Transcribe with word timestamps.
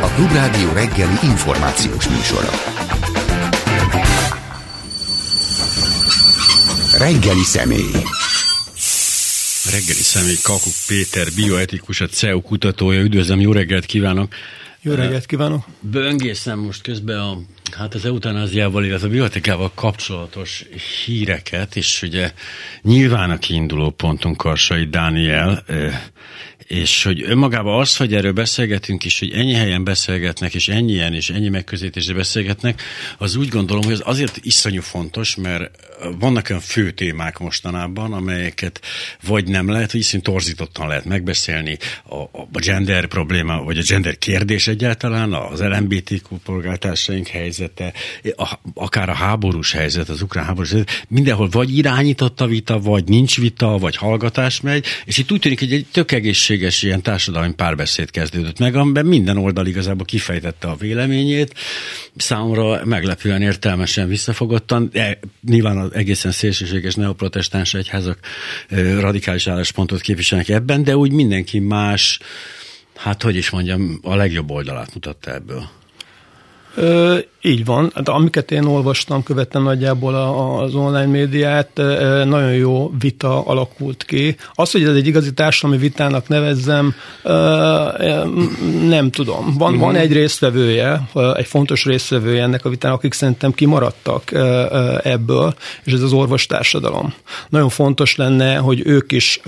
A 0.00 0.08
Klubrádió 0.14 0.72
reggeli 0.72 1.18
információs 1.22 2.08
műsora. 2.08 2.50
Reggeli 6.98 7.42
személy. 7.44 7.90
Reggeli 9.70 10.02
személy 10.02 10.38
Kakuk 10.42 10.72
Péter, 10.86 11.26
bioetikus, 11.34 12.00
a 12.00 12.06
CEU 12.06 12.40
kutatója. 12.42 13.00
Üdvözlöm, 13.00 13.40
jó 13.40 13.52
reggelt 13.52 13.86
kívánok! 13.86 14.34
Jó 14.84 14.94
reggelt 14.94 15.26
kívánok! 15.26 15.64
Böngészem 15.80 16.58
most 16.58 16.82
közben 16.82 17.18
a, 17.18 17.38
hát 17.76 17.94
az 17.94 18.04
eutanáziával, 18.04 18.84
illetve 18.84 19.06
a 19.06 19.10
bioetikával 19.10 19.70
kapcsolatos 19.74 20.64
híreket, 21.04 21.76
és 21.76 22.02
ugye 22.02 22.32
nyilván 22.82 23.30
a 23.30 23.38
kiinduló 23.38 23.90
pontunk 23.90 24.36
Karsai 24.36 24.84
Dániel, 24.84 25.64
és 26.72 27.02
hogy 27.02 27.22
önmagában 27.22 27.80
az, 27.80 27.96
hogy 27.96 28.14
erről 28.14 28.32
beszélgetünk, 28.32 29.04
és 29.04 29.18
hogy 29.18 29.32
ennyi 29.32 29.52
helyen 29.52 29.84
beszélgetnek, 29.84 30.54
és 30.54 30.68
ennyien, 30.68 31.14
és 31.14 31.30
ennyi 31.30 31.48
megközelítésre 31.48 32.14
beszélgetnek, 32.14 32.82
az 33.18 33.36
úgy 33.36 33.48
gondolom, 33.48 33.84
hogy 33.84 33.92
az 33.92 34.02
azért 34.04 34.38
iszonyú 34.42 34.80
fontos, 34.80 35.36
mert 35.36 35.70
vannak 36.18 36.46
olyan 36.50 36.62
fő 36.62 36.90
témák 36.90 37.38
mostanában, 37.38 38.12
amelyeket 38.12 38.80
vagy 39.26 39.48
nem 39.48 39.70
lehet, 39.70 39.92
vagy 39.92 40.00
iszonyú 40.00 40.22
torzítottan 40.22 40.88
lehet 40.88 41.04
megbeszélni, 41.04 41.78
a, 42.08 42.16
a 42.16 42.60
gender 42.60 43.06
probléma, 43.06 43.62
vagy 43.62 43.78
a 43.78 43.82
gender 43.88 44.18
kérdés 44.18 44.66
egyáltalán, 44.66 45.32
az 45.32 45.60
LMBTQ 45.60 46.36
polgártársaink 46.44 47.26
helyzete, 47.26 47.92
a, 48.36 48.58
akár 48.74 49.08
a 49.08 49.14
háborús 49.14 49.72
helyzet, 49.72 50.08
az 50.08 50.22
ukrán 50.22 50.44
háborús 50.44 50.70
helyzet, 50.70 51.04
mindenhol 51.08 51.48
vagy 51.48 51.76
irányított 51.76 52.40
a 52.40 52.46
vita, 52.46 52.80
vagy 52.80 53.04
nincs 53.04 53.40
vita, 53.40 53.78
vagy 53.78 53.96
hallgatás 53.96 54.60
megy, 54.60 54.84
és 55.04 55.18
itt 55.18 55.32
úgy 55.32 55.40
tűnik, 55.40 55.58
hogy 55.58 55.72
egy 55.72 55.86
tök 55.92 56.12
egészséges 56.62 56.82
ilyen 56.82 57.02
társadalmi 57.02 57.54
párbeszéd 57.54 58.10
kezdődött 58.10 58.58
meg, 58.58 58.74
amiben 58.74 59.06
minden 59.06 59.36
oldal 59.36 59.66
igazából 59.66 60.04
kifejtette 60.04 60.68
a 60.68 60.76
véleményét, 60.76 61.54
számomra 62.16 62.84
meglepően 62.84 63.42
értelmesen 63.42 64.08
visszafogottan, 64.08 64.88
de 64.92 65.18
nyilván 65.46 65.78
az 65.78 65.94
egészen 65.94 66.32
szélsőséges 66.32 66.94
neoprotestáns 66.94 67.74
egyházak 67.74 68.18
radikális 68.98 69.46
álláspontot 69.46 70.00
képviselnek 70.00 70.48
ebben, 70.48 70.84
de 70.84 70.96
úgy 70.96 71.12
mindenki 71.12 71.58
más, 71.58 72.18
hát 72.96 73.22
hogy 73.22 73.36
is 73.36 73.50
mondjam, 73.50 73.98
a 74.02 74.14
legjobb 74.14 74.50
oldalát 74.50 74.94
mutatta 74.94 75.34
ebből. 75.34 75.81
Ö, 76.74 77.18
így 77.42 77.64
van. 77.64 77.90
Hát 77.94 78.08
amiket 78.08 78.50
én 78.50 78.64
olvastam, 78.64 79.22
követtem 79.22 79.62
nagyjából 79.62 80.14
az 80.60 80.74
online 80.74 81.06
médiát, 81.06 81.70
nagyon 82.24 82.52
jó 82.52 82.90
vita 83.00 83.46
alakult 83.46 84.04
ki. 84.04 84.36
Az, 84.54 84.70
hogy 84.70 84.82
ez 84.82 84.94
egy 84.94 85.06
igazi 85.06 85.32
társadalmi 85.32 85.82
vitának 85.82 86.28
nevezzem, 86.28 86.94
nem 88.88 89.10
tudom. 89.10 89.54
Van, 89.58 89.72
uh-huh. 89.72 89.86
van 89.86 89.96
egy 89.96 90.12
résztvevője, 90.12 91.08
egy 91.36 91.46
fontos 91.46 91.84
résztvevője 91.84 92.42
ennek 92.42 92.64
a 92.64 92.68
vitának, 92.68 92.98
akik 92.98 93.12
szerintem 93.12 93.52
kimaradtak 93.52 94.32
ebből, 95.02 95.54
és 95.84 95.92
ez 95.92 96.02
az 96.02 96.12
orvostársadalom. 96.12 97.14
Nagyon 97.48 97.68
fontos 97.68 98.16
lenne, 98.16 98.56
hogy 98.56 98.82
ők 98.84 99.12
is 99.12 99.40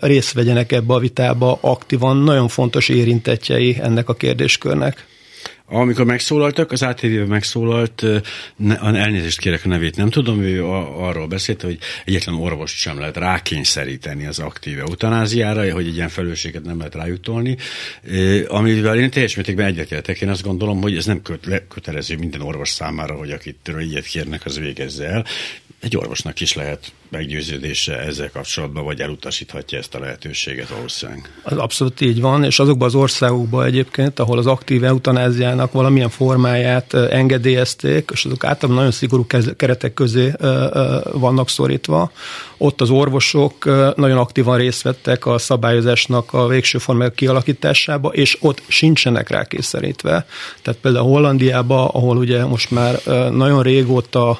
részt 0.00 0.32
vegyenek 0.32 0.72
ebbe 0.72 0.94
a 0.94 0.98
vitába 0.98 1.58
aktívan, 1.60 2.16
nagyon 2.16 2.48
fontos 2.48 2.88
érintetjei 2.88 3.78
ennek 3.82 4.08
a 4.08 4.14
kérdéskörnek. 4.14 5.08
Amikor 5.72 6.04
megszólaltak, 6.04 6.72
az 6.72 6.82
ATV-ben 6.82 7.26
megszólalt, 7.26 8.04
ne, 8.56 8.78
elnézést 8.78 9.40
kérek 9.40 9.64
a 9.64 9.68
nevét, 9.68 9.96
nem 9.96 10.10
tudom, 10.10 10.42
ő 10.42 10.64
arról 10.64 11.26
beszélt, 11.26 11.62
hogy 11.62 11.78
egyetlen 12.04 12.34
orvost 12.34 12.76
sem 12.76 12.98
lehet 12.98 13.16
rákényszeríteni 13.16 14.26
az 14.26 14.38
aktív 14.38 14.78
eutanáziára, 14.78 15.72
hogy 15.72 15.86
egy 15.86 15.94
ilyen 15.94 16.08
felelősséget 16.08 16.64
nem 16.64 16.78
lehet 16.78 16.94
rájutolni, 16.94 17.56
amivel 18.48 18.98
én 18.98 19.10
teljes 19.10 19.36
mértékben 19.36 19.66
egyetértek. 19.66 20.20
Én 20.20 20.28
azt 20.28 20.42
gondolom, 20.42 20.80
hogy 20.80 20.96
ez 20.96 21.06
nem 21.06 21.22
kötelező 21.68 22.16
minden 22.16 22.40
orvos 22.40 22.68
számára, 22.68 23.14
hogy 23.14 23.30
akitől 23.30 23.80
ilyet 23.80 24.06
kérnek, 24.06 24.44
az 24.44 24.58
végezze 24.58 25.04
el. 25.04 25.24
Egy 25.80 25.96
orvosnak 25.96 26.40
is 26.40 26.54
lehet 26.54 26.92
meggyőződése 27.10 27.98
ezzel 27.98 28.30
kapcsolatban, 28.30 28.84
vagy 28.84 29.00
elutasíthatja 29.00 29.78
ezt 29.78 29.94
a 29.94 29.98
lehetőséget 29.98 30.68
valószínűleg. 30.68 31.30
Az 31.42 31.56
abszolút 31.56 32.00
így 32.00 32.20
van, 32.20 32.44
és 32.44 32.58
azokban 32.58 32.88
az 32.88 32.94
országokban 32.94 33.64
egyébként, 33.64 34.18
ahol 34.18 34.38
az 34.38 34.46
aktív 34.46 34.84
eutanáziának 34.84 35.72
valamilyen 35.72 36.08
formáját 36.08 36.94
engedélyezték, 36.94 38.10
és 38.12 38.24
azok 38.24 38.44
általában 38.44 38.76
nagyon 38.76 38.90
szigorú 38.90 39.26
keretek 39.56 39.94
közé 39.94 40.32
vannak 41.12 41.48
szorítva, 41.48 42.10
ott 42.56 42.80
az 42.80 42.90
orvosok 42.90 43.64
nagyon 43.96 44.18
aktívan 44.18 44.58
részt 44.58 44.82
vettek 44.82 45.26
a 45.26 45.38
szabályozásnak 45.38 46.32
a 46.32 46.46
végső 46.46 46.78
formája 46.78 47.10
kialakításába, 47.10 48.08
és 48.08 48.36
ott 48.40 48.62
sincsenek 48.68 49.28
rá 49.28 49.44
kényszerítve. 49.44 50.26
Tehát 50.62 50.80
például 50.80 51.06
Hollandiában, 51.06 51.86
ahol 51.86 52.16
ugye 52.16 52.44
most 52.44 52.70
már 52.70 53.00
nagyon 53.30 53.62
régóta 53.62 54.38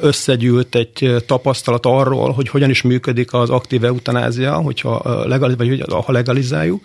összegyűlt 0.00 0.74
egy 0.74 1.24
tapasztalat 1.26 1.86
arról, 1.98 2.30
hogy 2.30 2.48
hogyan 2.48 2.70
is 2.70 2.82
működik 2.82 3.32
az 3.32 3.50
aktív 3.50 3.84
eutanázia, 3.84 4.54
hogyha 4.54 5.24
legaliz, 5.26 5.56
vagy 5.56 5.84
ha 6.04 6.12
legalizáljuk, 6.12 6.84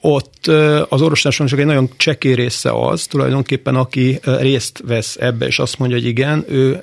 ott 0.00 0.46
az 0.88 1.02
orvoslásnak 1.02 1.48
csak 1.48 1.58
egy 1.58 1.66
nagyon 1.66 1.90
csekély 1.96 2.34
része 2.34 2.70
az, 2.70 3.06
tulajdonképpen 3.06 3.76
aki 3.76 4.20
részt 4.22 4.82
vesz 4.86 5.16
ebbe, 5.20 5.46
és 5.46 5.58
azt 5.58 5.78
mondja, 5.78 5.96
hogy 5.96 6.06
igen, 6.06 6.44
ő 6.48 6.80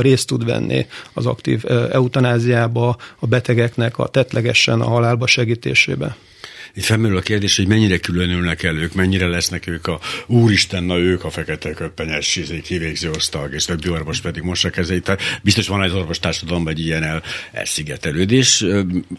részt 0.00 0.26
tud 0.26 0.44
venni 0.44 0.86
az 1.12 1.26
aktív 1.26 1.62
eutanáziába, 1.90 2.96
a 3.18 3.26
betegeknek 3.26 3.98
a 3.98 4.08
tetlegesen 4.08 4.80
a 4.80 4.88
halálba 4.88 5.26
segítésébe. 5.26 6.16
Itt 6.76 6.84
felmerül 6.84 7.16
a 7.16 7.20
kérdés, 7.20 7.56
hogy 7.56 7.66
mennyire 7.66 7.98
különülnek 7.98 8.62
el 8.62 8.76
ők, 8.76 8.94
mennyire 8.94 9.26
lesznek 9.26 9.66
ők 9.66 9.86
a 9.86 10.00
úristen, 10.26 10.84
na 10.84 10.98
ők 10.98 11.24
a 11.24 11.30
fekete 11.30 11.72
köpenyes 11.72 12.36
izé, 12.36 12.60
kivégző 12.60 13.10
osztag, 13.10 13.54
és 13.54 13.64
többi 13.64 13.88
orvos 13.88 14.20
pedig 14.20 14.42
mossa 14.42 14.70
kezeit. 14.70 15.04
Tehát 15.04 15.20
biztos 15.42 15.68
van 15.68 15.80
az 15.80 15.94
orvostársadalomban 15.94 16.72
egy 16.72 16.80
ilyen 16.80 17.02
el, 17.02 17.22
elszigetelődés. 17.52 18.64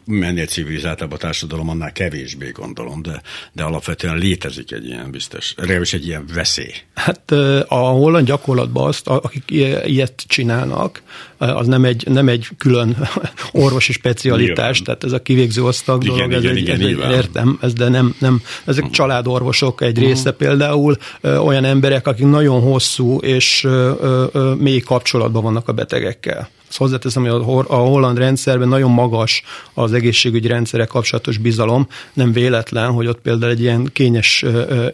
Mennél 0.06 0.46
civilizáltabb 0.46 1.12
a 1.12 1.18
társadalom, 1.18 1.70
annál 1.70 1.92
kevésbé 1.92 2.50
gondolom, 2.50 3.02
de, 3.02 3.22
de 3.52 3.64
alapvetően 3.64 4.18
létezik 4.18 4.72
egy 4.72 4.86
ilyen 4.86 5.12
biztos, 5.12 5.54
legalábbis 5.58 5.94
egy 5.94 6.08
ilyen 6.08 6.26
veszély. 6.34 6.74
Hát 6.94 7.32
a 7.68 7.76
holland 7.76 8.26
gyakorlatban 8.26 8.88
azt, 8.88 9.08
akik 9.08 9.52
ilyet 9.86 10.24
csinálnak, 10.28 11.02
az 11.38 11.68
nem 11.68 11.86
egy, 11.86 12.08
nem 12.10 12.28
egy 12.28 12.48
külön 12.58 12.98
orvosi 13.52 13.92
specialitás, 13.92 14.82
tehát 14.82 15.04
ez 15.04 15.12
a 15.12 15.22
kivégző 15.22 15.64
osztag 15.64 16.04
igen, 16.04 16.16
dolog, 16.16 16.32
igen, 16.32 16.52
ez 16.52 16.58
igen, 16.62 16.80
egy, 16.80 16.90
igen, 16.90 17.12
értem, 17.12 17.58
ez, 17.62 17.74
de 17.74 17.90
nem, 17.90 18.16
nem 18.20 18.42
ezek 18.66 18.84
uh-huh. 18.84 18.96
családorvosok 18.96 19.82
egy 19.82 19.98
uh-huh. 19.98 20.06
része 20.06 20.32
például, 20.32 20.98
ö, 21.22 21.38
olyan 21.38 21.64
emberek, 21.64 22.08
akik 22.08 22.26
nagyon 22.26 22.62
hosszú 22.62 23.18
és 23.18 23.64
ö, 23.64 23.92
ö, 24.32 24.54
mély 24.58 24.80
kapcsolatban 24.80 25.44
vannak 25.44 25.68
a 25.68 25.74
betegekkel. 25.74 26.50
Azt 26.68 26.78
hozzáteszem, 26.78 27.24
hogy 27.28 27.64
a 27.68 27.76
holland 27.76 28.18
rendszerben 28.18 28.68
nagyon 28.68 28.92
magas 28.92 29.44
az 29.74 29.94
egészségügyi 29.94 30.48
rendszerek 30.48 30.88
kapcsolatos 30.88 31.38
bizalom. 31.38 31.88
Nem 32.14 32.32
véletlen, 32.32 32.92
hogy 32.92 33.08
ott 33.08 33.22
például 33.22 33.52
egy 33.52 33.62
ilyen 33.62 33.90
kényes 33.94 34.46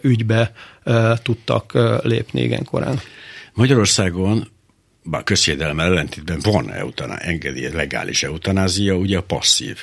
ügybe 0.02 0.52
tudtak 1.24 1.78
lépni 2.04 2.42
igen 2.42 2.64
korán. 2.64 3.00
Magyarországon 3.54 4.48
bár 5.04 5.24
közhiedelem 5.24 5.80
ellentétben 5.80 6.40
van 6.44 6.72
eutaná, 6.72 7.16
engedély, 7.16 7.70
legális 7.72 8.24
eutanázia, 8.24 8.96
ugye 8.96 9.18
a 9.18 9.24
passzív 9.24 9.78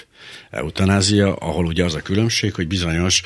eutanázia, 0.51 1.35
ahol 1.35 1.67
ugye 1.67 1.85
az 1.85 1.95
a 1.95 2.03
különbség, 2.03 2.55
hogy 2.55 2.67
bizonyos 2.67 3.23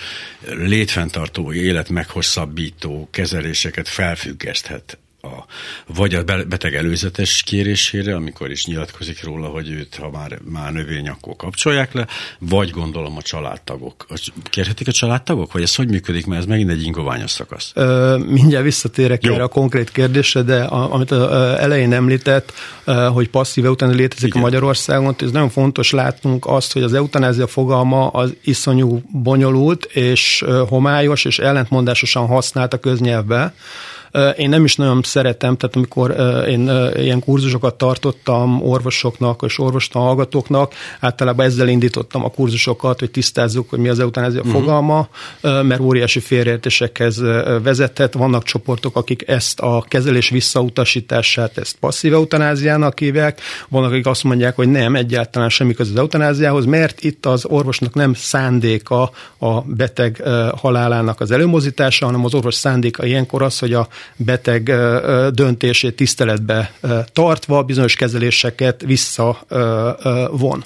létfenntartó, 0.49 1.53
élet 1.53 1.89
meghosszabbító 1.89 3.09
kezeléseket 3.11 3.89
felfüggeszthet 3.89 4.99
a, 5.23 5.45
vagy 5.95 6.15
a 6.15 6.25
beteg 6.25 6.75
előzetes 6.75 7.43
kérésére, 7.43 8.15
amikor 8.15 8.51
is 8.51 8.67
nyilatkozik 8.67 9.25
róla, 9.25 9.49
hogy 9.49 9.71
őt, 9.71 9.95
ha 9.95 10.11
már, 10.11 10.39
már 10.45 10.73
növény, 10.73 11.09
akkor 11.09 11.37
kapcsolják 11.37 11.93
le, 11.93 12.07
vagy 12.39 12.71
gondolom 12.71 13.17
a 13.17 13.23
családtagok. 13.23 14.07
Kérhetik 14.51 14.89
a 14.89 14.93
családtagok, 14.93 15.53
vagy 15.53 15.63
ez 15.63 15.75
hogy 15.75 15.89
működik, 15.89 16.27
mert 16.27 16.41
ez 16.41 16.47
megint 16.47 16.71
egy 16.71 16.83
ingoványos 16.83 17.31
szakasz? 17.31 17.73
Ö, 17.75 18.17
mindjárt 18.27 18.65
visszatérek 18.65 19.25
Jó. 19.25 19.33
erre 19.33 19.43
a 19.43 19.49
konkrét 19.49 19.91
kérdésre, 19.91 20.43
de 20.43 20.63
a, 20.63 20.93
amit 20.93 21.11
az 21.11 21.59
elején 21.59 21.93
említett, 21.93 22.53
hogy 23.13 23.29
passzív 23.29 23.65
eutanázia 23.65 24.01
létezik 24.01 24.29
Igen. 24.29 24.41
a 24.41 24.45
Magyarországon, 24.45 25.15
ez 25.19 25.31
nagyon 25.31 25.51
fontos 25.51 25.91
látnunk 25.91 26.47
azt, 26.47 26.73
hogy 26.73 26.83
az 26.83 26.95
eutanázia 26.95 27.47
fogalma 27.47 28.09
az 28.09 28.35
iszonyú 28.45 29.03
bonyolult 29.13 29.85
és 29.85 30.45
homályos 30.69 31.25
és 31.25 31.39
ellentmondásosan 31.39 32.27
használt 32.27 32.73
a 32.73 32.79
köznyelvbe 32.79 33.55
Én 34.37 34.49
nem 34.49 34.65
is 34.65 34.77
nagyon 34.77 35.01
szeretem, 35.03 35.57
tehát 35.57 35.77
amikor 35.77 36.17
én 36.49 36.71
ilyen 36.97 37.21
kurzusokat 37.21 37.75
tartottam 37.75 38.63
orvosoknak 38.63 39.43
és 39.47 39.59
orvostan 39.59 40.03
hallgatóknak, 40.03 40.75
általában 41.01 41.47
ezzel 41.47 41.69
indítottam 41.69 42.25
a 42.25 42.31
kurzusokat, 42.31 42.99
hogy 42.99 43.11
tisztázzuk, 43.11 43.71
hogy 43.71 43.79
mi 43.79 43.89
az 43.89 43.99
eutanázia 43.99 44.41
uh-huh. 44.41 44.55
fogalma, 44.55 45.09
mert 45.41 45.81
óriási 45.81 46.21
félreértésekhez 46.21 47.21
vezethet. 47.63 48.15
Vannak 48.15 48.43
csoportok, 48.43 48.97
akik 48.97 49.29
ezt 49.29 49.61
a 49.61 49.85
kezelés 49.89 50.29
visszautasítását, 50.29 51.59
ezt 51.59 51.77
passzív 51.81 52.13
eutanáziának 52.13 52.99
hívják, 52.99 53.41
vannak, 53.69 53.91
akik 53.91 54.07
azt 54.07 54.25
mondják, 54.25 54.57
hogy 54.57 54.69
nem, 54.69 54.95
egyáltalán 54.95 55.49
semmi 55.49 55.75
köz 55.75 55.91
az 55.91 55.97
eutanáziához, 55.97 56.65
mert 56.65 57.05
itt 57.05 57.27
az 57.27 57.45
orvosnak 57.45 57.95
nem 57.95 58.15
szándéka 58.15 59.11
a 59.39 59.61
beteg 59.61 60.23
halálának 60.57 61.21
az 61.21 61.31
előmozítása, 61.31 62.05
hanem 62.07 62.25
az 62.25 62.35
orvos 62.35 62.55
szándéka 62.55 63.07
ilyenkor 63.07 63.43
az, 63.43 63.59
hogy 63.59 63.73
a 63.73 63.89
beteg 64.17 64.63
döntését 65.31 65.97
tiszteletbe 65.97 66.73
tartva 67.13 67.63
bizonyos 67.63 67.95
kezeléseket 67.95 68.83
visszavon. 68.83 70.65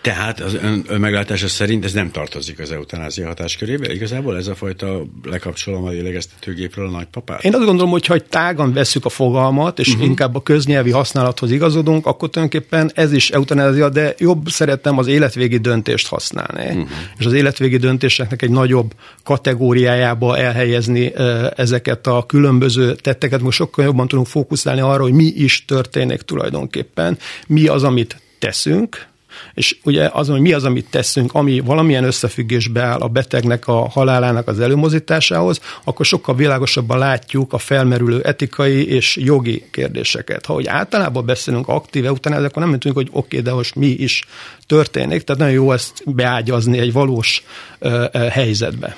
Tehát 0.00 0.40
az 0.40 0.54
ön, 0.54 0.84
ön 0.86 1.00
meglátása 1.00 1.48
szerint 1.48 1.84
ez 1.84 1.92
nem 1.92 2.10
tartozik 2.10 2.58
az 2.58 2.70
eutanázia 2.70 3.26
hatáskörébe? 3.26 3.92
Igazából 3.92 4.36
ez 4.36 4.46
a 4.46 4.54
fajta 4.54 5.02
lekapcsolom 5.22 5.84
a 5.84 5.88
lélegeztetőgépről 5.88 6.86
a 6.86 6.90
nagypapát? 6.90 7.44
Én 7.44 7.54
azt 7.54 7.64
gondolom, 7.64 7.90
hogy 7.90 8.06
ha 8.06 8.18
tágan 8.18 8.72
veszük 8.72 9.04
a 9.04 9.08
fogalmat, 9.08 9.78
és 9.78 9.88
uh-huh. 9.88 10.04
inkább 10.04 10.34
a 10.34 10.42
köznyelvi 10.42 10.90
használathoz 10.90 11.50
igazodunk, 11.50 12.06
akkor 12.06 12.30
tulajdonképpen 12.30 12.90
ez 12.94 13.12
is 13.12 13.30
eutanázia, 13.30 13.88
de 13.88 14.14
jobb 14.18 14.48
szeretem 14.48 14.98
az 14.98 15.06
életvégi 15.06 15.58
döntést 15.58 16.06
használni. 16.06 16.66
Uh-huh. 16.66 16.88
És 17.18 17.26
az 17.26 17.32
életvégi 17.32 17.76
döntéseknek 17.76 18.42
egy 18.42 18.50
nagyobb 18.50 18.92
kategóriájába 19.22 20.38
elhelyezni 20.38 21.12
ezeket 21.56 22.06
a 22.06 22.24
különböző 22.26 22.94
tetteket. 22.94 23.40
Most 23.40 23.56
sokkal 23.56 23.84
jobban 23.84 24.08
tudunk 24.08 24.26
fókuszálni 24.26 24.80
arra, 24.80 25.02
hogy 25.02 25.12
mi 25.12 25.24
is 25.24 25.64
történik 25.64 26.20
tulajdonképpen, 26.20 27.18
mi 27.46 27.66
az, 27.66 27.82
amit 27.82 28.22
teszünk, 28.38 29.12
és 29.54 29.76
ugye 29.84 30.10
az, 30.12 30.28
hogy 30.28 30.40
mi 30.40 30.52
az, 30.52 30.64
amit 30.64 30.86
teszünk, 30.90 31.34
ami 31.34 31.60
valamilyen 31.60 32.04
összefüggésbe 32.04 32.82
áll 32.82 33.00
a 33.00 33.08
betegnek 33.08 33.66
a 33.68 33.88
halálának 33.88 34.48
az 34.48 34.60
előmozításához, 34.60 35.60
akkor 35.84 36.06
sokkal 36.06 36.34
világosabban 36.34 36.98
látjuk 36.98 37.52
a 37.52 37.58
felmerülő 37.58 38.22
etikai 38.22 38.88
és 38.88 39.16
jogi 39.16 39.64
kérdéseket. 39.70 40.46
Ha 40.46 40.52
hogy 40.52 40.66
általában 40.66 41.26
beszélünk 41.26 41.68
aktív 41.68 42.04
eutanázia, 42.04 42.46
akkor 42.46 42.62
nem 42.62 42.70
mondjuk, 42.70 42.94
hogy 42.94 43.08
oké, 43.10 43.18
okay, 43.18 43.40
de 43.40 43.52
most 43.52 43.74
mi 43.74 43.86
is 43.86 44.24
történik, 44.66 45.22
tehát 45.22 45.40
nagyon 45.40 45.54
jó 45.54 45.72
ezt 45.72 46.02
beágyazni 46.06 46.78
egy 46.78 46.92
valós 46.92 47.42
uh, 47.80 48.04
uh, 48.12 48.26
helyzetbe. 48.28 48.96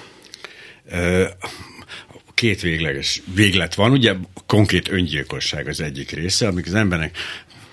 Uh 0.93 1.25
két 2.37 2.61
végleges 2.61 3.23
véglet 3.35 3.75
van, 3.75 3.91
ugye 3.91 4.15
konkrét 4.47 4.91
öngyilkosság 4.91 5.69
az 5.69 5.81
egyik 5.81 6.11
része, 6.11 6.47
amik 6.47 6.67
az 6.67 6.75
embernek 6.75 7.17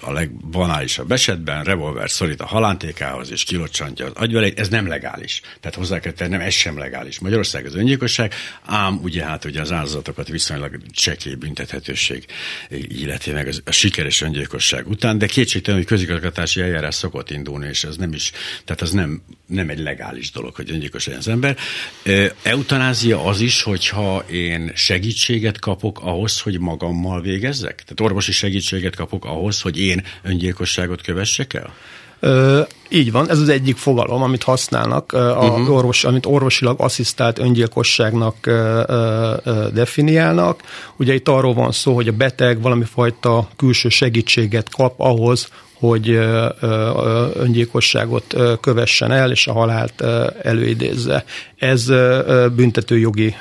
a 0.06 0.12
legbanálisabb 0.12 1.12
esetben 1.12 1.64
revolver 1.64 2.10
szorít 2.10 2.42
a 2.42 2.46
halántékához 2.46 3.32
és 3.32 3.44
kilocsantja 3.44 4.06
az 4.06 4.12
agyvelét, 4.16 4.60
ez 4.60 4.70
nem 4.70 4.88
legális. 4.88 5.42
Tehát 5.60 5.78
hozzá 5.78 6.00
kell 6.00 6.12
tennem, 6.12 6.40
ez 6.40 6.54
sem 6.54 6.78
legális. 6.78 7.20
Magyarország 7.20 7.66
az 7.66 7.76
öngyilkosság, 7.76 8.34
ám 8.66 9.00
ugye 9.04 9.24
hát 9.24 9.46
ugye 9.46 9.62
az 9.62 9.72
áldozatokat 9.72 10.28
viszonylag 10.28 10.78
csekély 10.92 11.36
büntethetőség 11.36 12.26
illeti 12.70 13.32
meg 13.32 13.54
a 13.66 13.72
sikeres 13.72 14.22
öngyilkosság 14.22 14.88
után, 14.88 15.18
de 15.18 15.26
kétségtelen, 15.26 15.80
hogy 15.80 15.88
közigazgatási 15.88 16.62
eljárás 16.62 16.96
szokott 16.96 17.32
indulni, 17.32 17.68
és 17.68 17.84
ez 17.84 17.98
nem 17.98 18.14
is, 18.14 18.32
tehát 18.66 18.82
az 18.82 18.92
nem, 18.92 19.24
nem 19.46 19.70
egy 19.70 19.80
legális 19.80 20.32
dolog, 20.32 20.56
hogy 20.56 20.72
öngyilkos 20.72 21.06
legyen 21.06 21.20
az 21.22 21.28
ember. 21.28 21.58
Eutanázia 22.42 23.26
az 23.26 23.40
is, 23.40 23.62
hogyha 23.62 24.26
én 24.32 24.72
segítséget 24.76 25.60
kapok 25.60 26.00
ahhoz, 26.02 26.40
hogy 26.40 26.60
magammal 26.60 27.22
végezzek? 27.22 27.76
Tehát 27.76 28.00
orvosi 28.02 28.32
segítséget 28.32 28.96
kapok 28.96 29.26
ahhoz, 29.26 29.62
hogy 29.62 29.80
én 29.80 29.93
én 29.94 30.04
öngyilkosságot 30.24 31.02
kövessek 31.02 31.54
el? 31.54 31.74
Ö, 32.20 32.62
így 32.90 33.12
van, 33.12 33.30
ez 33.30 33.40
az 33.40 33.50
egyik 33.50 33.78
fogalom, 33.78 34.22
amit 34.22 34.44
használnak, 34.44 35.12
a 35.12 35.18
uh-huh. 35.18 35.70
orvos, 35.70 36.04
amit 36.04 36.26
orvosilag 36.26 36.82
asszisztált 36.82 37.40
öngyilkosságnak 37.40 38.46
ö, 38.46 38.84
ö, 39.44 39.68
definiálnak. 39.74 40.62
Ugye 40.98 41.14
itt 41.14 41.28
arról 41.28 41.54
van 41.54 41.72
szó, 41.72 41.96
hogy 41.96 42.08
a 42.08 42.12
beteg 42.12 42.62
valami 42.62 42.84
fajta 42.84 43.48
külső 43.56 43.90
segítséget 43.90 44.70
kap 44.70 44.94
ahhoz, 44.98 45.48
hogy 45.74 46.10
öngyilkosságot 47.34 48.36
kövessen 48.62 49.12
el, 49.12 49.32
és 49.32 49.48
a 49.48 49.54
halált 49.54 50.02
előidézze. 50.42 51.26
Ez 51.64 51.88
büntetőjogi 52.56 53.36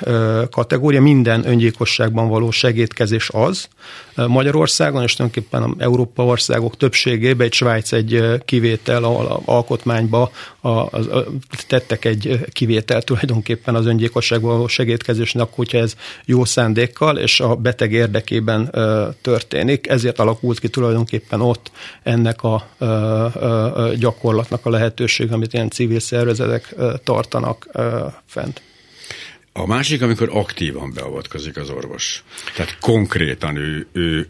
kategória, 0.51 1.01
minden 1.01 1.47
öngyilkosságban 1.47 2.27
való 2.27 2.51
segítkezés 2.51 3.29
az. 3.33 3.67
Magyarországon, 4.15 5.03
és 5.03 5.15
tulajdonképpen 5.15 5.63
a 5.63 5.73
Európa 5.77 6.25
országok 6.25 6.77
többségében, 6.77 7.45
egy 7.47 7.53
Svájc 7.53 7.91
egy 7.91 8.23
kivétel, 8.45 9.03
ahol 9.03 9.41
alkotmányba 9.45 10.31
a, 10.59 10.69
a, 10.69 10.87
a, 10.97 11.25
tettek 11.67 12.05
egy 12.05 12.39
kivétel 12.51 13.01
tulajdonképpen 13.01 13.75
az 13.75 13.85
öngyilkosságban 13.85 14.51
való 14.51 14.67
segítkezésnek, 14.67 15.47
hogyha 15.51 15.77
ez 15.77 15.95
jó 16.25 16.45
szándékkal 16.45 17.17
és 17.17 17.39
a 17.39 17.55
beteg 17.55 17.91
érdekében 17.91 18.71
történik. 19.21 19.87
Ezért 19.87 20.19
alakult 20.19 20.59
ki 20.59 20.67
tulajdonképpen 20.67 21.41
ott 21.41 21.71
ennek 22.03 22.43
a, 22.43 22.67
a, 22.77 22.85
a 22.85 23.93
gyakorlatnak 23.93 24.65
a 24.65 24.69
lehetőség, 24.69 25.31
amit 25.31 25.53
ilyen 25.53 25.69
civil 25.69 25.99
szervezetek 25.99 26.75
tartanak 27.03 27.67
fent. 28.25 28.61
A 29.53 29.67
másik, 29.67 30.01
amikor 30.01 30.29
aktívan 30.33 30.93
beavatkozik 30.93 31.57
az 31.57 31.69
orvos. 31.69 32.23
Tehát 32.55 32.77
konkrétan 32.79 33.55
ő, 33.55 33.87
ő 33.91 34.29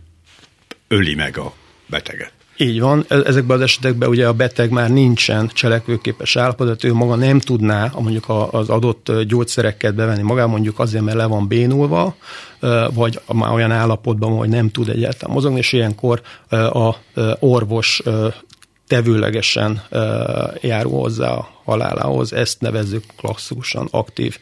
öli 0.88 1.16
meg 1.16 1.38
a 1.38 1.54
beteget. 1.86 2.32
Így 2.58 2.80
van, 2.80 3.06
e- 3.08 3.16
ezekben 3.16 3.58
az 3.58 3.64
esetekben 3.64 4.10
ugye 4.10 4.28
a 4.28 4.34
beteg 4.34 4.70
már 4.70 4.90
nincsen 4.90 5.48
cselekvőképes 5.54 6.36
állapot, 6.36 6.84
ő 6.84 6.94
maga 6.94 7.16
nem 7.16 7.40
tudná 7.40 7.92
mondjuk 8.00 8.26
az 8.52 8.70
adott 8.70 9.12
gyógyszereket 9.28 9.96
bevenni 9.96 10.22
magá, 10.22 10.46
mondjuk 10.46 10.80
azért, 10.80 11.04
mert 11.04 11.18
le 11.18 11.26
van 11.26 11.48
bénulva, 11.48 12.16
vagy 12.94 13.20
már 13.34 13.52
olyan 13.52 13.72
állapotban, 13.72 14.38
hogy 14.38 14.50
nem 14.50 14.70
tud 14.70 14.90
egyáltalán 14.90 15.36
mozogni, 15.36 15.58
és 15.58 15.74
ilyenkor 15.74 16.22
a 16.50 16.96
orvos 17.40 18.02
tevőlegesen 18.88 19.84
járul 20.62 21.00
hozzá 21.00 21.32
a 21.32 21.50
halálához. 21.64 22.34
Ezt 22.34 22.62
nevezzük 22.62 23.04
klasszikusan 23.18 23.88
aktív 23.92 24.38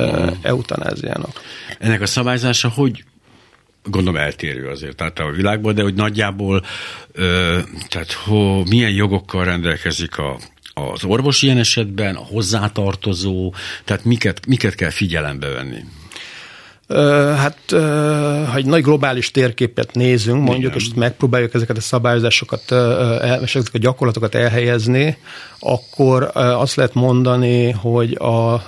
mm. 0.00 0.26
eutanáziának. 0.42 1.40
Ennek 1.78 2.00
a 2.00 2.06
szabályzása 2.06 2.68
hogy 2.68 3.04
gondolom 3.84 4.20
eltérő 4.20 4.68
azért 4.68 4.96
tehát 4.96 5.18
a 5.18 5.30
világból, 5.30 5.72
de 5.72 5.82
hogy 5.82 5.94
nagyjából 5.94 6.64
ö, 7.12 7.58
tehát 7.88 8.12
ho, 8.12 8.62
milyen 8.64 8.90
jogokkal 8.90 9.44
rendelkezik 9.44 10.18
a, 10.18 10.38
az 10.74 11.04
orvos 11.04 11.42
ilyen 11.42 11.58
esetben, 11.58 12.14
a 12.14 12.24
hozzátartozó, 12.24 13.54
tehát 13.84 14.04
miket, 14.04 14.46
miket 14.46 14.74
kell 14.74 14.90
figyelembe 14.90 15.48
venni? 15.48 15.84
Hát, 17.36 17.58
ha 18.50 18.56
egy 18.56 18.66
nagy 18.66 18.82
globális 18.82 19.30
térképet 19.30 19.94
nézünk, 19.94 20.42
mondjuk, 20.42 20.74
Igen. 20.74 20.86
és 20.86 20.94
megpróbáljuk 20.96 21.54
ezeket 21.54 21.76
a 21.76 21.80
szabályozásokat, 21.80 22.62
és 23.42 23.54
ezeket 23.54 23.74
a 23.74 23.78
gyakorlatokat 23.78 24.34
elhelyezni, 24.34 25.16
akkor 25.58 26.30
azt 26.34 26.74
lehet 26.74 26.94
mondani, 26.94 27.70
hogy 27.70 28.12
a 28.12 28.64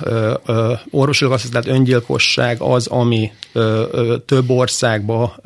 orvosilag 0.90 1.32
asszisztált 1.32 1.66
öngyilkosság 1.66 2.60
az, 2.60 2.86
ami 2.86 3.32
több 4.26 4.50
országba 4.50 5.36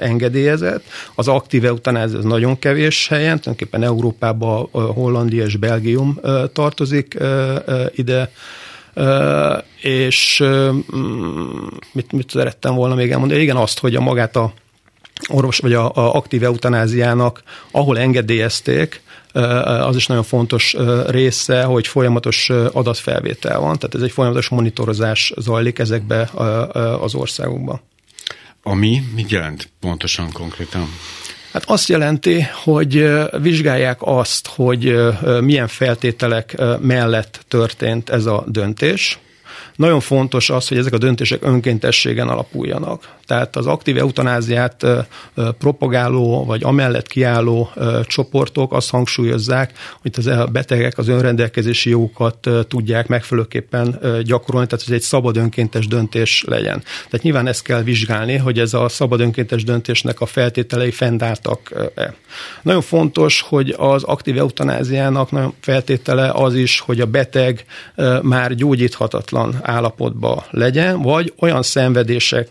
engedélyezett. 0.00 0.84
Az 1.14 1.28
aktív 1.28 1.64
eutanázia 1.64 2.18
az 2.18 2.24
nagyon 2.24 2.58
kevés 2.58 3.08
helyen, 3.08 3.40
tulajdonképpen 3.40 3.82
Európában 3.82 4.68
Hollandia 4.72 5.44
és 5.44 5.56
Belgium 5.56 6.20
tartozik 6.52 7.18
ide 7.94 8.30
és 9.80 10.44
mit, 11.92 12.12
mit 12.12 12.30
szerettem 12.30 12.74
volna 12.74 12.94
még 12.94 13.10
elmondani? 13.10 13.40
Igen, 13.40 13.56
azt, 13.56 13.78
hogy 13.78 13.94
a 13.94 14.00
magát 14.00 14.36
a 14.36 14.52
orvos 15.28 15.58
vagy 15.58 15.72
a, 15.72 15.84
a 15.94 16.14
aktív 16.14 16.42
eutanáziának, 16.44 17.42
ahol 17.70 17.98
engedélyezték, 17.98 19.02
az 19.80 19.96
is 19.96 20.06
nagyon 20.06 20.22
fontos 20.22 20.76
része, 21.06 21.62
hogy 21.62 21.86
folyamatos 21.86 22.50
adatfelvétel 22.72 23.60
van, 23.60 23.78
tehát 23.78 23.94
ez 23.94 24.02
egy 24.02 24.12
folyamatos 24.12 24.48
monitorozás 24.48 25.32
zajlik 25.36 25.78
ezekbe 25.78 26.22
az 27.00 27.14
országokban. 27.14 27.80
Ami 28.62 29.02
mit 29.14 29.30
jelent 29.30 29.70
pontosan, 29.80 30.32
konkrétan? 30.32 30.88
Hát 31.52 31.64
azt 31.66 31.88
jelenti, 31.88 32.46
hogy 32.64 33.10
vizsgálják 33.40 33.98
azt, 34.00 34.46
hogy 34.46 34.96
milyen 35.40 35.68
feltételek 35.68 36.56
mellett 36.80 37.40
történt 37.48 38.10
ez 38.10 38.26
a 38.26 38.44
döntés. 38.46 39.18
Nagyon 39.80 40.00
fontos 40.00 40.50
az, 40.50 40.68
hogy 40.68 40.78
ezek 40.78 40.92
a 40.92 40.98
döntések 40.98 41.44
önkéntességen 41.44 42.28
alapuljanak. 42.28 43.08
Tehát 43.26 43.56
az 43.56 43.66
aktív 43.66 43.96
eutanáziát 43.96 44.86
propagáló 45.58 46.44
vagy 46.44 46.62
amellett 46.62 47.06
kiálló 47.06 47.70
csoportok 48.02 48.72
azt 48.72 48.90
hangsúlyozzák, 48.90 49.72
hogy 50.00 50.10
az 50.16 50.26
a 50.26 50.46
betegek 50.46 50.98
az 50.98 51.08
önrendelkezési 51.08 51.90
jogokat 51.90 52.48
tudják 52.68 53.06
megfelelőképpen 53.06 53.98
gyakorolni, 54.24 54.66
tehát 54.66 54.84
ez 54.86 54.92
egy 54.94 55.00
szabad 55.00 55.36
önkéntes 55.36 55.86
döntés 55.86 56.44
legyen. 56.46 56.82
Tehát 56.82 57.22
nyilván 57.22 57.46
ezt 57.46 57.62
kell 57.62 57.82
vizsgálni, 57.82 58.36
hogy 58.36 58.58
ez 58.58 58.74
a 58.74 58.88
szabad 58.88 59.20
önkéntes 59.20 59.64
döntésnek 59.64 60.20
a 60.20 60.26
feltételei 60.26 60.90
fennálltak-e. 60.90 62.14
Nagyon 62.62 62.82
fontos, 62.82 63.40
hogy 63.40 63.74
az 63.78 64.02
aktív 64.02 64.38
eutanáziának 64.38 65.30
nagyon 65.30 65.54
feltétele 65.60 66.30
az 66.30 66.54
is, 66.54 66.80
hogy 66.80 67.00
a 67.00 67.06
beteg 67.06 67.64
már 68.22 68.54
gyógyíthatatlan 68.54 69.60
állapotban 69.70 70.42
legyen, 70.50 71.02
vagy 71.02 71.32
olyan 71.38 71.62
szenvedések 71.62 72.48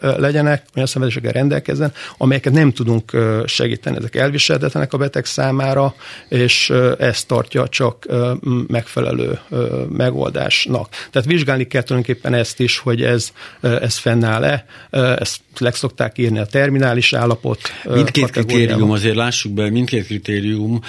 legyenek, 0.00 0.64
olyan 0.74 0.88
szenvedésekkel 0.88 1.32
rendelkezzen, 1.32 1.92
amelyeket 2.18 2.52
nem 2.52 2.72
tudunk 2.72 3.16
segíteni. 3.46 3.96
Ezek 3.96 4.16
elviselhetetlenek 4.16 4.92
a 4.92 4.98
beteg 4.98 5.24
számára, 5.24 5.94
és 6.28 6.72
ezt 6.98 7.26
tartja 7.26 7.68
csak 7.68 8.06
megfelelő 8.66 9.38
megoldásnak. 9.88 10.88
Tehát 11.10 11.28
vizsgálni 11.28 11.66
kell 11.66 11.82
tulajdonképpen 11.82 12.34
ezt 12.34 12.60
is, 12.60 12.78
hogy 12.78 13.02
ez, 13.02 13.32
ez 13.60 13.96
fennáll-e, 13.96 14.64
ezt 14.90 15.40
leg 15.58 15.74
szokták 15.74 16.18
írni 16.18 16.38
a 16.38 16.46
terminális 16.46 17.12
állapot. 17.12 17.60
Mindkét 17.84 18.30
kritérium, 18.30 18.90
azért 18.90 19.16
lássuk 19.16 19.52
be, 19.52 19.70
mindkét 19.70 20.04
kritérium, 20.04 20.80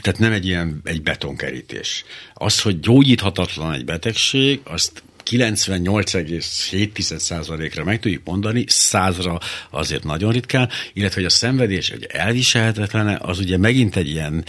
tehát 0.00 0.18
nem 0.18 0.32
egy 0.32 0.46
ilyen 0.46 0.80
egy 0.84 1.02
betonkerítés. 1.02 2.04
Az, 2.34 2.60
hogy 2.60 2.80
gyógyíthatatlan 2.80 3.72
egy 3.72 3.84
betegség, 3.84 4.60
azt 4.66 5.02
98,7%-ra 5.30 7.84
meg 7.84 8.00
tudjuk 8.00 8.22
mondani, 8.24 8.64
százra 8.66 9.38
azért 9.70 10.04
nagyon 10.04 10.32
ritkán, 10.32 10.68
illetve 10.92 11.14
hogy 11.14 11.24
a 11.24 11.30
szenvedés 11.30 11.90
egy 11.90 12.04
elviselhetetlene, 12.04 13.18
az 13.20 13.38
ugye 13.38 13.58
megint 13.58 13.96
egy 13.96 14.08
ilyen, 14.08 14.44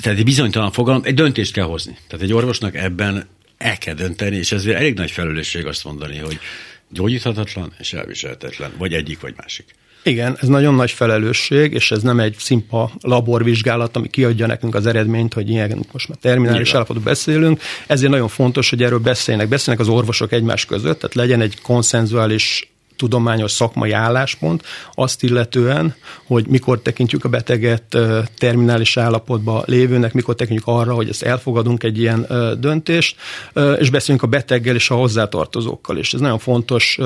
tehát 0.00 0.18
egy 0.18 0.24
bizonytalan 0.24 0.72
fogalom, 0.72 1.02
egy 1.04 1.14
döntést 1.14 1.52
kell 1.52 1.64
hozni. 1.64 1.98
Tehát 2.06 2.24
egy 2.24 2.32
orvosnak 2.32 2.74
ebben 2.74 3.28
el 3.58 3.78
kell 3.78 3.94
dönteni, 3.94 4.36
és 4.36 4.52
ezért 4.52 4.76
elég 4.76 4.94
nagy 4.94 5.10
felelősség 5.10 5.66
azt 5.66 5.84
mondani, 5.84 6.18
hogy 6.18 6.38
gyógyíthatatlan 6.90 7.72
és 7.78 7.92
elviselhetetlen, 7.92 8.72
vagy 8.78 8.92
egyik, 8.92 9.20
vagy 9.20 9.34
másik. 9.36 9.74
Igen, 10.06 10.36
ez 10.40 10.48
nagyon 10.48 10.74
nagy 10.74 10.90
felelősség, 10.90 11.72
és 11.72 11.90
ez 11.90 12.02
nem 12.02 12.20
egy 12.20 12.36
szimpa 12.38 12.90
laborvizsgálat, 13.00 13.96
ami 13.96 14.08
kiadja 14.08 14.46
nekünk 14.46 14.74
az 14.74 14.86
eredményt, 14.86 15.34
hogy 15.34 15.50
ilyen 15.50 15.86
most 15.92 16.08
már 16.08 16.18
terminális 16.20 16.74
állapotban 16.74 17.04
beszélünk. 17.04 17.60
Ezért 17.86 18.10
nagyon 18.10 18.28
fontos, 18.28 18.70
hogy 18.70 18.82
erről 18.82 18.98
beszélnek. 18.98 19.48
Beszélnek 19.48 19.86
az 19.86 19.92
orvosok 19.92 20.32
egymás 20.32 20.64
között, 20.64 20.98
tehát 20.98 21.14
legyen 21.14 21.40
egy 21.40 21.60
konszenzuális 21.62 22.73
tudományos 22.96 23.50
szakmai 23.50 23.90
álláspont 23.90 24.62
azt 24.94 25.22
illetően, 25.22 25.94
hogy 26.26 26.46
mikor 26.46 26.80
tekintjük 26.80 27.24
a 27.24 27.28
beteget 27.28 27.96
terminális 28.38 28.96
állapotba 28.96 29.62
lévőnek, 29.66 30.12
mikor 30.12 30.34
tekintjük 30.34 30.68
arra, 30.68 30.94
hogy 30.94 31.08
ezt 31.08 31.22
elfogadunk 31.22 31.82
egy 31.82 31.98
ilyen 31.98 32.26
döntést, 32.58 33.16
és 33.78 33.90
beszélünk 33.90 34.22
a 34.22 34.26
beteggel 34.26 34.74
és 34.74 34.90
a 34.90 34.94
hozzátartozókkal 34.94 35.98
is. 35.98 36.14
Ez 36.14 36.20
nagyon 36.20 36.38
fontos 36.38 36.98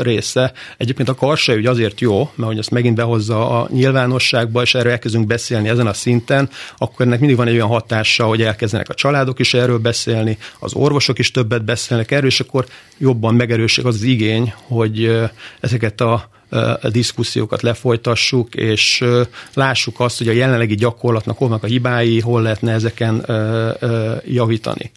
része. 0.00 0.52
Egyébként 0.76 1.08
a 1.08 1.14
karsajügy 1.14 1.66
azért 1.66 2.00
jó, 2.00 2.30
mert 2.34 2.48
hogy 2.48 2.58
ezt 2.58 2.70
megint 2.70 2.94
behozza 2.94 3.60
a 3.60 3.68
nyilvánosságba, 3.72 4.62
és 4.62 4.74
erről 4.74 4.92
elkezdünk 4.92 5.26
beszélni 5.26 5.68
ezen 5.68 5.86
a 5.86 5.92
szinten, 5.92 6.48
akkor 6.76 7.06
ennek 7.06 7.18
mindig 7.18 7.36
van 7.36 7.46
egy 7.46 7.54
olyan 7.54 7.68
hatása, 7.68 8.24
hogy 8.24 8.42
elkezdenek 8.42 8.88
a 8.88 8.94
családok 8.94 9.38
is 9.38 9.54
erről 9.54 9.78
beszélni, 9.78 10.38
az 10.58 10.74
orvosok 10.74 11.18
is 11.18 11.30
többet 11.30 11.64
beszélnek 11.64 12.10
erről, 12.10 12.28
és 12.28 12.40
akkor 12.40 12.66
jobban 12.98 13.34
megerőség 13.34 13.86
az, 13.86 13.94
az 13.94 14.02
igény, 14.02 14.52
hogy 14.66 15.15
ezeket 15.60 16.00
a 16.00 16.28
a 16.82 16.88
diszkusziókat 16.88 17.62
lefolytassuk, 17.62 18.54
és 18.54 19.04
lássuk 19.54 20.00
azt, 20.00 20.18
hogy 20.18 20.28
a 20.28 20.32
jelenlegi 20.32 20.74
gyakorlatnak 20.74 21.38
hol 21.38 21.52
a 21.62 21.66
hibái, 21.66 22.20
hol 22.20 22.42
lehetne 22.42 22.72
ezeken 22.72 23.24
javítani. 24.24 24.90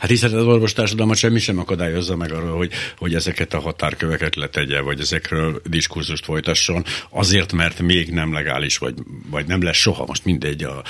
Hát 0.00 0.10
hiszen 0.10 0.34
az 0.34 0.44
orvostársadalmat 0.44 1.16
semmi 1.16 1.38
sem 1.38 1.58
akadályozza 1.58 2.16
meg 2.16 2.32
arról, 2.32 2.56
hogy, 2.56 2.72
hogy 2.98 3.14
ezeket 3.14 3.54
a 3.54 3.60
határköveket 3.60 4.36
letegye, 4.36 4.80
vagy 4.80 5.00
ezekről 5.00 5.60
diskurzust 5.64 6.24
folytasson, 6.24 6.84
azért, 7.10 7.52
mert 7.52 7.80
még 7.80 8.10
nem 8.10 8.32
legális, 8.32 8.78
vagy, 8.78 8.94
vagy 9.30 9.46
nem 9.46 9.62
lesz 9.62 9.76
soha, 9.76 10.06
most 10.06 10.24
mindegy, 10.24 10.64
a, 10.64 10.82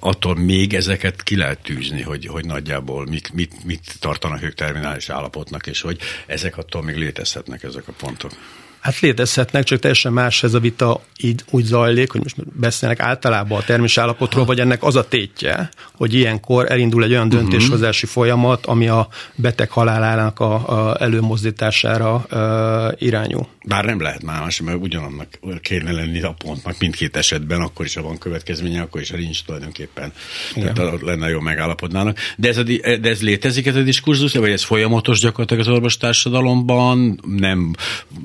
attól 0.00 0.34
még 0.36 0.74
ezeket 0.74 1.22
ki 1.22 1.36
lehet 1.36 1.62
tűzni, 1.62 2.02
hogy, 2.02 2.26
hogy 2.26 2.44
nagyjából 2.44 3.06
mit, 3.06 3.32
mit, 3.32 3.64
mit 3.64 3.96
tartanak 4.00 4.42
ők 4.42 4.54
terminális 4.54 5.08
állapotnak, 5.08 5.66
és 5.66 5.80
hogy 5.80 5.98
ezek 6.26 6.56
attól 6.56 6.82
még 6.82 6.96
létezhetnek 6.96 7.62
ezek 7.62 7.88
a 7.88 7.92
pontok. 7.92 8.32
Hát 8.82 9.00
létezhetnek, 9.00 9.64
csak 9.64 9.78
teljesen 9.78 10.12
más 10.12 10.42
ez 10.42 10.54
a 10.54 10.60
vita 10.60 11.00
így 11.16 11.42
úgy 11.50 11.64
zajlik, 11.64 12.12
hogy 12.12 12.22
most 12.22 12.36
beszélnek 12.52 13.00
általában 13.00 13.58
a 13.58 13.62
termés 13.62 13.98
állapotról, 13.98 14.44
vagy 14.44 14.60
ennek 14.60 14.82
az 14.82 14.96
a 14.96 15.08
tétje, 15.08 15.68
hogy 15.94 16.14
ilyenkor 16.14 16.70
elindul 16.70 17.04
egy 17.04 17.10
olyan 17.10 17.26
mhm. 17.26 17.36
döntéshozási 17.36 18.06
folyamat, 18.06 18.66
ami 18.66 18.88
a 18.88 19.08
beteg 19.34 19.70
halálának 19.70 20.40
a, 20.40 20.88
a 20.88 20.96
előmozdítására 21.00 22.14
a, 22.14 22.94
irányul. 22.98 23.46
Bár 23.64 23.84
nem 23.84 24.00
lehet 24.00 24.22
más, 24.22 24.60
mert 24.60 24.78
ugyanannak 24.80 25.28
kéne 25.60 25.92
lenni 25.92 26.22
a 26.22 26.34
pontnak 26.38 26.78
mindkét 26.78 27.16
esetben, 27.16 27.60
akkor 27.60 27.84
is, 27.84 27.94
ha 27.94 28.02
van 28.02 28.18
következménye, 28.18 28.80
akkor 28.80 29.00
is, 29.00 29.10
ha 29.10 29.16
nincs 29.16 29.44
tulajdonképpen. 29.44 30.12
Igen. 30.54 30.74
Tehát 30.74 31.00
lenne 31.00 31.28
jó 31.28 31.40
megállapodnának. 31.40 32.18
De 32.36 32.48
ez, 32.48 32.56
a, 32.56 32.62
de 32.62 33.08
ez 33.08 33.22
létezik 33.22 33.66
ez 33.66 33.76
a 33.76 33.82
diskurzus, 33.82 34.32
vagy 34.34 34.50
ez 34.50 34.62
folyamatos 34.62 35.20
gyakorlatilag 35.20 35.66
az 35.66 35.72
orvostársadalomban, 35.72 37.20
nem 37.36 37.74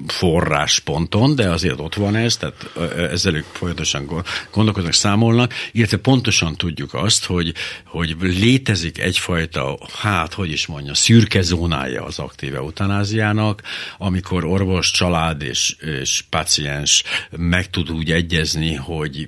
for 0.07 0.47
forrásponton, 0.48 1.36
de 1.36 1.50
azért 1.50 1.80
ott 1.80 1.96
van 1.96 2.16
ez, 2.16 2.38
tehát 2.38 2.70
ezzel 3.12 3.36
ők 3.36 3.46
folyamatosan 3.51 4.24
gondolkoznak, 4.51 4.94
számolnak, 4.94 5.54
illetve 5.72 5.98
pontosan 5.98 6.56
tudjuk 6.56 6.94
azt, 6.94 7.25
hogy, 7.25 7.54
hogy 7.86 8.16
létezik 8.20 9.00
egyfajta, 9.00 9.77
hát, 10.01 10.34
hogy 10.34 10.51
is 10.51 10.66
mondja, 10.66 10.94
szürke 10.94 11.42
zónája 11.42 12.04
az 12.04 12.20
aktív 12.20 12.56
eutanáziának, 12.56 13.62
amikor 13.98 14.46
orvos, 14.46 14.92
család 14.92 15.42
és, 15.42 15.75
és 15.80 16.24
paciens 16.30 17.04
meg 17.32 17.70
tud 17.70 17.92
úgy 17.92 18.12
egyezni, 18.12 18.75
hogy 18.75 19.27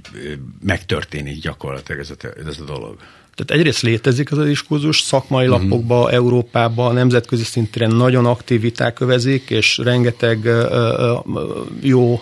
megtörténik 0.62 1.42
gyakorlatilag 1.42 2.02
ez 2.02 2.10
a, 2.10 2.28
ez 2.48 2.60
a 2.60 2.64
dolog. 2.64 2.98
Tehát 3.46 3.62
egyrészt 3.62 3.82
létezik 3.82 4.32
az 4.32 4.38
a 4.38 4.44
diskurzus, 4.44 5.00
szakmai 5.00 5.48
uh-huh. 5.48 5.62
lapokba, 5.62 6.12
Európában, 6.12 6.94
nemzetközi 6.94 7.44
szinten 7.44 7.96
nagyon 7.96 8.26
aktív 8.26 8.62
viták 8.62 9.00
övezik, 9.00 9.50
és 9.50 9.78
rengeteg 9.78 10.50
jó 11.82 12.22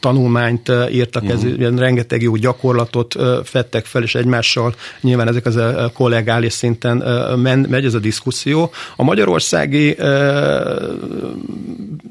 tanulmányt 0.00 0.72
írtak, 0.90 1.22
uh-huh. 1.22 1.60
ez, 1.60 1.76
rengeteg 1.78 2.22
jó 2.22 2.36
gyakorlatot 2.36 3.16
fettek 3.44 3.84
fel, 3.84 4.02
és 4.02 4.14
egymással 4.14 4.74
nyilván 5.00 5.28
ezek 5.28 5.46
az 5.46 5.56
a 5.56 5.90
kollégális 5.94 6.52
szinten 6.52 6.96
men, 7.38 7.58
megy 7.58 7.84
ez 7.84 7.94
a 7.94 7.98
diszkuszió. 7.98 8.70
A 8.96 9.02
magyarországi 9.02 9.96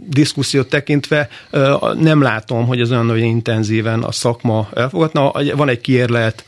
diszkusziót 0.09 0.69
tekintve 0.69 1.29
nem 1.99 2.21
látom, 2.21 2.65
hogy 2.65 2.79
ez 2.79 2.91
olyan 2.91 3.05
nagyon 3.05 3.23
intenzíven 3.23 4.03
a 4.03 4.11
szakma 4.11 4.69
elfogadna. 4.73 5.31
Van 5.55 5.69
egy 5.69 5.81
kiérlet, 5.81 6.43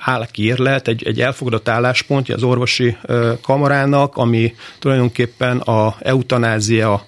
áll 0.00 0.26
kiérlet, 0.30 0.88
egy, 0.88 1.02
egy 1.06 1.20
elfogadott 1.20 1.68
álláspontja 1.68 2.34
az 2.34 2.42
orvosi 2.42 2.96
kamarának, 3.42 4.16
ami 4.16 4.54
tulajdonképpen 4.78 5.58
a 5.58 5.96
eutanázia 5.98 7.06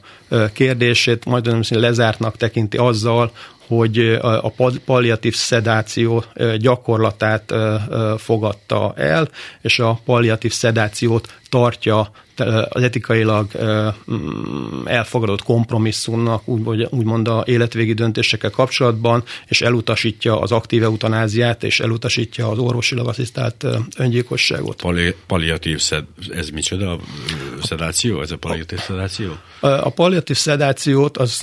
kérdését 0.52 1.24
majd 1.24 1.70
lezártnak 1.70 2.36
tekinti 2.36 2.76
azzal, 2.76 3.32
hogy 3.66 4.18
a 4.20 4.52
palliatív 4.84 5.34
szedáció 5.34 6.24
gyakorlatát 6.58 7.54
fogadta 8.16 8.92
el, 8.96 9.28
és 9.60 9.78
a 9.78 10.00
palliatív 10.04 10.52
szedációt 10.52 11.34
tartja 11.48 12.10
az 12.68 12.82
etikailag 12.82 13.46
mm, 14.12 14.86
elfogadott 14.86 15.42
kompromisszumnak, 15.42 16.48
úgy, 16.48 16.86
úgymond 16.90 17.28
a 17.28 17.42
életvégi 17.46 17.92
döntésekkel 17.92 18.50
kapcsolatban, 18.50 19.22
és 19.46 19.62
elutasítja 19.62 20.40
az 20.40 20.52
aktív 20.52 20.82
eutanáziát, 20.82 21.64
és 21.64 21.80
elutasítja 21.80 22.48
az 22.48 22.58
orvosilag 22.58 23.08
asszisztált 23.08 23.66
öngyilkosságot. 23.96 24.80
Pali, 24.80 25.14
palliatív 25.26 25.78
szed, 25.78 26.04
ez 26.30 26.48
micsoda? 26.48 26.98
Szedáció? 27.62 28.20
Ez 28.20 28.30
a 28.30 28.36
palliatív 28.36 28.78
szedáció? 28.78 29.30
A 29.60 29.90
palliatív 29.90 30.36
szedációt 30.36 31.18
az 31.18 31.42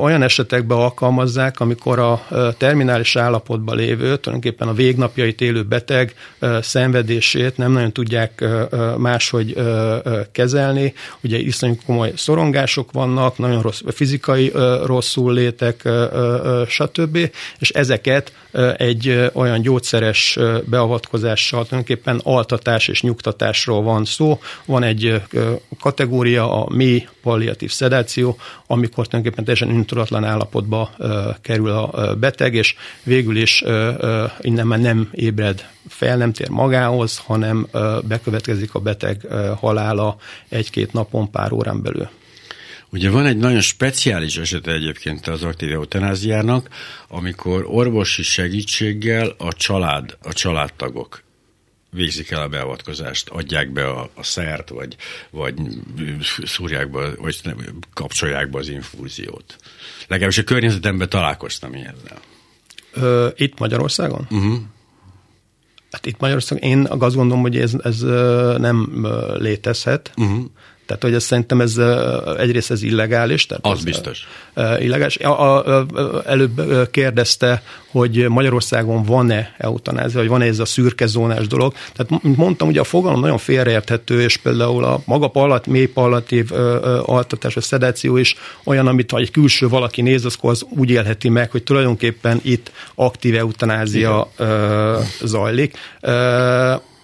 olyan 0.00 0.22
esetekben 0.22 0.78
alkalmazzák, 0.78 1.60
amikor 1.60 1.98
a 1.98 2.26
terminális 2.58 3.16
állapotban 3.16 3.76
lévő, 3.76 4.16
tulajdonképpen 4.16 4.68
a 4.68 4.72
végnapjait 4.72 5.40
élő 5.40 5.62
beteg 5.62 6.14
szenvedését 6.60 7.56
nem 7.56 7.72
nagyon 7.72 7.92
tudják 7.92 8.44
máshogy 8.96 9.54
kezelni. 10.32 10.94
Ugye 11.22 11.38
iszonyú 11.38 11.76
komoly 11.86 12.12
szorongások 12.16 12.92
vannak, 12.92 13.38
nagyon 13.38 13.62
rossz 13.62 13.80
fizikai 13.86 14.52
rosszul 14.84 15.32
létek, 15.32 15.88
stb. 16.66 17.30
És 17.58 17.70
ezeket 17.70 18.32
egy 18.76 19.30
olyan 19.32 19.60
gyógyszeres 19.60 20.38
beavatkozással 20.64 21.64
tulajdonképpen 21.64 22.20
altatás 22.24 22.88
és 22.88 23.02
nyugtatásról 23.02 23.82
van 23.82 24.04
szó. 24.04 24.40
Van 24.64 24.82
egy 24.82 25.22
kategória 25.80 26.62
a 26.62 26.74
mély 26.74 27.08
palliatív 27.22 27.70
szedáció, 27.70 28.38
amikor 28.66 29.06
tulajdonképpen 29.06 29.44
teljesen 29.44 29.70
intudatlan 29.70 30.24
állapotba 30.24 30.90
kerül 31.42 31.70
a 31.70 32.14
beteg, 32.14 32.54
és 32.54 32.74
végül 33.02 33.36
is 33.36 33.62
innen 34.40 34.66
már 34.66 34.78
nem 34.78 35.08
ébred 35.12 35.68
fel, 35.88 36.16
nem 36.16 36.32
tér 36.32 36.48
magához, 36.48 37.18
hanem 37.18 37.66
bekövetkezik 38.08 38.74
a 38.74 38.78
beteg 38.78 39.26
halála 39.56 40.16
egy-két 40.48 40.92
napon, 40.92 41.30
pár 41.30 41.52
órán 41.52 41.82
belül. 41.82 42.08
Ugye 42.92 43.10
van 43.10 43.26
egy 43.26 43.36
nagyon 43.36 43.60
speciális 43.60 44.36
esete 44.36 44.72
egyébként 44.72 45.26
az 45.26 45.42
aktív 45.42 45.72
eutanáziának, 45.72 46.68
amikor 47.08 47.64
orvosi 47.68 48.22
segítséggel 48.22 49.34
a 49.38 49.52
család, 49.52 50.16
a 50.22 50.32
családtagok 50.32 51.22
végzik 51.90 52.30
el 52.30 52.42
a 52.42 52.48
beavatkozást, 52.48 53.28
adják 53.28 53.70
be 53.70 53.88
a, 53.88 54.10
a 54.14 54.22
szert, 54.22 54.68
vagy, 54.68 54.96
vagy 55.30 55.54
szúrják 56.44 56.90
be, 56.90 57.14
vagy 57.16 57.40
kapcsolják 57.94 58.50
be 58.50 58.58
az 58.58 58.68
infúziót. 58.68 59.56
Legalábbis 60.08 60.38
a 60.38 60.44
környezetemben 60.44 61.08
találkoztam 61.08 61.74
ilyennel. 61.74 62.20
Ö, 62.92 63.28
itt 63.36 63.58
Magyarországon? 63.58 64.26
Uh-huh. 64.30 64.58
Hát 65.90 66.06
itt 66.06 66.20
Magyarországon 66.20 66.68
én 66.68 66.86
azt 66.86 67.14
gondolom, 67.14 67.42
hogy 67.42 67.56
ez, 67.56 67.74
ez 67.82 68.00
nem 68.58 69.06
létezhet. 69.38 70.12
Uh-huh. 70.16 70.44
Tehát, 70.90 71.04
hogy 71.04 71.14
ez 71.14 71.24
szerintem 71.24 71.60
ez 71.60 71.80
egyrészt 72.38 72.70
ez 72.70 72.82
illegális. 72.82 73.46
Tehát 73.46 73.66
az 73.66 73.78
ez, 73.78 73.84
biztos. 73.84 74.28
Illegális. 74.80 75.16
A, 75.16 75.66
a, 75.66 75.86
előbb 76.26 76.88
kérdezte, 76.90 77.62
hogy 77.90 78.28
Magyarországon 78.28 79.02
van-e 79.02 79.54
eutanázia, 79.58 80.18
vagy 80.18 80.28
van-e 80.28 80.44
ez 80.44 80.58
a 80.58 80.64
szürke 80.64 81.06
zónás 81.06 81.46
dolog. 81.46 81.74
Tehát, 81.92 82.22
mint 82.22 82.36
mondtam, 82.36 82.68
ugye 82.68 82.80
a 82.80 82.84
fogalom 82.84 83.20
nagyon 83.20 83.38
félreérthető, 83.38 84.20
és 84.20 84.36
például 84.36 84.84
a 84.84 85.00
maga 85.04 85.28
pallat, 85.28 85.66
mély 85.66 85.86
pallatív 85.86 86.52
altatás, 87.02 87.54
vagy 87.54 87.62
szedáció 87.62 88.16
is 88.16 88.36
olyan, 88.64 88.86
amit 88.86 89.10
ha 89.10 89.18
egy 89.18 89.30
külső 89.30 89.68
valaki 89.68 90.02
néz, 90.02 90.24
akkor 90.24 90.50
az 90.50 90.66
úgy 90.68 90.90
élheti 90.90 91.28
meg, 91.28 91.50
hogy 91.50 91.62
tulajdonképpen 91.62 92.40
itt 92.42 92.72
aktív 92.94 93.36
eutanázia 93.36 94.30
Igen. 94.38 94.96
zajlik. 95.24 95.76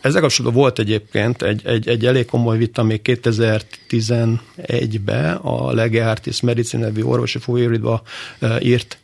Ezzel 0.06 0.20
kapcsolatban 0.20 0.62
volt 0.62 0.78
egyébként 0.78 1.42
egy, 1.42 1.60
egy, 1.64 1.88
egy 1.88 2.06
elég 2.06 2.26
komoly 2.26 2.58
vita 2.58 2.82
még 2.82 3.00
2011-ben 3.04 5.34
a 5.34 5.72
Lege 5.72 6.10
Artis 6.10 6.40
Medicine 6.40 6.82
nevű 6.82 7.02
orvosi 7.02 7.38
folyóiratba 7.38 8.02
írt 8.60 8.98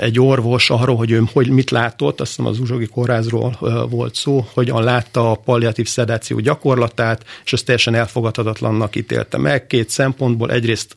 egy 0.00 0.20
orvos 0.20 0.70
arról, 0.70 0.96
hogy 0.96 1.10
ő 1.10 1.22
hogy 1.32 1.48
mit 1.48 1.70
látott, 1.70 2.20
azt 2.20 2.30
hiszem 2.30 2.46
az 2.46 2.58
Uzsogi 2.58 2.86
kórházról 2.86 3.58
volt 3.90 4.14
szó, 4.14 4.46
hogyan 4.52 4.82
látta 4.82 5.30
a 5.30 5.34
palliatív 5.34 5.86
szedáció 5.86 6.38
gyakorlatát, 6.38 7.24
és 7.44 7.52
ezt 7.52 7.64
teljesen 7.64 7.94
elfogadhatatlannak 7.94 8.96
ítélte 8.96 9.38
meg. 9.38 9.66
Két 9.66 9.90
szempontból. 9.90 10.50
Egyrészt 10.50 10.96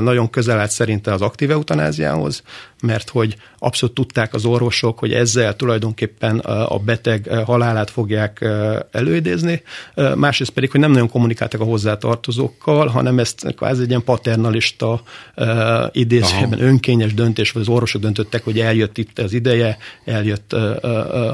nagyon 0.00 0.30
közel 0.30 0.58
állt 0.58 0.70
szerinte 0.70 1.12
az 1.12 1.22
aktív 1.22 1.50
eutanáziához, 1.50 2.42
mert 2.86 3.08
hogy 3.08 3.36
abszolút 3.58 3.94
tudták 3.94 4.34
az 4.34 4.44
orvosok, 4.44 4.98
hogy 4.98 5.12
ezzel 5.12 5.56
tulajdonképpen 5.56 6.38
a 6.38 6.78
beteg 6.78 7.28
halálát 7.44 7.90
fogják 7.90 8.44
előidézni, 8.90 9.62
másrészt 10.14 10.50
pedig, 10.50 10.70
hogy 10.70 10.80
nem 10.80 10.90
nagyon 10.90 11.08
kommunikáltak 11.08 11.60
a 11.60 11.64
hozzátartozókkal, 11.64 12.86
hanem 12.86 13.18
ezt 13.18 13.54
kvázi 13.56 13.82
egy 13.82 13.88
ilyen 13.88 14.04
paternalista 14.04 15.02
idézőben 15.92 16.62
önkényes 16.62 17.14
döntés, 17.14 17.50
vagy 17.50 17.62
az 17.62 17.68
orvosok 17.68 18.00
döntöttek, 18.00 18.44
hogy 18.44 18.60
eljött 18.60 18.98
itt 18.98 19.18
az 19.18 19.32
ideje, 19.32 19.78
eljött 20.04 20.52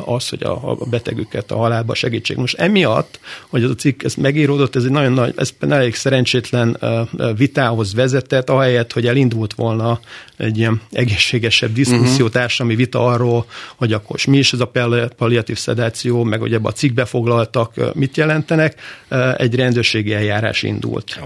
az, 0.05 0.29
hogy 0.29 0.43
a 0.43 0.77
betegüket 0.91 1.51
a 1.51 1.57
halálba 1.57 1.95
segítség. 1.95 2.37
Most 2.37 2.59
emiatt, 2.59 3.21
hogy 3.49 3.65
az 3.65 3.71
a 3.71 3.75
cikk 3.75 4.03
ez 4.03 4.15
megíródott, 4.15 4.77
ez 4.77 4.85
egy 4.85 4.91
nagyon 4.91 5.13
nagy, 5.13 5.35
ez 5.37 5.53
elég 5.61 5.95
szerencsétlen 5.95 6.79
vitához 7.37 7.95
vezetett, 7.95 8.51
ahelyett, 8.51 8.93
hogy 8.93 9.07
elindult 9.07 9.55
volna 9.55 10.01
egy 10.37 10.59
ilyen 10.59 10.81
egészségesebb 11.43 11.73
diszkuszió, 11.73 12.25
uh-huh. 12.25 12.41
társadalmi 12.41 12.77
vita 12.77 13.05
arról, 13.05 13.47
hogy 13.77 13.93
akkor 13.93 14.17
mi 14.27 14.39
is 14.39 14.53
ez 14.53 14.61
a 14.61 14.71
palliatív 15.17 15.59
szedáció, 15.59 16.23
meg 16.23 16.41
hogy 16.41 16.55
ebbe 16.55 16.69
a 16.69 16.73
cikkbe 16.73 17.05
foglaltak 17.05 17.95
mit 17.95 18.17
jelentenek, 18.17 18.75
egy 19.37 19.55
rendőrségi 19.55 20.15
eljárás 20.15 20.63
indult. 20.63 21.21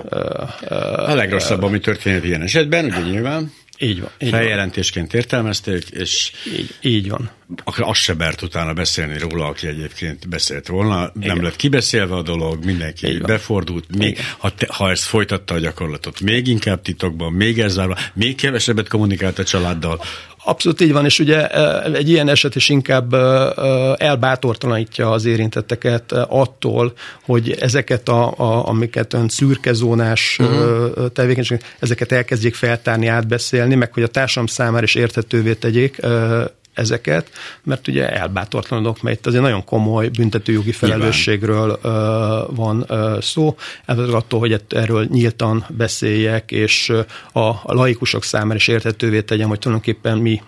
A 0.96 1.14
legrosszabb, 1.14 1.62
ami 1.62 1.78
történt 1.80 2.24
ilyen 2.24 2.42
esetben, 2.42 2.84
ugye 2.84 3.00
nyilván. 3.00 3.52
Így 3.78 4.00
van. 4.00 4.10
Így 4.18 4.28
Feljelentésként 4.28 5.12
van. 5.12 5.20
értelmezték, 5.20 5.88
és 5.88 6.32
így, 6.58 6.74
így 6.80 7.08
van. 7.08 7.30
Akkor 7.64 7.84
azt 7.88 8.00
se 8.00 8.14
bert 8.14 8.42
utána 8.42 8.72
beszélni 8.72 9.18
róla, 9.18 9.46
aki 9.46 9.66
egyébként 9.66 10.28
beszélt 10.28 10.66
volna. 10.66 11.12
Igen. 11.16 11.34
Nem 11.34 11.44
lett 11.44 11.56
kibeszélve 11.56 12.14
a 12.14 12.22
dolog, 12.22 12.64
mindenki 12.64 13.06
így 13.06 13.20
befordult. 13.20 13.96
Még, 13.96 14.18
ha, 14.38 14.54
te, 14.54 14.66
ha 14.70 14.90
ezt 14.90 15.04
folytatta 15.04 15.54
a 15.54 15.58
gyakorlatot, 15.58 16.20
még 16.20 16.46
inkább 16.46 16.82
titokban, 16.82 17.32
még 17.32 17.60
ezzel, 17.60 17.98
még 18.14 18.34
kevesebbet 18.34 18.88
kommunikált 18.88 19.38
a 19.38 19.44
családdal, 19.44 20.04
Abszolút 20.48 20.80
így 20.80 20.92
van, 20.92 21.04
és 21.04 21.18
ugye 21.18 21.46
egy 21.94 22.08
ilyen 22.08 22.28
eset 22.28 22.54
is 22.54 22.68
inkább 22.68 23.14
elbátortalanítja 23.98 25.10
az 25.10 25.24
érintetteket 25.24 26.12
attól, 26.12 26.92
hogy 27.24 27.56
ezeket, 27.60 28.08
a, 28.08 28.32
a, 28.36 28.68
amiket 28.68 29.12
ön 29.12 29.28
szürkezónás 29.28 30.38
uh-huh. 30.40 31.08
tevékenység, 31.12 31.60
ezeket 31.78 32.12
elkezdjék 32.12 32.54
feltárni, 32.54 33.06
átbeszélni, 33.06 33.74
meg 33.74 33.92
hogy 33.92 34.02
a 34.02 34.08
társam 34.08 34.46
számára 34.46 34.84
is 34.84 34.94
érthetővé 34.94 35.54
tegyék 35.54 36.00
ezeket, 36.76 37.30
mert 37.62 37.88
ugye 37.88 38.08
elbátortlanodok, 38.08 39.02
mert 39.02 39.18
itt 39.18 39.26
azért 39.26 39.42
nagyon 39.42 39.64
komoly 39.64 40.08
büntetőjogi 40.08 40.72
felelősségről 40.72 41.78
Nyilván. 41.82 42.46
van 42.54 42.86
szó, 43.20 43.56
attól, 43.86 44.40
hogy 44.40 44.62
erről 44.68 45.06
nyíltan 45.10 45.64
beszéljek, 45.68 46.50
és 46.50 46.92
a 47.32 47.74
laikusok 47.74 48.24
számára 48.24 48.54
is 48.54 48.68
érthetővé 48.68 49.20
tegyem, 49.22 49.48
hogy 49.48 49.58
tulajdonképpen 49.58 50.18
mi 50.18 50.42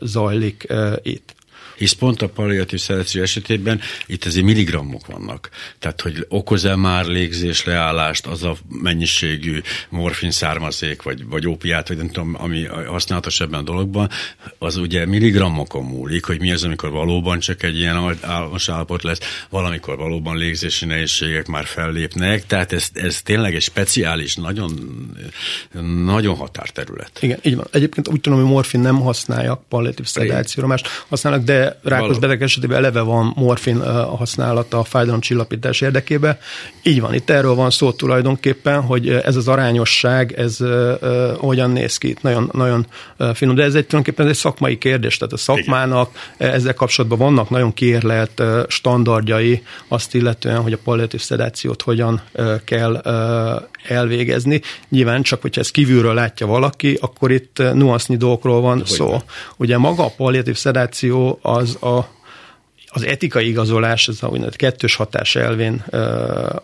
zajlik 0.00 0.66
itt 1.02 1.38
hisz 1.80 1.92
pont 1.92 2.22
a 2.22 2.28
palliatív 2.28 2.78
szedáció 2.80 3.22
esetében 3.22 3.80
itt 4.06 4.24
azért 4.24 4.44
milligrammok 4.44 5.06
vannak. 5.06 5.48
Tehát, 5.78 6.00
hogy 6.00 6.26
okoz-e 6.28 6.76
már 6.76 7.06
légzés 7.06 7.64
leállást 7.64 8.26
az 8.26 8.42
a 8.42 8.56
mennyiségű 8.68 9.60
morfin 9.88 10.30
származék, 10.30 11.02
vagy, 11.02 11.26
vagy 11.26 11.46
ópiát, 11.46 11.88
vagy 11.88 11.96
nem 11.96 12.06
tudom, 12.06 12.36
ami 12.38 12.64
használatos 12.64 13.40
ebben 13.40 13.60
a 13.60 13.62
dologban, 13.62 14.08
az 14.58 14.76
ugye 14.76 15.06
milligrammokon 15.06 15.84
múlik, 15.84 16.24
hogy 16.24 16.40
mi 16.40 16.52
az, 16.52 16.64
amikor 16.64 16.90
valóban 16.90 17.38
csak 17.38 17.62
egy 17.62 17.78
ilyen 17.78 18.16
álmos 18.20 18.68
állapot 18.68 19.02
lesz, 19.02 19.20
valamikor 19.48 19.96
valóban 19.96 20.36
légzési 20.36 20.84
nehézségek 20.84 21.46
már 21.46 21.64
fellépnek, 21.64 22.46
tehát 22.46 22.72
ez, 22.72 22.88
ez 22.92 23.22
tényleg 23.22 23.54
egy 23.54 23.62
speciális, 23.62 24.36
nagyon, 24.36 24.70
nagyon 26.04 26.36
határterület. 26.36 27.18
Igen, 27.20 27.38
így 27.42 27.56
van. 27.56 27.66
Egyébként 27.72 28.08
úgy 28.08 28.20
tudom, 28.20 28.40
hogy 28.40 28.48
morfin 28.48 28.80
nem 28.80 29.00
használják 29.00 29.58
palliatív 29.68 30.06
szedációra, 30.06 30.66
más 30.68 30.82
használnak, 31.08 31.44
de 31.44 31.69
rákos 31.82 32.06
Való. 32.06 32.18
beteg 32.18 32.42
esetében 32.42 32.76
eleve 32.76 33.00
van 33.00 33.32
morfin 33.36 33.82
használata 34.16 34.78
a 34.78 34.84
fájdalomcsillapítás 34.84 35.80
érdekében. 35.80 36.38
Így 36.82 37.00
van, 37.00 37.14
itt 37.14 37.30
erről 37.30 37.54
van 37.54 37.70
szó 37.70 37.92
tulajdonképpen, 37.92 38.82
hogy 38.82 39.08
ez 39.08 39.36
az 39.36 39.48
arányosság, 39.48 40.32
ez 40.32 40.58
hogyan 41.36 41.70
néz 41.70 41.98
ki, 41.98 42.16
nagyon, 42.20 42.50
nagyon 42.52 42.86
finom, 43.34 43.54
de 43.54 43.62
ez 43.62 43.74
egy 43.74 43.86
tulajdonképpen 43.86 44.24
ez 44.24 44.32
egy 44.32 44.38
szakmai 44.38 44.78
kérdés, 44.78 45.16
tehát 45.16 45.32
a 45.32 45.36
szakmának 45.36 46.10
Igen. 46.38 46.52
ezzel 46.52 46.74
kapcsolatban 46.74 47.18
vannak 47.18 47.50
nagyon 47.50 47.74
kiérlelt 47.74 48.42
standardjai 48.68 49.62
azt 49.88 50.14
illetően, 50.14 50.62
hogy 50.62 50.72
a 50.72 50.78
palliatív 50.84 51.20
szedációt 51.20 51.82
hogyan 51.82 52.22
kell 52.64 53.02
elvégezni. 53.88 54.60
Nyilván 54.88 55.22
csak, 55.22 55.40
hogyha 55.40 55.60
ezt 55.60 55.70
kívülről 55.70 56.14
látja 56.14 56.46
valaki, 56.46 56.98
akkor 57.00 57.30
itt 57.30 57.62
nuansznyi 57.74 58.16
dolgokról 58.16 58.60
van 58.60 58.78
Hogy 58.78 58.86
szó. 58.86 59.10
Ne. 59.10 59.18
Ugye 59.56 59.78
maga 59.78 60.04
a 60.04 60.12
palliatív 60.16 60.56
szedáció 60.56 61.38
az 61.60 61.82
a 61.82 62.18
az 62.92 63.06
etikai 63.06 63.48
igazolás, 63.48 64.08
ez 64.08 64.16
a 64.20 64.26
úgynevezett 64.26 64.56
kettős 64.56 64.94
hatás 64.94 65.36
elvén 65.36 65.84
e, 65.90 65.98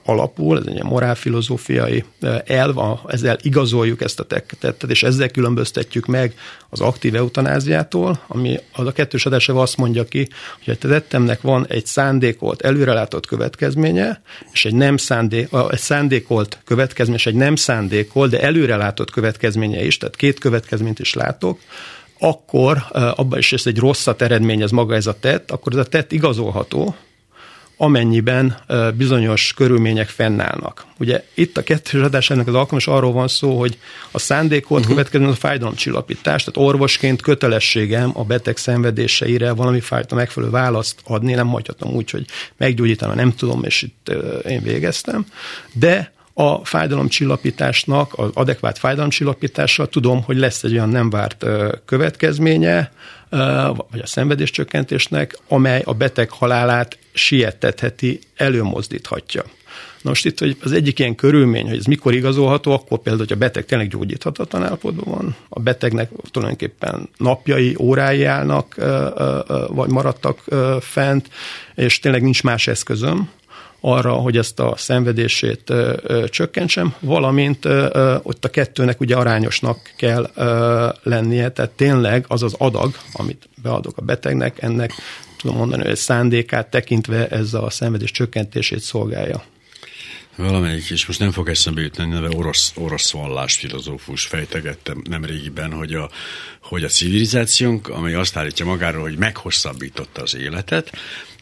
alapul, 0.05 0.59
ez 0.59 0.67
egy 0.67 0.83
morálfilozófiai 0.83 2.05
elv, 2.45 2.79
a, 2.79 3.03
ezzel 3.07 3.37
igazoljuk 3.43 4.01
ezt 4.01 4.21
a 4.21 4.25
tettet, 4.25 4.83
és 4.89 5.03
ezzel 5.03 5.29
különböztetjük 5.29 6.07
meg 6.07 6.35
az 6.69 6.81
aktív 6.81 7.15
eutanáziától, 7.15 8.21
ami 8.27 8.59
az 8.73 8.87
a 8.87 8.93
kettős 8.93 9.23
hatás 9.23 9.49
azt 9.49 9.77
mondja 9.77 10.05
ki, 10.05 10.29
hogy 10.65 10.79
a 10.83 10.89
tettemnek 10.89 11.41
van 11.41 11.67
egy 11.69 11.87
szándékolt, 11.87 12.63
előrelátott 12.63 13.27
következménye, 13.27 14.23
és 14.53 14.65
egy 14.65 14.75
nem 14.75 14.97
szándék, 14.97 15.49
egy 15.71 15.79
szándékolt 15.79 16.59
következmény, 16.65 17.17
és 17.17 17.27
egy 17.27 17.35
nem 17.35 17.57
szándékolt, 17.57 18.31
de 18.31 18.43
előrelátott 18.43 19.11
következménye 19.11 19.85
is, 19.85 19.99
tehát 19.99 20.17
két 20.17 20.39
következményt 20.39 20.99
is 20.99 21.15
látok, 21.15 21.59
akkor 22.19 22.85
abban 22.91 23.39
is 23.39 23.53
ez 23.53 23.67
egy 23.67 23.79
rosszat 23.79 24.23
eredményez 24.23 24.71
maga 24.71 24.95
ez 24.95 25.07
a 25.07 25.19
tett, 25.21 25.51
akkor 25.51 25.73
ez 25.73 25.79
a 25.79 25.85
tett 25.85 26.13
igazolható, 26.13 26.97
amennyiben 27.79 28.57
bizonyos 28.95 29.53
körülmények 29.57 30.09
fennállnak. 30.09 30.87
Ugye 30.99 31.25
itt 31.35 31.57
a 31.57 31.63
kettős 31.63 32.03
adás 32.03 32.31
ennek 32.31 32.47
az 32.47 32.55
alkalmas 32.55 32.87
arról 32.87 33.13
van 33.13 33.29
szó, 33.29 33.59
hogy 33.59 33.79
a 34.11 34.19
szándékolt 34.19 34.81
uh-huh. 34.81 34.97
következően 34.97 35.31
a 35.31 35.35
fájdalomcsillapítás, 35.35 36.45
tehát 36.45 36.69
orvosként 36.69 37.23
kötelességem 37.23 38.11
a 38.15 38.25
beteg 38.25 38.57
szenvedéseire 38.57 39.53
valami 39.53 39.81
fajta 39.81 40.15
megfelelő 40.15 40.53
választ 40.53 41.01
adni, 41.05 41.33
nem 41.33 41.49
hagyhatom 41.49 41.95
úgy, 41.95 42.11
hogy 42.11 42.27
meggyógyítanom, 42.57 43.17
nem 43.17 43.35
tudom, 43.35 43.65
és 43.65 43.83
itt 43.83 44.13
én 44.49 44.63
végeztem, 44.63 45.27
de 45.73 46.15
A 46.39 46.65
fájdalomcsillapításnak, 46.65 48.13
az 48.17 48.31
adekvát 48.35 48.79
fájdalomcsillapítással 48.79 49.89
tudom, 49.89 50.23
hogy 50.23 50.37
lesz 50.37 50.63
egy 50.63 50.73
olyan 50.73 50.89
nem 50.89 51.11
várt 51.11 51.45
következménye, 51.85 52.93
vagy 53.91 54.01
a 54.03 54.07
szenvedéscsökkentésnek, 54.07 55.39
amely 55.49 55.83
a 55.85 55.95
beteg 55.95 56.31
halálát 56.31 56.99
sietetheti, 57.13 58.19
előmozdíthatja. 58.37 59.43
Na 60.03 60.09
most 60.09 60.25
itt 60.25 60.39
hogy 60.39 60.57
az 60.63 60.73
egyik 60.73 60.99
ilyen 60.99 61.15
körülmény, 61.15 61.69
hogy 61.69 61.79
ez 61.79 61.85
mikor 61.85 62.15
igazolható, 62.15 62.73
akkor 62.73 62.99
például, 62.99 63.25
hogy 63.29 63.37
a 63.37 63.41
beteg 63.41 63.65
tényleg 63.65 63.89
gyógyíthatatlan 63.89 64.63
állapotban 64.63 65.15
van, 65.15 65.37
a 65.49 65.61
betegnek 65.61 66.11
tulajdonképpen 66.31 67.09
napjai, 67.17 67.77
órái 67.79 68.25
állnak, 68.25 68.75
vagy 69.69 69.91
maradtak 69.91 70.45
fent, 70.81 71.29
és 71.75 71.99
tényleg 71.99 72.23
nincs 72.23 72.43
más 72.43 72.67
eszközöm, 72.67 73.31
arra, 73.87 74.13
hogy 74.13 74.37
ezt 74.37 74.61
a 74.61 74.75
szenvedését 74.77 75.73
csökkentsem, 76.29 76.95
valamint 77.01 77.65
ott 78.23 78.45
a 78.45 78.49
kettőnek 78.51 79.01
ugye 79.01 79.17
arányosnak 79.17 79.93
kell 79.97 80.31
lennie, 81.03 81.49
tehát 81.49 81.71
tényleg 81.71 82.25
az 82.29 82.43
az 82.43 82.55
adag, 82.59 82.95
amit 83.13 83.49
beadok 83.63 83.97
a 83.97 84.03
betegnek, 84.03 84.63
ennek 84.63 84.93
tudom 85.37 85.57
mondani, 85.57 85.85
hogy 85.85 85.97
szándékát 85.97 86.71
tekintve 86.71 87.29
ez 87.29 87.55
a 87.55 87.71
szenvedés 87.71 88.11
csökkentését 88.11 88.81
szolgálja. 88.81 89.43
Valamelyik, 90.37 90.91
és 90.91 91.07
most 91.07 91.19
nem 91.19 91.31
fog 91.31 91.49
eszembe 91.49 91.81
jutni, 91.81 92.05
neve 92.05 92.29
orosz, 92.37 92.73
orosz 92.77 93.13
vallás 93.13 93.55
filozófus 93.55 94.27
fejtegettem 94.27 95.03
nem 95.09 95.25
régiben, 95.25 95.73
hogy 95.73 95.95
a, 95.95 96.11
hogy 96.69 96.85
a 96.85 96.89
civilizációnk, 96.89 97.89
amely 97.89 98.15
azt 98.15 98.37
állítja 98.37 98.65
magáról, 98.65 99.03
hogy 99.03 99.19
meghosszabbította 99.19 100.23
az 100.23 100.37
életet, 100.37 100.93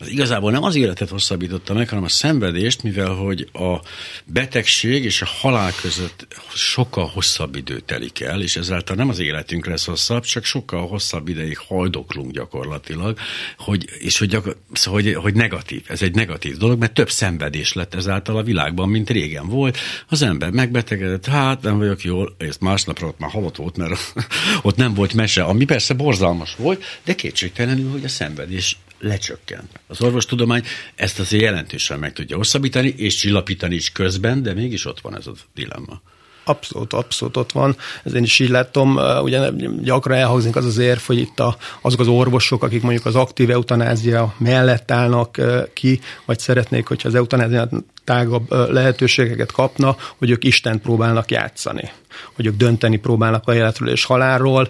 az 0.01 0.09
igazából 0.09 0.51
nem 0.51 0.63
az 0.63 0.75
életet 0.75 1.09
hosszabbította 1.09 1.75
meg, 1.75 1.89
hanem 1.89 2.05
a 2.05 2.09
szenvedést, 2.09 2.83
mivel 2.83 3.15
hogy 3.15 3.49
a 3.53 3.81
betegség 4.25 5.05
és 5.05 5.23
a 5.23 5.27
halál 5.27 5.73
között 5.81 6.27
sokkal 6.55 7.07
hosszabb 7.07 7.57
idő 7.57 7.81
telik 7.81 8.21
el, 8.21 8.43
és 8.43 8.57
ezáltal 8.57 8.97
nem 8.97 9.09
az 9.09 9.19
életünk 9.19 9.67
lesz 9.67 9.85
hosszabb, 9.85 10.23
csak 10.23 10.45
sokkal 10.45 10.87
hosszabb 10.87 11.29
ideig 11.29 11.59
haldoklunk 11.59 12.31
gyakorlatilag, 12.31 13.19
hogy, 13.59 13.85
és 13.99 14.19
hogy, 14.19 14.29
gyakor, 14.29 14.57
hogy, 14.85 15.15
hogy 15.15 15.35
negatív, 15.35 15.83
ez 15.89 16.03
egy 16.03 16.15
negatív 16.15 16.57
dolog, 16.57 16.79
mert 16.79 16.95
több 16.95 17.11
szenvedés 17.11 17.73
lett 17.73 17.95
ezáltal 17.95 18.37
a 18.37 18.43
világban, 18.43 18.89
mint 18.89 19.11
régen 19.11 19.49
volt. 19.49 19.79
Az 20.09 20.23
ember 20.23 20.51
megbetegedett, 20.51 21.27
hát 21.27 21.63
nem 21.63 21.79
vagyok 21.79 22.03
jól, 22.03 22.35
ezt 22.39 22.61
másnapra 22.61 23.07
ott 23.07 23.19
már 23.19 23.31
halott 23.31 23.57
volt, 23.57 23.77
mert 23.77 24.15
ott 24.63 24.77
nem 24.77 24.95
volt 24.95 25.14
mese, 25.15 25.43
ami 25.43 25.65
persze 25.65 25.95
borzalmas 25.95 26.55
volt, 26.57 26.85
de 27.05 27.15
kétségtelenül, 27.15 27.91
hogy 27.91 28.05
a 28.05 28.09
szenvedés 28.09 28.77
lecsökkent. 28.99 29.81
Az 29.87 30.03
orvostudomány 30.03 30.63
ezt 30.95 31.19
azért 31.19 31.43
jelentősen 31.43 31.99
meg 31.99 32.13
tudja 32.13 32.37
hosszabbítani, 32.37 32.95
és 32.97 33.15
csillapítani 33.15 33.75
is 33.75 33.93
közben, 33.93 34.43
de 34.43 34.53
mégis 34.53 34.85
ott 34.85 35.01
van 35.01 35.17
ez 35.17 35.27
a 35.27 35.33
dilemma. 35.55 36.01
Abszolút, 36.45 36.93
abszolút 36.93 37.37
ott 37.37 37.53
van. 37.53 37.77
Ez 38.03 38.15
én 38.15 38.23
is 38.23 38.39
így 38.39 38.49
látom. 38.49 38.99
Ugye 39.23 39.51
gyakran 39.83 40.19
elhangzik 40.19 40.57
az 40.57 40.65
az 40.65 40.79
érv, 40.79 41.01
hogy 41.01 41.19
itt 41.19 41.41
a, 41.41 41.57
azok 41.81 42.01
az 42.01 42.07
orvosok, 42.07 42.63
akik 42.63 42.83
mondjuk 42.83 43.07
az 43.07 43.15
aktív 43.15 43.51
eutanázia 43.51 44.35
mellett 44.39 44.91
állnak 44.91 45.41
ki, 45.73 46.01
vagy 46.25 46.39
szeretnék, 46.39 46.87
hogyha 46.87 47.09
az 47.09 47.15
eutanázia 47.15 47.69
tágabb 48.05 48.53
lehetőségeket 48.73 49.53
kapna, 49.53 49.97
hogy 50.19 50.31
ők 50.31 50.45
Istent 50.45 50.83
próbálnak 50.83 51.31
játszani 51.31 51.91
hogy 52.35 52.47
ők 52.47 52.57
dönteni 52.57 52.97
próbálnak 52.97 53.49
a 53.49 53.55
életről 53.55 53.89
és 53.89 54.05
halálról. 54.05 54.69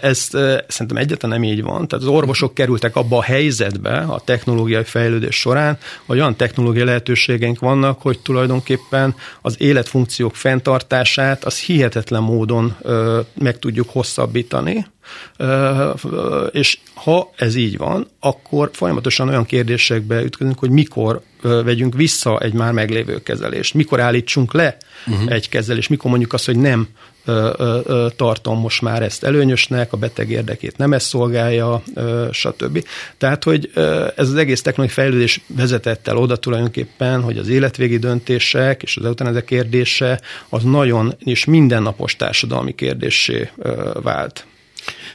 Ez 0.00 0.28
szerintem 0.68 0.96
egyetlen 0.96 1.30
nem 1.30 1.44
így 1.44 1.62
van. 1.62 1.88
Tehát 1.88 2.04
az 2.04 2.10
orvosok 2.10 2.54
kerültek 2.54 2.96
abba 2.96 3.16
a 3.16 3.22
helyzetbe 3.22 3.98
a 3.98 4.20
technológiai 4.24 4.84
fejlődés 4.84 5.36
során, 5.36 5.78
hogy 6.06 6.18
olyan 6.18 6.36
technológiai 6.36 6.84
lehetőségeink 6.86 7.58
vannak, 7.58 8.02
hogy 8.02 8.18
tulajdonképpen 8.18 9.14
az 9.42 9.54
életfunkciók 9.58 10.34
fenntartását 10.34 11.44
az 11.44 11.60
hihetetlen 11.60 12.22
módon 12.22 12.76
meg 13.34 13.58
tudjuk 13.58 13.90
hosszabbítani, 13.90 14.86
és 16.50 16.78
ha 16.94 17.30
ez 17.36 17.54
így 17.54 17.76
van, 17.76 18.06
akkor 18.20 18.70
folyamatosan 18.72 19.28
olyan 19.28 19.44
kérdésekbe 19.44 20.22
ütközünk, 20.22 20.58
hogy 20.58 20.70
mikor 20.70 21.22
vegyünk 21.42 21.94
vissza 21.94 22.38
egy 22.38 22.52
már 22.52 22.72
meglévő 22.72 23.22
kezelést, 23.22 23.74
mikor 23.74 24.00
állítsunk 24.00 24.52
le 24.52 24.76
uh-huh. 25.06 25.32
egy 25.32 25.48
kezelést, 25.48 25.88
mikor 25.88 26.10
mondjuk 26.10 26.32
azt, 26.32 26.46
hogy 26.46 26.58
nem 26.58 26.88
tartom 28.16 28.58
most 28.58 28.82
már 28.82 29.02
ezt 29.02 29.24
előnyösnek, 29.24 29.92
a 29.92 29.96
beteg 29.96 30.30
érdekét 30.30 30.76
nem 30.76 30.92
ez 30.92 31.02
szolgálja, 31.02 31.82
stb. 32.30 32.84
Tehát, 33.18 33.44
hogy 33.44 33.70
ez 34.16 34.28
az 34.28 34.34
egész 34.34 34.62
technológiai 34.62 35.04
fejlődés 35.04 35.40
vezetett 35.46 36.08
el 36.08 36.16
oda 36.16 36.36
tulajdonképpen, 36.36 37.22
hogy 37.22 37.38
az 37.38 37.48
életvégi 37.48 37.98
döntések 37.98 38.82
és 38.82 38.96
az 38.96 39.04
eutanázia 39.04 39.44
kérdése 39.44 40.20
az 40.48 40.62
nagyon 40.62 41.14
és 41.18 41.44
mindennapos 41.44 42.16
társadalmi 42.16 42.74
kérdésé 42.74 43.50
vált. 44.02 44.46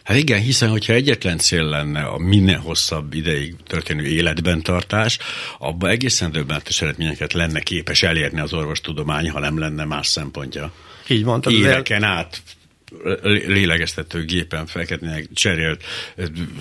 Hát 0.07 0.17
igen, 0.17 0.39
hiszen 0.39 0.69
hogyha 0.69 0.93
egyetlen 0.93 1.37
cél 1.37 1.63
lenne 1.63 2.01
a 2.01 2.17
minél 2.17 2.57
hosszabb 2.57 3.13
ideig 3.13 3.55
történő 3.67 4.05
életben 4.05 4.61
tartás, 4.61 5.17
abban 5.57 5.89
egészen 5.89 6.31
döbbenetes 6.31 6.81
eredményeket 6.81 7.33
lenne 7.33 7.59
képes 7.59 8.03
elérni 8.03 8.39
az 8.39 8.53
orvostudomány, 8.53 9.29
ha 9.29 9.39
nem 9.39 9.59
lenne 9.59 9.85
más 9.85 10.07
szempontja. 10.07 10.71
Így 11.07 11.23
van. 11.23 11.43
Éveken 11.47 12.03
el... 12.03 12.09
át 12.11 12.41
lélegeztető 13.47 14.23
gépen 14.23 14.65
feketnének 14.65 15.27
cserélt, 15.33 15.83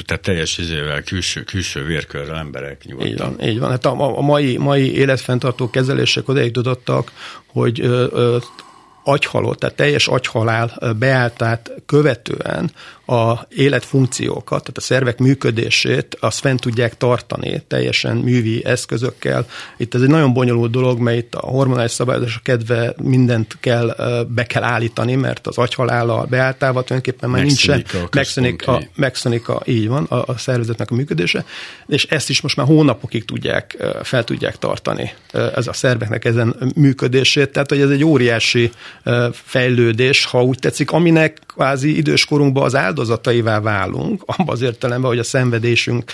tehát 0.05 0.23
teljes 0.23 0.59
izével, 0.59 1.03
külső, 1.03 1.43
külső 1.43 1.85
vérkörrel 1.85 2.37
emberek 2.37 2.85
nyugodtan. 2.85 3.11
Így 3.11 3.19
van, 3.19 3.49
így 3.49 3.59
van. 3.59 3.71
Hát 3.71 3.85
a, 3.85 4.19
a 4.19 4.21
mai, 4.21 4.57
mai 4.57 4.95
életfenntartó 4.95 5.71
kezelések 5.71 6.29
odaig 6.29 6.53
tudottak, 6.53 7.13
hogy 7.47 7.81
ö, 7.81 8.07
ö, 8.11 8.37
agyhalott, 9.09 9.59
tehát 9.59 9.77
teljes 9.77 10.09
agyhalál 10.09 10.95
beálltát 10.99 11.71
követően 11.87 12.71
a 13.07 13.47
életfunkciókat, 13.49 14.61
tehát 14.61 14.77
a 14.77 14.81
szervek 14.81 15.19
működését, 15.19 16.17
azt 16.21 16.41
fent 16.41 16.61
tudják 16.61 16.97
tartani 16.97 17.63
teljesen 17.69 18.17
művi 18.17 18.65
eszközökkel. 18.65 19.47
Itt 19.77 19.95
ez 19.95 20.01
egy 20.01 20.09
nagyon 20.09 20.33
bonyolult 20.33 20.71
dolog, 20.71 20.99
mert 20.99 21.19
itt 21.19 21.35
a 21.35 21.47
hormonális 21.47 21.91
szabályozás 21.91 22.41
kedve 22.43 22.95
mindent 23.03 23.57
kell, 23.61 23.97
be 24.29 24.45
kell 24.45 24.63
állítani, 24.63 25.15
mert 25.15 25.47
az 25.47 25.59
agyhalála 25.59 26.27
beálltával 26.31 26.85
tulajdonképpen 26.85 27.31
már 27.31 27.43
nincsen, 27.43 27.85
megszűnik 28.11 28.67
a, 28.67 28.83
megszűnik 28.95 29.49
a, 29.49 29.63
így 29.65 29.89
van, 29.89 30.05
a, 30.05 30.23
a 30.27 30.39
szervezetnek 30.39 30.91
a 30.91 30.95
működése, 30.95 31.45
és 31.87 32.05
ezt 32.05 32.31
is 32.31 32.41
most 32.41 32.57
már 32.57 32.67
hónapokig 32.67 33.25
tudják, 33.25 33.77
fel 34.03 34.25
tudják 34.25 34.59
tartani 34.59 35.13
ez 35.55 35.67
a 35.67 35.73
szerveknek 35.73 36.25
ezen 36.25 36.73
működését, 36.75 37.51
tehát 37.51 37.69
hogy 37.69 37.81
ez 37.81 37.91
egy 37.91 38.05
óriási 38.05 38.71
fejlődés, 39.33 40.25
ha 40.25 40.43
úgy 40.43 40.59
tetszik, 40.59 40.91
aminek 40.91 41.39
kvázi 41.57 41.97
időskorunkban 41.97 42.65
az 42.65 42.75
áldozataivá 42.75 43.61
válunk, 43.61 44.23
abban 44.27 44.55
az 44.55 44.63
értelemben, 44.63 45.11
hogy 45.11 45.19
a 45.19 45.25
szenvedésünk 45.25 46.05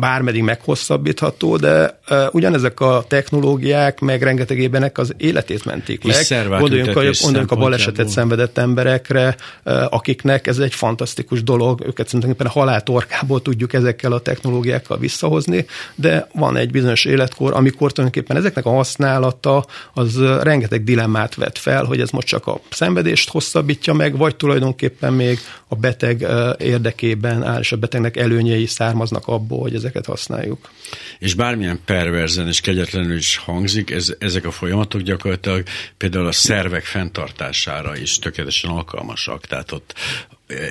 bármeddig 0.00 0.42
meghosszabbítható, 0.42 1.56
de 1.56 2.00
uh, 2.10 2.24
ugyanezek 2.30 2.80
a 2.80 3.04
technológiák, 3.08 4.00
meg 4.00 4.22
rengeteg 4.22 4.58
ébenek 4.58 4.98
az 4.98 5.14
életét 5.16 5.64
mentik 5.64 6.04
meg. 6.04 6.14
Gondoljunk, 6.60 6.96
a, 6.96 7.00
gondoljunk 7.22 7.50
a 7.50 7.56
balesetet 7.56 8.08
szenvedett 8.08 8.58
emberekre, 8.58 9.36
uh, 9.64 9.94
akiknek 9.94 10.46
ez 10.46 10.58
egy 10.58 10.74
fantasztikus 10.74 11.42
dolog, 11.42 11.82
őket 11.86 12.08
szerintem 12.08 12.46
a 12.46 12.50
haláltorkából 12.50 13.42
tudjuk 13.42 13.72
ezekkel 13.72 14.12
a 14.12 14.20
technológiákkal 14.20 14.98
visszahozni, 14.98 15.66
de 15.94 16.28
van 16.32 16.56
egy 16.56 16.70
bizonyos 16.70 17.04
életkor, 17.04 17.54
amikor 17.54 17.92
tulajdonképpen 17.92 18.36
ezeknek 18.36 18.66
a 18.66 18.70
használata 18.70 19.66
az 19.94 20.20
rengeteg 20.42 20.84
dilemmát 20.84 21.34
vet 21.34 21.58
fel, 21.58 21.84
hogy 21.84 22.00
ez 22.00 22.10
most 22.10 22.26
csak 22.26 22.46
a 22.46 22.60
szenvedést 22.70 23.30
hosszabbítja 23.30 23.92
meg, 23.92 24.16
vagy 24.16 24.36
tulajdonképpen 24.36 25.12
még 25.12 25.38
a 25.68 25.74
beteg 25.74 26.26
érdekében 26.58 27.42
áll, 27.42 27.60
és 27.60 27.72
a 27.72 27.76
betegnek 27.76 28.16
előnyei 28.16 28.66
származnak 28.66 29.26
abból, 29.26 29.55
abból, 29.56 29.68
hogy 29.68 29.74
ezeket 29.74 30.06
használjuk. 30.06 30.70
És 31.18 31.34
bármilyen 31.34 31.80
perverzen 31.84 32.46
és 32.46 32.60
kegyetlenül 32.60 33.16
is 33.16 33.36
hangzik, 33.36 33.90
ez, 33.90 34.14
ezek 34.18 34.44
a 34.44 34.50
folyamatok 34.50 35.00
gyakorlatilag 35.00 35.62
például 35.96 36.26
a 36.26 36.32
szervek 36.32 36.84
fenntartására 36.84 37.96
is 37.96 38.18
tökéletesen 38.18 38.70
alkalmasak. 38.70 39.46
Tehát 39.46 39.72
ott 39.72 39.94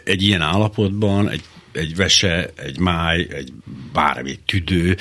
egy 0.04 0.21
ilyen 0.21 0.41
állapotban 0.41 1.30
egy 1.30 1.43
egy 1.71 1.95
vese, 1.95 2.50
egy 2.56 2.80
máj, 2.80 3.28
egy 3.30 3.54
bármi 3.93 4.39
tüdő 4.45 4.98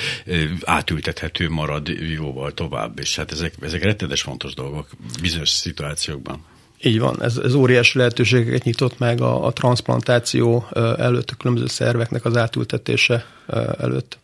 átültethető 0.64 1.48
marad 1.48 1.88
jóval 1.88 2.52
tovább, 2.52 2.98
és 2.98 3.16
hát 3.16 3.32
ezek, 3.32 3.54
ezek 3.60 3.82
rettedes 3.82 4.22
fontos 4.22 4.54
dolgok 4.54 4.88
bizonyos 5.20 5.48
szituációkban. 5.48 6.44
Így 6.84 6.98
van, 6.98 7.22
ez, 7.22 7.36
ez 7.36 7.54
óriási 7.54 7.98
lehetőségeket 7.98 8.64
nyitott 8.64 8.98
meg 8.98 9.20
a, 9.20 9.46
a 9.46 9.52
transplantáció 9.52 10.66
előtt, 10.98 11.30
a 11.30 11.34
különböző 11.38 11.66
szerveknek 11.66 12.24
az 12.24 12.36
átültetése 12.36 13.26
előtt. 13.78 14.18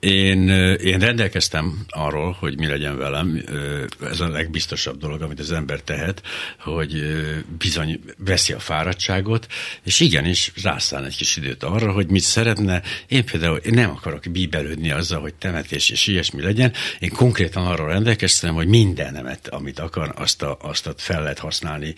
Én, 0.00 0.48
én 0.78 0.98
rendelkeztem 0.98 1.84
arról, 1.88 2.36
hogy 2.38 2.58
mi 2.58 2.66
legyen 2.66 2.98
velem. 2.98 3.42
Ez 4.00 4.20
a 4.20 4.28
legbiztosabb 4.28 4.98
dolog, 4.98 5.22
amit 5.22 5.40
az 5.40 5.52
ember 5.52 5.80
tehet, 5.80 6.22
hogy 6.58 7.02
bizony 7.58 8.00
veszi 8.18 8.52
a 8.52 8.58
fáradtságot, 8.58 9.46
és 9.84 10.00
igenis 10.00 10.52
rászán 10.62 11.04
egy 11.04 11.16
kis 11.16 11.36
időt 11.36 11.62
arra, 11.62 11.92
hogy 11.92 12.06
mit 12.06 12.22
szeretne. 12.22 12.82
Én 13.08 13.24
például 13.24 13.56
én 13.56 13.74
nem 13.74 13.90
akarok 13.90 14.22
bíbelődni 14.30 14.90
azzal, 14.90 15.20
hogy 15.20 15.34
temetés 15.34 15.90
és 15.90 16.06
ilyesmi 16.06 16.42
legyen. 16.42 16.72
Én 16.98 17.10
konkrétan 17.10 17.66
arról 17.66 17.88
rendelkeztem, 17.88 18.54
hogy 18.54 18.66
mindenemet, 18.66 19.48
amit 19.48 19.78
akar, 19.78 20.12
azt, 20.16 20.42
a, 20.42 20.56
azt 20.60 20.86
a 20.86 20.94
fel 20.96 21.22
lehet 21.22 21.38
használni 21.38 21.94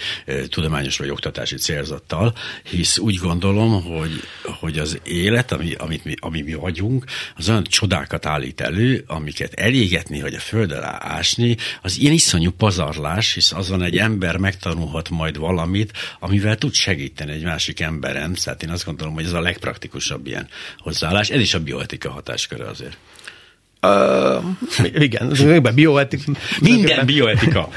tudományos 0.49 0.99
vagy 0.99 1.11
oktatási 1.11 1.57
célzattal, 1.57 2.35
hisz 2.63 2.99
úgy 2.99 3.17
gondolom, 3.17 3.83
hogy, 3.83 4.23
hogy 4.43 4.79
az 4.79 5.01
élet, 5.05 5.53
ami, 5.53 5.73
amit 5.75 6.05
mi, 6.05 6.15
ami 6.21 6.43
mi 6.43 6.55
vagyunk, 6.55 7.05
az 7.37 7.49
olyan 7.49 7.65
csodákat 7.99 8.27
állít 8.27 8.61
elő, 8.61 9.05
amiket 9.07 9.55
elégetni, 9.55 10.21
vagy 10.21 10.35
a 10.35 10.39
föld 10.39 10.73
alá 10.73 10.99
ásni, 11.01 11.57
az 11.83 11.99
ilyen 11.99 12.13
iszonyú 12.13 12.51
pazarlás, 12.51 13.35
hisz 13.35 13.53
azon 13.53 13.83
egy 13.83 13.97
ember 13.97 14.37
megtanulhat 14.37 15.11
majd 15.11 15.39
valamit, 15.39 15.93
amivel 16.21 16.57
tud 16.57 16.75
segíteni 16.75 17.33
egy 17.33 17.45
másik 17.45 17.81
emberen. 17.81 18.35
Tehát 18.45 18.63
én 18.63 18.71
azt 18.71 18.85
gondolom, 18.85 19.15
hogy 19.15 19.25
ez 19.25 19.33
a 19.33 19.41
legpraktikusabb 19.41 20.27
ilyen 20.27 20.49
hozzáállás. 20.79 21.31
Ez 21.31 21.41
is 21.41 21.55
a 21.55 21.61
bioetika 21.61 22.11
hatásköre 22.11 22.69
azért. 22.69 22.97
Uh, 23.83 24.45
igen, 24.95 25.33
bioetika. 25.75 26.33
Minden 26.61 27.07
bioetika. 27.13 27.69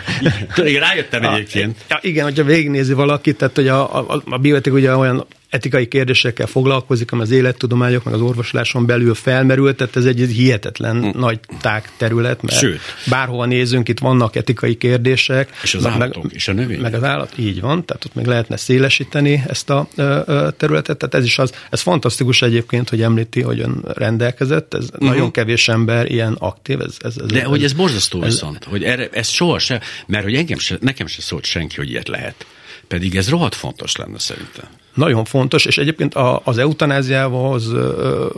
Rájöttem 0.56 1.24
egyébként. 1.24 1.86
Ja, 1.90 2.00
igen, 2.02 2.24
hogyha 2.24 2.44
végignézi 2.44 2.94
valaki, 2.94 3.34
tehát 3.34 3.56
hogy 3.56 3.68
a, 3.68 4.10
a, 4.10 4.22
a 4.26 4.38
bioetika 4.38 4.76
ugye 4.76 4.96
olyan 4.96 5.26
etikai 5.52 5.88
kérdésekkel 5.88 6.48
foglalkozik, 6.48 7.12
ami 7.12 7.22
az 7.22 7.32
élettudományok, 7.32 8.04
meg 8.04 8.14
az 8.14 8.22
orvosláson 8.22 8.86
belül 8.86 9.14
felmerült, 9.14 9.76
tehát 9.78 9.96
ez 9.96 10.06
egy 10.06 10.20
hihetetlen 10.20 11.12
hm. 11.12 11.20
nagy 11.20 11.40
tág 11.62 11.92
terület, 11.98 12.42
mert 12.42 12.58
Sőt. 12.58 12.80
bárhova 13.10 13.46
nézünk, 13.46 13.90
itt 13.90 14.00
vannak 14.00 14.36
etikai 14.36 14.76
kérdések. 14.76 15.50
És 15.64 15.74
az 15.74 15.84
meg, 15.84 15.92
állatok, 15.92 16.24
meg, 16.24 16.32
és 16.34 16.48
a 16.48 16.54
növény. 16.54 16.80
Meg 16.80 16.94
az 16.94 17.04
állat, 17.04 17.34
így 17.38 17.62
van, 17.62 17.86
tehát 17.86 18.06
ott 18.06 18.16
még 18.16 18.26
lehetne 18.26 18.58
szélesíteni 18.58 19.44
ezt 19.48 19.70
a 19.70 19.88
ö, 19.96 20.48
területet, 20.58 20.98
tehát 20.98 21.16
ez 21.16 21.24
is 21.24 21.40
az, 21.40 21.54
ez 21.70 21.82
fantasztikus 21.82 22.42
egyébként, 22.42 22.90
hogy 22.90 23.02
említi, 23.02 23.42
hogy 23.42 23.60
ön 23.60 23.82
rendelkezett, 23.84 24.74
ez 24.74 24.84
uh-huh. 24.84 25.10
nagyon 25.10 25.32
kevés 25.32 25.68
ember 25.68 26.12
ilyen 26.12 26.34
aktív. 26.34 26.82
Ez, 26.82 26.96
ez, 27.00 27.18
ez, 27.18 27.26
De 27.26 27.42
ez, 27.42 27.48
hogy 27.48 27.64
ez 27.64 27.74
borzasztó 27.74 28.24
ez, 28.24 28.32
viszont, 28.32 28.64
hogy 28.64 28.84
erre, 28.84 29.10
ez 29.12 29.28
soha 29.28 29.60
se, 29.60 29.82
mert 30.08 30.24
hogy 30.24 30.36
engem 30.36 30.58
se, 30.58 30.78
nekem 30.82 31.08
se 31.08 31.22
szólt 31.22 31.46
senki, 31.46 31.76
hogy 31.76 31.90
ilyet 31.90 32.08
lehet. 32.08 32.46
Pedig 32.88 33.16
ez 33.16 33.30
rohadt 33.30 33.56
fontos 33.56 33.96
lenne 33.96 34.20
szerintem. 34.20 34.66
Nagyon 34.94 35.26
fontos, 35.26 35.66
és 35.66 35.78
egyébként 35.78 36.16
az 36.44 36.58
eutanáziával 36.58 37.62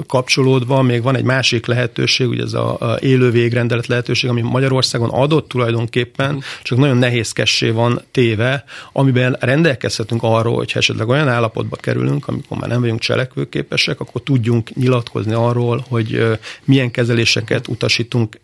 kapcsolódva 0.08 0.82
még 0.82 1.04
van 1.04 1.16
egy 1.16 1.24
másik 1.24 1.66
lehetőség, 1.66 2.28
ugye 2.28 2.44
ez 2.44 2.54
a 2.54 2.98
élő 3.02 3.32
végrendelet 3.32 3.88
lehetőség, 3.88 4.30
ami 4.30 4.42
Magyarországon 4.42 5.10
adott 5.10 5.48
tulajdonképpen, 5.48 6.44
csak 6.64 6.78
nagyon 6.78 6.98
nehézkessé 6.98 7.70
van 7.70 8.02
téve, 8.12 8.64
amiben 8.92 9.38
rendelkezhetünk 9.40 10.24
arról, 10.24 10.56
hogy 10.56 10.72
esetleg 10.76 11.08
olyan 11.08 11.28
állapotba 11.28 11.76
kerülünk, 11.76 12.28
amikor 12.28 12.58
már 12.58 12.70
nem 12.70 12.82
vagyunk 12.82 13.00
cselekvőképesek, 13.00 14.00
akkor 14.00 14.22
tudjunk 14.22 14.76
nyilatkozni 14.76 15.34
arról, 15.34 15.86
hogy 15.90 16.38
milyen 16.66 16.92
kezeléseket 16.92 17.68
utasítunk 17.68 18.40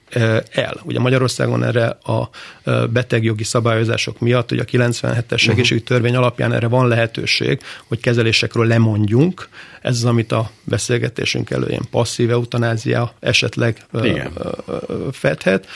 el. 0.52 0.80
Ugye 0.84 1.00
Magyarországon 1.00 1.64
erre 1.64 1.88
a 1.88 2.30
betegjogi 2.90 3.44
szabályozások 3.44 4.20
miatt, 4.20 4.52
ugye 4.52 4.62
a 4.62 4.66
97-es 4.66 5.50
uh-huh. 5.50 5.80
törvény 5.80 6.16
alapján 6.16 6.54
erre 6.54 6.68
van 6.68 6.88
lehetőség, 6.88 7.60
hogy 7.88 8.00
kezelésekről 8.00 8.66
lemondjunk. 8.66 9.50
Ez 9.82 9.96
az, 9.96 10.06
amit 10.06 10.32
a 10.32 10.52
beszélgetésünk 10.64 11.50
elején 11.50 11.82
passzív 11.92 12.30
eutanázia 12.30 13.14
esetleg 13.20 13.78
Igen. 14.02 14.32
fedhet, 15.12 15.68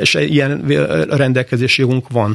és 0.00 0.14
ilyen 0.14 0.66
rendelkezési 1.08 1.80
jogunk 1.80 2.08
van, 2.08 2.34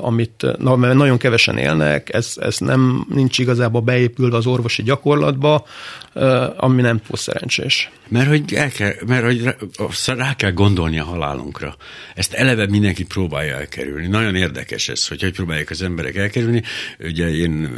amit 0.00 0.46
na, 0.58 0.76
nagyon 0.76 1.18
kevesen 1.18 1.58
élnek, 1.58 2.14
ez, 2.14 2.32
ez 2.40 2.58
nem 2.58 3.06
nincs 3.08 3.38
igazából 3.38 3.80
beépülve 3.80 4.36
az 4.36 4.46
orvosi 4.46 4.82
gyakorlatba, 4.82 5.66
ami 6.56 6.82
nem 6.82 7.00
túl 7.06 7.16
szerencsés. 7.16 7.90
Mert 8.08 8.28
hogy, 8.28 8.54
el 8.54 8.70
kell, 8.70 8.92
mert 9.06 9.24
hogy 9.24 9.54
rá 10.06 10.33
kell 10.36 10.52
gondolni 10.52 10.98
a 10.98 11.04
halálunkra. 11.04 11.76
Ezt 12.14 12.32
eleve 12.32 12.66
mindenki 12.66 13.04
próbálja 13.04 13.54
elkerülni. 13.54 14.06
Nagyon 14.06 14.34
érdekes 14.34 14.88
ez, 14.88 15.08
hogy 15.08 15.22
hogy 15.22 15.32
próbálják 15.32 15.70
az 15.70 15.82
emberek 15.82 16.16
elkerülni. 16.16 16.62
Ugye 16.98 17.28
én, 17.28 17.68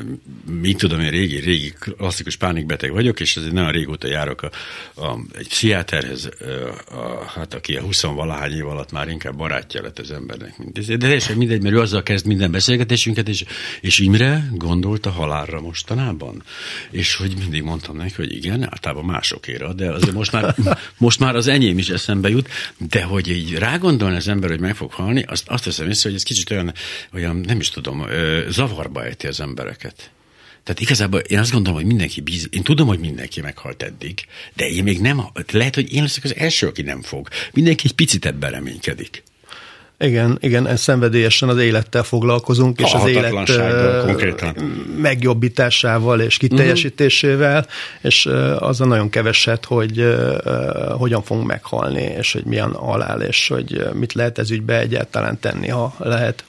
mit 0.61 0.77
tudom, 0.77 1.01
én 1.01 1.11
régi, 1.11 1.37
régi 1.37 1.75
klasszikus 1.79 2.37
pánikbeteg 2.37 2.93
vagyok, 2.93 3.21
és 3.21 3.37
azért 3.37 3.53
nagyon 3.53 3.73
régóta 3.73 4.09
járok 4.09 4.43
a, 4.43 4.51
a, 4.95 5.19
egy 5.39 5.49
pszichiáterhez, 5.49 6.29
a, 6.89 6.95
a, 6.95 7.25
hát 7.35 7.55
aki 7.55 7.77
a 7.77 7.81
20 7.81 8.03
valahány 8.03 8.53
év 8.53 8.67
alatt 8.67 8.93
már 8.93 9.09
inkább 9.09 9.37
barátja 9.37 9.83
lett 9.83 9.99
az 9.99 10.11
embernek. 10.11 10.59
Mint 10.59 10.79
ez. 10.79 10.87
De 10.87 10.97
teljesen 10.97 11.37
mindegy, 11.37 11.63
mert 11.63 11.75
ő 11.75 11.81
azzal 11.81 12.03
kezd 12.03 12.27
minden 12.27 12.51
beszélgetésünket, 12.51 13.29
és, 13.29 13.45
és 13.81 13.99
Imre 13.99 14.49
gondolt 14.53 15.07
a 15.07 15.11
halálra 15.11 15.61
mostanában. 15.61 16.43
És 16.91 17.15
hogy 17.15 17.35
mindig 17.39 17.63
mondtam 17.63 17.97
neki, 17.97 18.15
hogy 18.17 18.33
igen, 18.33 18.63
általában 18.63 19.05
másokéra, 19.05 19.73
de 19.73 19.91
azért 19.91 20.15
most 20.15 20.33
már, 20.33 20.55
most 20.99 21.21
már 21.21 21.37
az 21.37 21.47
enyém 21.47 21.79
is 21.79 21.89
eszembe 21.89 22.29
jut, 22.29 22.46
de 22.79 23.03
hogy 23.03 23.29
így 23.29 23.55
rágondolni 23.55 24.17
az 24.17 24.29
ember, 24.29 24.51
hogy 24.51 24.61
meg 24.61 24.77
fog 24.77 24.93
halni, 24.93 25.23
azt, 25.23 25.49
azt 25.49 25.65
teszem 25.65 25.89
észre, 25.89 26.09
hogy 26.09 26.19
ez 26.19 26.25
kicsit 26.25 26.51
olyan, 26.51 26.73
olyan 27.15 27.37
nem 27.37 27.61
is 27.61 27.71
tudom, 27.71 28.07
zavarba 28.49 29.05
ejti 29.05 29.27
az 29.27 29.41
embereket. 29.41 30.11
Tehát 30.67 30.81
igazából 30.81 31.21
én 31.21 31.39
azt 31.39 31.53
gondolom, 31.53 31.79
hogy 31.79 31.89
mindenki 31.89 32.21
bíz, 32.21 32.49
én 32.51 32.63
tudom, 32.63 32.87
hogy 32.87 32.99
mindenki 32.99 33.41
meghalt 33.41 33.83
eddig, 33.83 34.27
de 34.55 34.69
én 34.69 34.83
még 34.83 35.01
nem, 35.01 35.23
lehet, 35.53 35.75
hogy 35.75 35.93
én 35.93 36.03
leszek 36.03 36.25
az 36.25 36.37
első, 36.37 36.67
aki 36.67 36.83
nem 36.83 37.03
fog. 37.03 37.29
Mindenki 37.53 37.83
egy 37.87 37.95
picit 37.95 38.27
ebben 38.27 38.51
reménykedik. 38.51 39.23
Igen, 39.99 40.39
igen, 40.41 40.67
ez 40.67 40.81
szenvedélyesen 40.81 41.49
az 41.49 41.59
élettel 41.59 42.03
foglalkozunk, 42.03 42.81
és 42.81 42.93
az 42.93 43.07
élet 43.07 43.33
konkrétan. 44.05 44.55
megjobbításával 45.01 46.21
és 46.21 46.37
kiteljesítésével, 46.37 47.59
uh-huh. 47.59 47.71
és 48.01 48.29
az 48.59 48.81
a 48.81 48.87
nagyon 48.87 49.09
keveset, 49.09 49.65
hogy 49.65 50.17
hogyan 50.99 51.23
fogunk 51.23 51.47
meghalni, 51.47 52.03
és 52.03 52.33
hogy 52.33 52.45
milyen 52.45 52.71
alál, 52.71 53.23
és 53.23 53.49
hogy 53.49 53.85
mit 53.93 54.13
lehet 54.13 54.39
ez 54.39 54.51
ügybe 54.51 54.79
egyáltalán 54.79 55.41
tenni, 55.41 55.69
ha 55.69 55.95
lehet. 55.99 56.45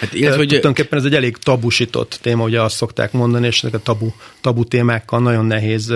Hát 0.00 0.14
illetve, 0.14 0.36
hogy... 0.36 0.46
Tulajdonképpen 0.46 0.98
ez 0.98 1.04
egy 1.04 1.14
elég 1.14 1.36
tabusított 1.36 2.18
téma, 2.22 2.44
ugye 2.44 2.62
azt 2.62 2.76
szokták 2.76 3.12
mondani, 3.12 3.46
és 3.46 3.58
ezek 3.58 3.74
a 3.74 3.82
tabu, 3.82 4.10
tabu 4.40 4.64
témákkal 4.64 5.20
nagyon 5.20 5.44
nehéz 5.44 5.94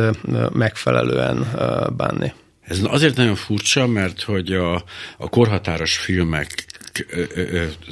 megfelelően 0.52 1.50
bánni. 1.96 2.32
Ez 2.60 2.80
azért 2.84 3.16
nagyon 3.16 3.34
furcsa, 3.34 3.86
mert 3.86 4.22
hogy 4.22 4.52
a, 4.52 4.74
a 5.18 5.28
korhatáros 5.28 5.96
filmek 5.96 6.64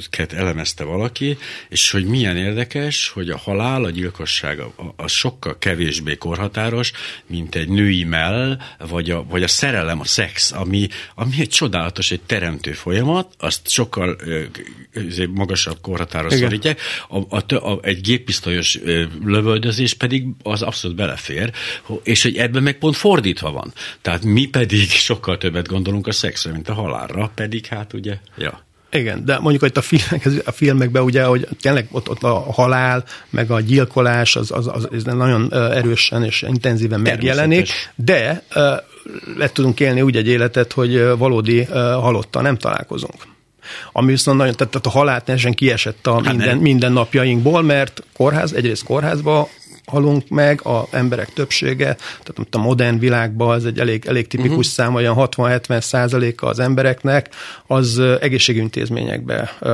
ket 0.09 0.33
elemezte 0.33 0.83
valaki, 0.83 1.37
és 1.69 1.91
hogy 1.91 2.05
milyen 2.05 2.37
érdekes, 2.37 3.09
hogy 3.09 3.29
a 3.29 3.37
halál, 3.37 3.83
a 3.83 3.89
gyilkosság 3.89 4.61
az 4.95 5.11
sokkal 5.11 5.57
kevésbé 5.57 6.15
korhatáros, 6.15 6.91
mint 7.25 7.55
egy 7.55 7.69
női 7.69 8.03
mell, 8.03 8.57
vagy 8.87 9.09
a, 9.09 9.23
vagy 9.23 9.43
a 9.43 9.47
szerelem, 9.47 9.99
a 9.99 10.05
szex, 10.05 10.51
ami, 10.51 10.87
ami 11.15 11.35
egy 11.39 11.49
csodálatos, 11.49 12.11
egy 12.11 12.21
teremtő 12.21 12.71
folyamat, 12.71 13.33
azt 13.37 13.69
sokkal 13.69 14.17
magasabb 15.33 15.77
korhatáros 15.81 16.33
szorítják. 16.33 16.81
A, 17.09 17.37
a, 17.37 17.55
a, 17.55 17.79
egy 17.81 18.01
géppisztolyos 18.01 18.79
lövöldözés 19.23 19.93
pedig 19.93 20.25
az 20.43 20.61
abszolút 20.61 20.97
belefér, 20.97 21.51
és 22.03 22.23
hogy 22.23 22.37
ebben 22.37 22.63
meg 22.63 22.77
pont 22.77 22.95
fordítva 22.95 23.51
van. 23.51 23.73
Tehát 24.01 24.23
mi 24.23 24.45
pedig 24.45 24.89
sokkal 24.89 25.37
többet 25.37 25.67
gondolunk 25.67 26.07
a 26.07 26.11
szexre, 26.11 26.51
mint 26.51 26.69
a 26.69 26.73
halálra, 26.73 27.31
pedig 27.35 27.65
hát 27.65 27.93
ugye, 27.93 28.17
ja. 28.37 28.63
Igen, 28.93 29.25
de 29.25 29.39
mondjuk 29.39 29.63
itt 29.63 29.77
a, 29.77 29.81
filmek, 29.81 30.29
a 30.45 30.51
filmekben 30.51 31.03
ugye, 31.03 31.23
hogy 31.23 31.47
tényleg 31.61 31.87
ott, 31.91 32.09
ott 32.09 32.23
a 32.23 32.51
halál, 32.51 33.03
meg 33.29 33.51
a 33.51 33.59
gyilkolás, 33.59 34.35
az, 34.35 34.51
az, 34.51 34.67
az, 34.67 34.87
az 34.91 35.03
nagyon 35.03 35.53
erősen 35.53 36.23
és 36.23 36.41
intenzíven 36.41 36.99
megjelenik, 36.99 37.69
de 37.95 38.43
le 39.37 39.49
tudunk 39.49 39.79
élni 39.79 40.01
úgy 40.01 40.15
egy 40.15 40.27
életet, 40.27 40.73
hogy 40.73 41.17
valódi 41.17 41.63
halottal 41.73 42.41
nem 42.41 42.57
találkozunk. 42.57 43.31
Ami 43.91 44.11
viszont 44.11 44.37
nagyon, 44.37 44.55
tehát 44.55 44.85
a 44.85 44.89
halált 44.89 45.23
teljesen 45.23 45.53
kiesett 45.53 46.07
a 46.07 46.13
hát 46.13 46.23
minden, 46.23 46.57
minden 46.57 46.91
napjainkból, 46.91 47.61
mert 47.61 48.03
kórház, 48.13 48.53
egyrészt 48.53 48.83
kórházba 48.83 49.49
halunk 49.85 50.29
meg, 50.29 50.65
a 50.65 50.87
emberek 50.91 51.33
többsége, 51.33 51.95
tehát 52.23 52.47
a 52.51 52.57
modern 52.57 52.99
világban 52.99 53.55
ez 53.55 53.63
egy 53.63 53.79
elég, 53.79 54.05
elég 54.05 54.27
tipikus 54.27 54.49
uh-huh. 54.51 54.71
szám, 54.71 54.95
olyan 54.95 55.15
60-70 55.17 55.81
százaléka 55.81 56.47
az 56.47 56.59
embereknek, 56.59 57.29
az 57.67 57.99
egészségintézményekbe 57.99 59.57
uh, 59.61 59.69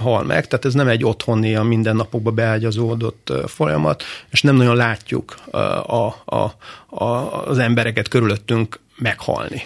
hal 0.00 0.22
meg, 0.24 0.46
tehát 0.46 0.64
ez 0.64 0.74
nem 0.74 0.88
egy 0.88 1.04
otthoni, 1.04 1.54
a 1.54 1.62
mindennapokba 1.62 2.30
beágyazódott 2.30 3.32
folyamat, 3.46 4.02
és 4.30 4.42
nem 4.42 4.56
nagyon 4.56 4.76
látjuk 4.76 5.34
a, 5.50 5.56
a, 5.56 6.54
a, 6.88 7.04
az 7.46 7.58
embereket 7.58 8.08
körülöttünk 8.08 8.80
meghalni. 8.96 9.62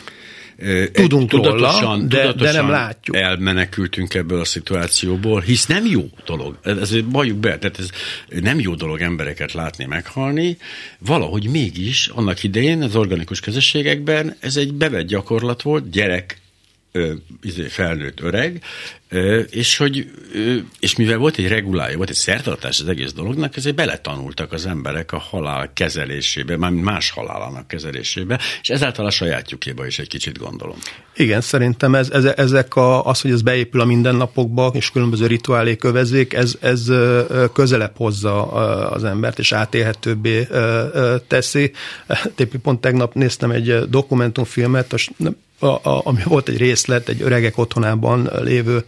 Tudunk 0.93 1.33
róla, 1.33 1.99
de, 2.09 2.33
de 2.33 2.53
nem 2.53 2.69
látjuk. 2.69 3.17
elmenekültünk 3.17 4.15
ebből 4.15 4.41
a 4.41 4.45
szituációból, 4.45 5.41
hisz 5.41 5.67
nem 5.67 5.87
jó 5.87 6.09
dolog, 6.25 6.59
ez 6.63 7.01
bajuk 7.01 7.39
be, 7.39 7.59
tehát 7.59 7.79
ez 7.79 7.91
nem 8.43 8.61
jó 8.61 8.75
dolog 8.75 9.01
embereket 9.01 9.53
látni, 9.53 9.85
meghalni, 9.85 10.57
valahogy 10.99 11.49
mégis 11.49 12.07
annak 12.07 12.43
idején 12.43 12.83
az 12.83 12.97
organikus 12.97 13.41
közösségekben 13.41 14.37
ez 14.41 14.57
egy 14.57 14.73
bevett 14.73 15.07
gyakorlat 15.07 15.63
volt, 15.63 15.91
gyerek 15.91 16.41
izé, 17.43 17.67
felnőtt 17.69 18.21
öreg, 18.21 18.63
és 19.51 19.77
hogy 19.77 20.11
és 20.81 20.97
mivel 20.97 21.17
volt 21.17 21.37
egy 21.37 21.49
regulája, 21.49 21.97
volt 21.97 22.09
egy 22.09 22.17
szertartás 22.17 22.81
az 22.81 22.89
egész 22.89 23.13
dolognak, 23.13 23.57
ezért 23.57 23.75
beletanultak 23.75 24.53
az 24.53 24.67
emberek 24.67 25.13
a 25.13 25.19
halál 25.19 25.71
kezelésébe, 25.73 26.57
már 26.57 26.71
más 26.71 27.11
halálának 27.11 27.69
kezelésébe, 27.69 28.41
és 28.63 28.69
ezáltal 28.71 29.07
a 29.07 29.11
sajátjukéba 29.11 29.87
is 29.87 29.99
egy 29.99 30.09
kicsit 30.09 30.39
gondolom. 30.39 30.77
Igen, 31.17 31.41
szerintem 31.41 31.95
ez, 31.95 32.11
ez, 32.11 32.25
ezek 32.25 32.77
a, 32.77 33.05
az, 33.05 33.21
hogy 33.21 33.31
ez 33.31 33.43
beépül 33.43 33.81
a 33.81 33.85
mindennapokba, 33.85 34.71
és 34.75 34.91
különböző 34.91 35.27
rituálé 35.27 35.77
kövezik, 35.77 36.33
ez, 36.33 36.57
ez 36.61 36.91
közelebb 37.53 37.97
hozza 37.97 38.51
az 38.91 39.05
embert, 39.05 39.39
és 39.39 39.53
átélhetőbbé 39.53 40.49
teszi. 41.27 41.73
Tényleg 42.35 42.59
pont 42.63 42.81
tegnap 42.81 43.15
néztem 43.15 43.51
egy 43.51 43.89
dokumentumfilmet, 43.89 44.95
a, 45.59 45.67
a, 45.67 46.01
ami 46.05 46.23
volt 46.25 46.49
egy 46.49 46.57
részlet, 46.57 47.09
egy 47.09 47.23
öregek 47.23 47.59
otthonában 47.59 48.31
lévő 48.43 48.85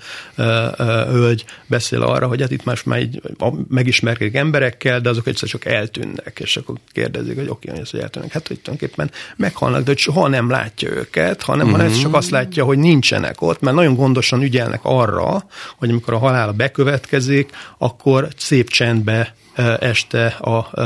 hölgy 1.06 1.44
beszél 1.66 2.02
arra, 2.02 2.26
hogy 2.26 2.40
hát 2.40 2.50
itt 2.50 2.64
más 2.64 2.82
már 2.82 3.00
így 3.00 3.20
megismerkedik 3.68 4.34
emberekkel, 4.34 5.00
de 5.00 5.08
azok 5.08 5.26
egyszer 5.26 5.48
csak 5.48 5.64
eltűnnek, 5.64 6.38
és 6.42 6.56
akkor 6.56 6.74
kérdezik, 6.92 7.36
hogy 7.36 7.48
oké, 7.48 7.70
okay, 7.70 7.82
hogy 7.90 8.00
eltűnnek. 8.00 8.32
Hát, 8.32 8.48
hogy 8.48 8.60
tulajdonképpen 8.60 9.10
meghalnak, 9.36 9.82
de 9.82 9.96
soha 9.96 10.28
nem 10.28 10.50
látja 10.50 10.90
őket, 10.90 11.42
hanem, 11.42 11.66
mm-hmm. 11.66 11.76
hanem 11.76 11.92
csak 11.92 12.14
azt 12.14 12.30
látja, 12.30 12.64
hogy 12.64 12.78
nincsenek 12.78 13.42
ott, 13.42 13.60
mert 13.60 13.76
nagyon 13.76 13.94
gondosan 13.94 14.42
ügyelnek 14.42 14.80
arra, 14.82 15.44
hogy 15.76 15.90
amikor 15.90 16.14
a 16.14 16.18
halála 16.18 16.52
bekövetkezik, 16.52 17.50
akkor 17.78 18.28
szép 18.36 18.68
csendbe 18.70 19.34
este 19.80 20.26
a, 20.26 20.80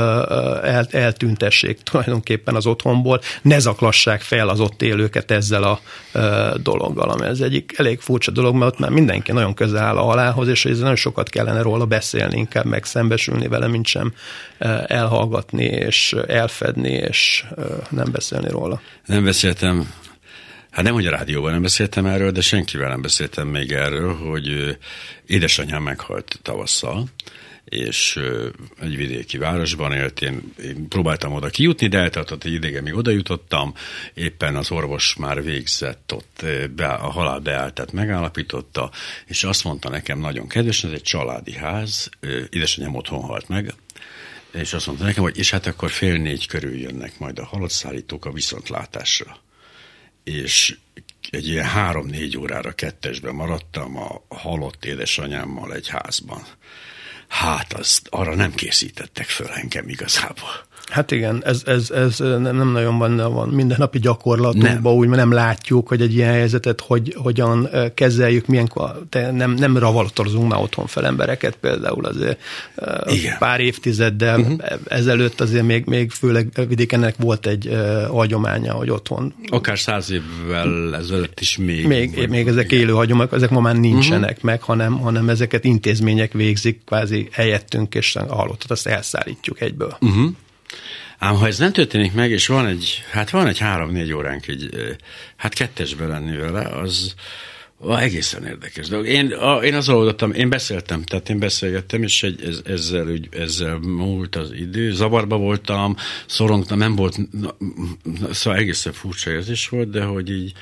el, 0.63 0.87
eltüntessék 0.91 1.81
tulajdonképpen 1.81 2.55
az 2.55 2.65
otthonból, 2.65 3.21
ne 3.41 3.59
zaklassák 3.59 4.21
fel 4.21 4.49
az 4.49 4.59
ott 4.59 4.81
élőket 4.81 5.31
ezzel 5.31 5.63
a 5.63 5.79
dologgal, 6.57 7.09
ami 7.09 7.25
ez 7.25 7.39
egyik 7.39 7.73
elég 7.77 7.99
furcsa 7.99 8.31
dolog, 8.31 8.55
mert 8.55 8.71
ott 8.71 8.79
már 8.79 8.89
mindenki 8.89 9.31
nagyon 9.31 9.53
közel 9.53 9.83
áll 9.83 9.97
a 9.97 10.03
halálhoz, 10.03 10.47
és 10.47 10.65
ez 10.65 10.79
nagyon 10.79 10.95
sokat 10.95 11.29
kellene 11.29 11.61
róla 11.61 11.85
beszélni, 11.85 12.37
inkább 12.37 12.65
meg 12.65 12.85
szembesülni 12.85 13.47
vele, 13.47 13.67
mint 13.67 13.85
sem 13.85 14.13
elhallgatni 14.87 15.63
és 15.63 16.15
elfedni, 16.27 16.91
és 16.91 17.45
nem 17.89 18.11
beszélni 18.11 18.49
róla. 18.49 18.81
Nem 19.05 19.23
beszéltem 19.23 19.93
Hát 20.73 20.83
nem, 20.83 20.93
hogy 20.93 21.05
a 21.05 21.11
rádióban 21.11 21.51
nem 21.51 21.61
beszéltem 21.61 22.05
erről, 22.05 22.31
de 22.31 22.41
senkivel 22.41 22.89
nem 22.89 23.01
beszéltem 23.01 23.47
még 23.47 23.71
erről, 23.71 24.15
hogy 24.15 24.77
édesanyám 25.25 25.83
meghalt 25.83 26.39
tavasszal, 26.41 27.07
és 27.73 28.19
egy 28.79 28.95
vidéki 28.95 29.37
városban 29.37 29.93
élt, 29.93 30.21
én, 30.21 30.53
én 30.63 30.87
próbáltam 30.87 31.33
oda 31.33 31.49
kijutni, 31.49 31.87
de 31.87 31.97
eltartott 31.97 32.43
egy 32.43 32.53
ideig, 32.53 32.81
míg 32.81 32.95
oda 32.95 33.11
jutottam, 33.11 33.73
éppen 34.13 34.55
az 34.55 34.71
orvos 34.71 35.15
már 35.15 35.43
végzett 35.43 36.13
ott, 36.13 36.45
be, 36.75 36.87
a 36.87 37.09
halál 37.09 37.39
beálltát 37.39 37.91
megállapította, 37.91 38.91
és 39.25 39.43
azt 39.43 39.63
mondta 39.63 39.89
nekem 39.89 40.19
nagyon 40.19 40.47
kedvesen, 40.47 40.89
ez 40.89 40.95
egy 40.95 41.03
családi 41.03 41.53
ház, 41.53 42.09
édesanyám 42.49 42.95
otthon 42.95 43.21
halt 43.21 43.47
meg, 43.47 43.73
és 44.51 44.73
azt 44.73 44.85
mondta 44.85 45.05
nekem, 45.05 45.23
hogy 45.23 45.37
és 45.37 45.51
hát 45.51 45.65
akkor 45.65 45.91
fél 45.91 46.17
négy 46.17 46.47
körül 46.47 46.79
jönnek 46.79 47.19
majd 47.19 47.39
a 47.39 47.45
halott 47.45 47.71
szállítók 47.71 48.25
a 48.25 48.31
viszontlátásra. 48.31 49.37
És 50.23 50.77
egy 51.29 51.47
ilyen 51.47 51.65
három-négy 51.65 52.37
órára 52.37 52.71
kettesben 52.71 53.35
maradtam 53.35 53.97
a 53.97 54.21
halott 54.27 54.85
édesanyámmal 54.85 55.73
egy 55.73 55.87
házban 55.87 56.41
hát 57.33 57.73
azt 57.73 58.07
arra 58.09 58.35
nem 58.35 58.53
készítettek 58.53 59.25
föl 59.25 59.47
engem 59.47 59.89
igazából. 59.89 60.65
Hát 60.93 61.11
igen, 61.11 61.41
ez, 61.45 61.61
ez, 61.65 61.91
ez 61.91 62.19
nem, 62.19 62.41
nem 62.41 62.71
nagyon 62.71 62.97
van, 62.97 63.15
van 63.15 63.49
mindennapi 63.49 63.99
gyakorlatunkban, 63.99 64.93
úgy, 64.93 65.07
mert 65.07 65.21
nem 65.21 65.31
látjuk, 65.31 65.87
hogy 65.87 66.01
egy 66.01 66.15
ilyen 66.15 66.31
helyzetet 66.31 66.81
hogy, 66.81 67.15
hogyan 67.17 67.69
kezeljük, 67.93 68.45
milyen, 68.45 68.71
te 69.09 69.31
nem, 69.31 69.51
nem 69.51 69.77
ravalotozunk 69.77 70.49
már 70.51 70.61
otthon 70.61 70.87
fel 70.87 71.05
embereket 71.05 71.55
például 71.55 72.05
azért 72.05 72.41
igen. 73.05 73.37
pár 73.37 73.59
évtizeddel 73.59 74.39
uh-huh. 74.39 74.57
ezelőtt 74.87 75.41
azért 75.41 75.65
még, 75.65 75.85
még 75.85 76.11
főleg 76.11 76.47
vidékennek 76.67 77.15
volt 77.17 77.45
egy 77.45 77.67
uh, 77.67 78.05
hagyománya, 78.07 78.73
hogy 78.73 78.89
otthon. 78.89 79.33
Akár 79.47 79.79
száz 79.79 80.11
évvel 80.11 80.95
ezelőtt 80.95 81.39
is 81.39 81.57
még. 81.57 81.87
Még, 81.87 82.15
vagy, 82.15 82.29
még 82.29 82.47
ezek 82.47 82.71
igen. 82.71 82.79
élő 82.79 82.91
hagyományok, 82.91 83.33
ezek 83.33 83.49
ma 83.49 83.59
már 83.59 83.75
nincsenek 83.75 84.29
uh-huh. 84.29 84.43
meg, 84.43 84.61
hanem, 84.61 84.99
hanem 84.99 85.29
ezeket 85.29 85.63
intézmények 85.63 86.33
végzik 86.33 86.81
kvázi 86.85 87.22
helyettünk, 87.31 87.95
és 87.95 88.15
a 88.15 88.35
halottat 88.35 88.71
azt 88.71 88.87
elszállítjuk 88.87 89.61
egyből. 89.61 89.97
Uh-huh. 89.99 90.31
Ám 91.17 91.35
ha 91.35 91.47
ez 91.47 91.57
nem 91.57 91.71
történik 91.71 92.13
meg, 92.13 92.31
és 92.31 92.47
van 92.47 92.67
egy, 92.67 93.03
hát 93.11 93.29
van 93.29 93.47
egy 93.47 93.59
három-négy 93.59 94.13
óránk 94.13 94.47
egy, 94.47 94.69
hát 95.35 95.53
kettesbe 95.53 96.05
lenni 96.05 96.37
vele, 96.37 96.61
az, 96.61 97.13
a, 97.85 97.99
egészen 97.99 98.45
érdekes 98.45 98.87
dolog. 98.87 99.07
Én, 99.07 99.31
a, 99.31 99.63
én 99.63 99.73
az 99.73 99.89
oldottam, 99.89 100.33
én 100.33 100.49
beszéltem, 100.49 101.03
tehát 101.03 101.29
én 101.29 101.39
beszélgettem, 101.39 102.03
és 102.03 102.23
egy, 102.23 102.43
ez, 102.43 102.61
ezzel, 102.65 103.07
úgy, 103.07 103.27
ezzel 103.31 103.77
múlt 103.77 104.35
az 104.35 104.51
idő, 104.53 104.91
zavarba 104.91 105.37
voltam, 105.37 105.95
szorongtam, 106.25 106.77
nem 106.77 106.95
volt, 106.95 107.17
na, 107.31 107.55
szóval 108.31 108.59
egészen 108.59 108.93
furcsa 108.93 109.31
érzés 109.31 109.69
volt, 109.69 109.89
de 109.89 110.03
hogy 110.03 110.29
így, 110.29 110.53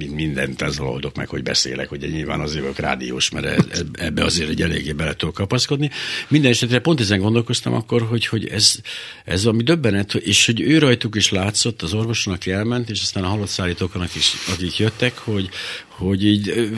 így 0.00 0.10
mindent 0.10 0.62
ezzel 0.62 0.86
oldok 0.86 1.16
meg, 1.16 1.28
hogy 1.28 1.42
beszélek, 1.42 1.88
hogy 1.88 2.00
nyilván 2.10 2.40
azért 2.40 2.60
vagyok 2.60 2.78
rádiós, 2.78 3.30
mert 3.30 3.78
ebbe 3.92 4.24
azért 4.24 4.48
egy 4.48 4.62
eléggé 4.62 4.92
bele 4.92 5.14
tudok 5.14 5.34
kapaszkodni. 5.34 5.90
Minden 6.28 6.50
esetre 6.50 6.78
pont 6.78 7.00
ezen 7.00 7.20
gondolkoztam 7.20 7.74
akkor, 7.74 8.02
hogy, 8.02 8.26
hogy 8.26 8.46
ez, 8.46 8.74
ez 9.24 9.44
ami 9.44 9.62
döbbenet, 9.62 10.14
és 10.14 10.46
hogy 10.46 10.60
ő 10.60 10.78
rajtuk 10.78 11.16
is 11.16 11.30
látszott, 11.30 11.82
az 11.82 11.94
orvoson, 11.94 12.34
aki 12.34 12.50
elment, 12.50 12.90
és 12.90 13.00
aztán 13.02 13.24
a 13.24 13.28
halott 13.28 13.48
szállítókon, 13.48 14.02
akik, 14.02 14.22
akik 14.52 14.78
jöttek, 14.78 15.18
hogy, 15.18 15.48
hogy 16.00 16.24
így 16.24 16.70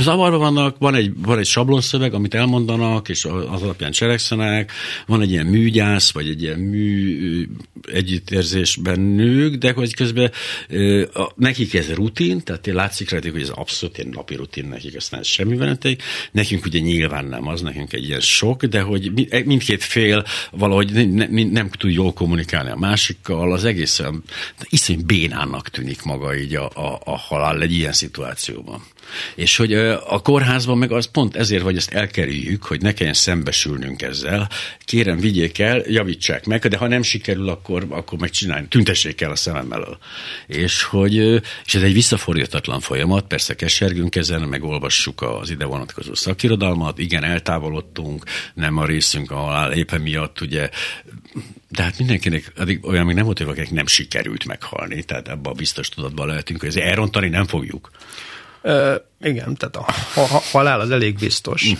zavarva 0.00 0.38
vannak, 0.38 0.78
van 0.78 0.94
egy, 0.94 1.12
van 1.16 1.38
egy 1.38 1.46
sablonszöveg, 1.46 2.14
amit 2.14 2.34
elmondanak, 2.34 3.08
és 3.08 3.24
az 3.24 3.62
alapján 3.62 3.90
cselekszenek, 3.90 4.72
van 5.06 5.20
egy 5.20 5.30
ilyen 5.30 5.46
műgyász, 5.46 6.12
vagy 6.12 6.28
egy 6.28 6.42
ilyen 6.42 6.58
mű 6.58 7.48
együttérzésben 7.92 9.00
nők, 9.00 9.54
de 9.54 9.72
hogy 9.72 9.94
közben 9.94 10.30
nekik 11.36 11.74
ez 11.74 11.92
rutin, 11.92 12.42
tehát 12.42 12.66
látszik 12.66 13.10
rajta, 13.10 13.30
hogy 13.30 13.42
ez 13.42 13.48
abszolút 13.48 13.98
egy 13.98 14.06
napi 14.06 14.34
rutin 14.34 14.66
nekik, 14.66 14.96
aztán 14.96 15.20
ez 15.20 15.26
semmi 15.26 15.56
veneték. 15.56 16.02
Nekünk 16.30 16.64
ugye 16.64 16.78
nyilván 16.78 17.24
nem 17.24 17.48
az, 17.48 17.60
nekünk 17.60 17.92
egy 17.92 18.04
ilyen 18.08 18.20
sok, 18.20 18.64
de 18.64 18.80
hogy 18.80 19.28
mindkét 19.44 19.82
fél 19.82 20.24
valahogy 20.50 20.92
ne, 20.92 21.26
ne, 21.26 21.42
nem 21.42 21.70
tud 21.70 21.92
jól 21.92 22.12
kommunikálni 22.12 22.70
a 22.70 22.76
másikkal, 22.76 23.52
az 23.52 23.64
egészen 23.64 24.22
iszonyú 24.68 25.00
bénának 25.06 25.68
tűnik 25.68 26.02
maga 26.02 26.36
így 26.36 26.54
a, 26.54 26.64
a, 26.64 27.00
a 27.04 27.18
halál 27.18 27.62
egy 27.62 27.72
ilyen 27.72 27.92
szituáció 27.92 28.13
szituációban. 28.14 28.82
És 29.34 29.56
hogy 29.56 29.74
a 30.06 30.20
kórházban 30.22 30.78
meg 30.78 30.92
az 30.92 31.06
pont 31.06 31.36
ezért, 31.36 31.62
hogy 31.62 31.76
ezt 31.76 31.92
elkerüljük, 31.92 32.64
hogy 32.64 32.80
ne 32.80 32.92
kelljen 32.92 33.14
szembesülnünk 33.14 34.02
ezzel. 34.02 34.48
Kérem, 34.84 35.18
vigyék 35.18 35.58
el, 35.58 35.82
javítsák 35.86 36.46
meg, 36.46 36.66
de 36.66 36.76
ha 36.76 36.88
nem 36.88 37.02
sikerül, 37.02 37.48
akkor, 37.48 37.86
akkor 37.88 38.18
meg 38.18 38.30
csinálni, 38.30 38.66
tüntessék 38.68 39.20
el 39.20 39.30
a 39.30 39.36
szemem 39.36 39.72
elől. 39.72 39.98
És, 40.46 40.82
hogy, 40.82 41.14
és 41.64 41.74
ez 41.74 41.82
egy 41.82 41.92
visszafordítatlan 41.92 42.80
folyamat, 42.80 43.26
persze 43.26 43.54
kesergünk 43.54 44.16
ezen, 44.16 44.40
megolvassuk 44.40 45.22
az 45.22 45.50
ide 45.50 45.64
vonatkozó 45.64 46.14
szakirodalmat, 46.14 46.98
igen, 46.98 47.24
eltávolodtunk, 47.24 48.24
nem 48.54 48.76
a 48.76 48.86
részünk 48.86 49.30
a 49.30 49.36
halál 49.36 49.72
éppen 49.72 50.00
miatt, 50.00 50.40
ugye 50.40 50.70
de 51.68 51.82
hát 51.82 51.98
mindenkinek 51.98 52.52
addig 52.56 52.86
olyan 52.86 53.06
még 53.06 53.14
nem 53.14 53.24
volt, 53.24 53.38
hogy 53.38 53.68
nem 53.70 53.86
sikerült 53.86 54.44
meghalni, 54.44 55.02
tehát 55.02 55.28
ebben 55.28 55.52
a 55.52 55.54
biztos 55.54 55.88
tudatban 55.88 56.26
lehetünk, 56.26 56.60
hogy 56.60 56.78
elrontani 56.78 57.28
nem 57.28 57.46
fogjuk. 57.46 57.90
呃 58.64 58.98
Igen, 59.24 59.56
tehát 59.56 59.76
a, 59.76 59.84
a 60.20 60.40
halál 60.52 60.80
az 60.80 60.90
elég 60.90 61.18
biztos. 61.18 61.72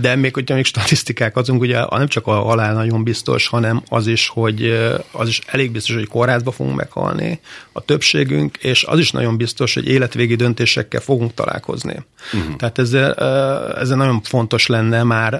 De 0.00 0.16
még 0.16 0.34
hogyha 0.34 0.54
még 0.54 0.64
statisztikák 0.64 1.36
azunk, 1.36 1.60
ugye 1.60 1.84
nem 1.90 2.08
csak 2.08 2.26
a 2.26 2.32
halál 2.32 2.74
nagyon 2.74 3.02
biztos, 3.02 3.46
hanem 3.46 3.82
az 3.88 4.06
is, 4.06 4.28
hogy 4.28 4.78
az 5.10 5.28
is 5.28 5.40
elég 5.46 5.70
biztos, 5.72 5.94
hogy 5.94 6.08
kórházba 6.08 6.50
fogunk 6.50 6.76
meghalni 6.76 7.40
a 7.72 7.80
többségünk, 7.80 8.56
és 8.56 8.84
az 8.84 8.98
is 8.98 9.10
nagyon 9.10 9.36
biztos, 9.36 9.74
hogy 9.74 9.88
életvégi 9.88 10.34
döntésekkel 10.34 11.00
fogunk 11.00 11.34
találkozni. 11.34 12.04
Uh-huh. 12.32 12.56
Tehát 12.56 12.78
ezzel, 12.78 13.14
ezzel 13.74 13.96
nagyon 13.96 14.22
fontos 14.22 14.66
lenne 14.66 15.02
már 15.02 15.34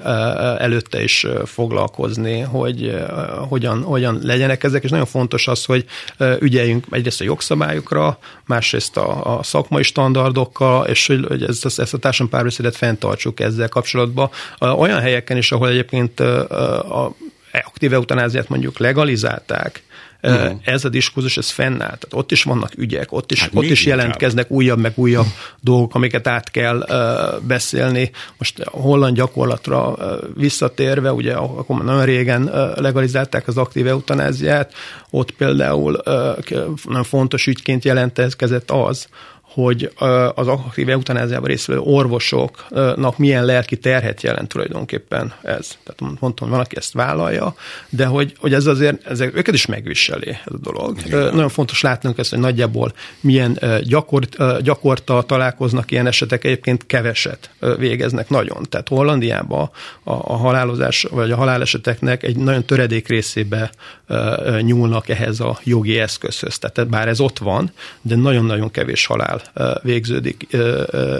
előtte 0.59 1.03
is 1.03 1.25
foglalkozni, 1.45 2.39
hogy 2.39 2.95
hogyan, 3.47 3.83
hogyan 3.83 4.19
legyenek 4.23 4.63
ezek, 4.63 4.83
és 4.83 4.89
nagyon 4.89 5.05
fontos 5.05 5.47
az, 5.47 5.65
hogy 5.65 5.85
ügyeljünk 6.39 6.85
egyrészt 6.89 7.21
a 7.21 7.23
jogszabályokra, 7.23 8.19
másrészt 8.45 8.97
a, 8.97 9.37
a 9.37 9.43
szakmai 9.43 9.83
standardokkal, 9.83 10.85
és 10.85 11.06
hogy, 11.07 11.25
hogy 11.27 11.43
ezt, 11.43 11.65
ezt 11.65 11.93
a 11.93 11.97
társadalmi 11.97 12.31
párbeszédet 12.31 12.75
fenntartsuk 12.75 13.39
ezzel 13.39 13.69
kapcsolatban. 13.69 14.29
Olyan 14.59 14.99
helyeken 14.99 15.37
is, 15.37 15.51
ahol 15.51 15.69
egyébként 15.69 16.19
a 16.19 17.15
aktív 17.65 17.93
eutanáziát 17.93 18.49
mondjuk 18.49 18.77
legalizálták, 18.77 19.83
Uh-huh. 20.21 20.59
Ez 20.63 20.85
a 20.85 20.89
diskurzus, 20.89 21.37
ez 21.37 21.49
fennáll. 21.49 21.77
Tehát 21.77 22.13
ott 22.13 22.31
is 22.31 22.43
vannak 22.43 22.71
ügyek, 22.77 23.11
ott 23.11 23.31
is, 23.31 23.41
hát 23.41 23.49
ott 23.53 23.63
is 23.63 23.85
jelentkeznek 23.85 24.43
inkább. 24.43 24.57
újabb 24.57 24.79
meg 24.79 24.93
újabb 24.95 25.25
dolgok, 25.59 25.95
amiket 25.95 26.27
át 26.27 26.51
kell 26.51 26.77
uh, 26.77 27.41
beszélni. 27.41 28.11
Most 28.37 28.59
a 28.59 28.69
holland 28.79 29.15
gyakorlatra 29.15 29.87
uh, 29.89 30.11
visszatérve, 30.35 31.11
ugye 31.11 31.33
akkor 31.33 31.83
nagyon 31.83 32.05
régen 32.05 32.43
uh, 32.43 32.77
legalizálták 32.77 33.47
az 33.47 33.57
aktív 33.57 33.87
eutanáziát, 33.87 34.73
ott 35.09 35.31
például 35.31 36.01
uh, 36.05 36.73
nagyon 36.83 37.03
fontos 37.03 37.47
ügyként 37.47 37.85
jelentkezett 37.85 38.71
az, 38.71 39.07
hogy 39.63 39.91
az 40.35 40.47
aktív 40.47 40.89
eutanáziában 40.89 41.47
részvevő 41.47 41.79
orvosoknak 41.79 43.17
milyen 43.17 43.45
lelki 43.45 43.77
terhet 43.77 44.21
jelent 44.21 44.47
tulajdonképpen 44.47 45.33
ez. 45.41 45.77
Tehát 45.83 46.19
mondtam, 46.19 46.49
van, 46.49 46.59
aki 46.59 46.77
ezt 46.77 46.93
vállalja, 46.93 47.55
de 47.89 48.05
hogy, 48.05 48.33
hogy 48.39 48.53
ez 48.53 48.65
azért, 48.65 49.05
ezek, 49.05 49.37
őket 49.37 49.53
is 49.53 49.65
megviseli 49.65 50.29
ez 50.29 50.53
a 50.53 50.57
dolog. 50.57 50.97
Igen. 51.05 51.19
Nagyon 51.19 51.49
fontos 51.49 51.81
látnunk 51.81 52.17
ezt, 52.17 52.29
hogy 52.29 52.39
nagyjából 52.39 52.93
milyen 53.19 53.59
gyakor, 53.83 54.23
gyakorta 54.61 55.21
találkoznak 55.21 55.91
ilyen 55.91 56.07
esetek, 56.07 56.43
egyébként 56.43 56.85
keveset 56.85 57.49
végeznek 57.77 58.29
nagyon. 58.29 58.65
Tehát 58.69 58.87
Hollandiában 58.87 59.69
a, 60.03 60.11
a 60.11 60.35
halálozás, 60.35 61.07
vagy 61.09 61.31
a 61.31 61.35
haláleseteknek 61.35 62.23
egy 62.23 62.37
nagyon 62.37 62.65
töredék 62.65 63.07
részébe 63.07 63.71
nyúlnak 64.61 65.09
ehhez 65.09 65.39
a 65.39 65.59
jogi 65.63 65.99
eszközhöz. 65.99 66.57
Tehát 66.57 66.89
bár 66.89 67.07
ez 67.07 67.19
ott 67.19 67.37
van, 67.37 67.71
de 68.01 68.15
nagyon-nagyon 68.15 68.71
kevés 68.71 69.05
halál 69.05 69.41
végződik 69.81 70.47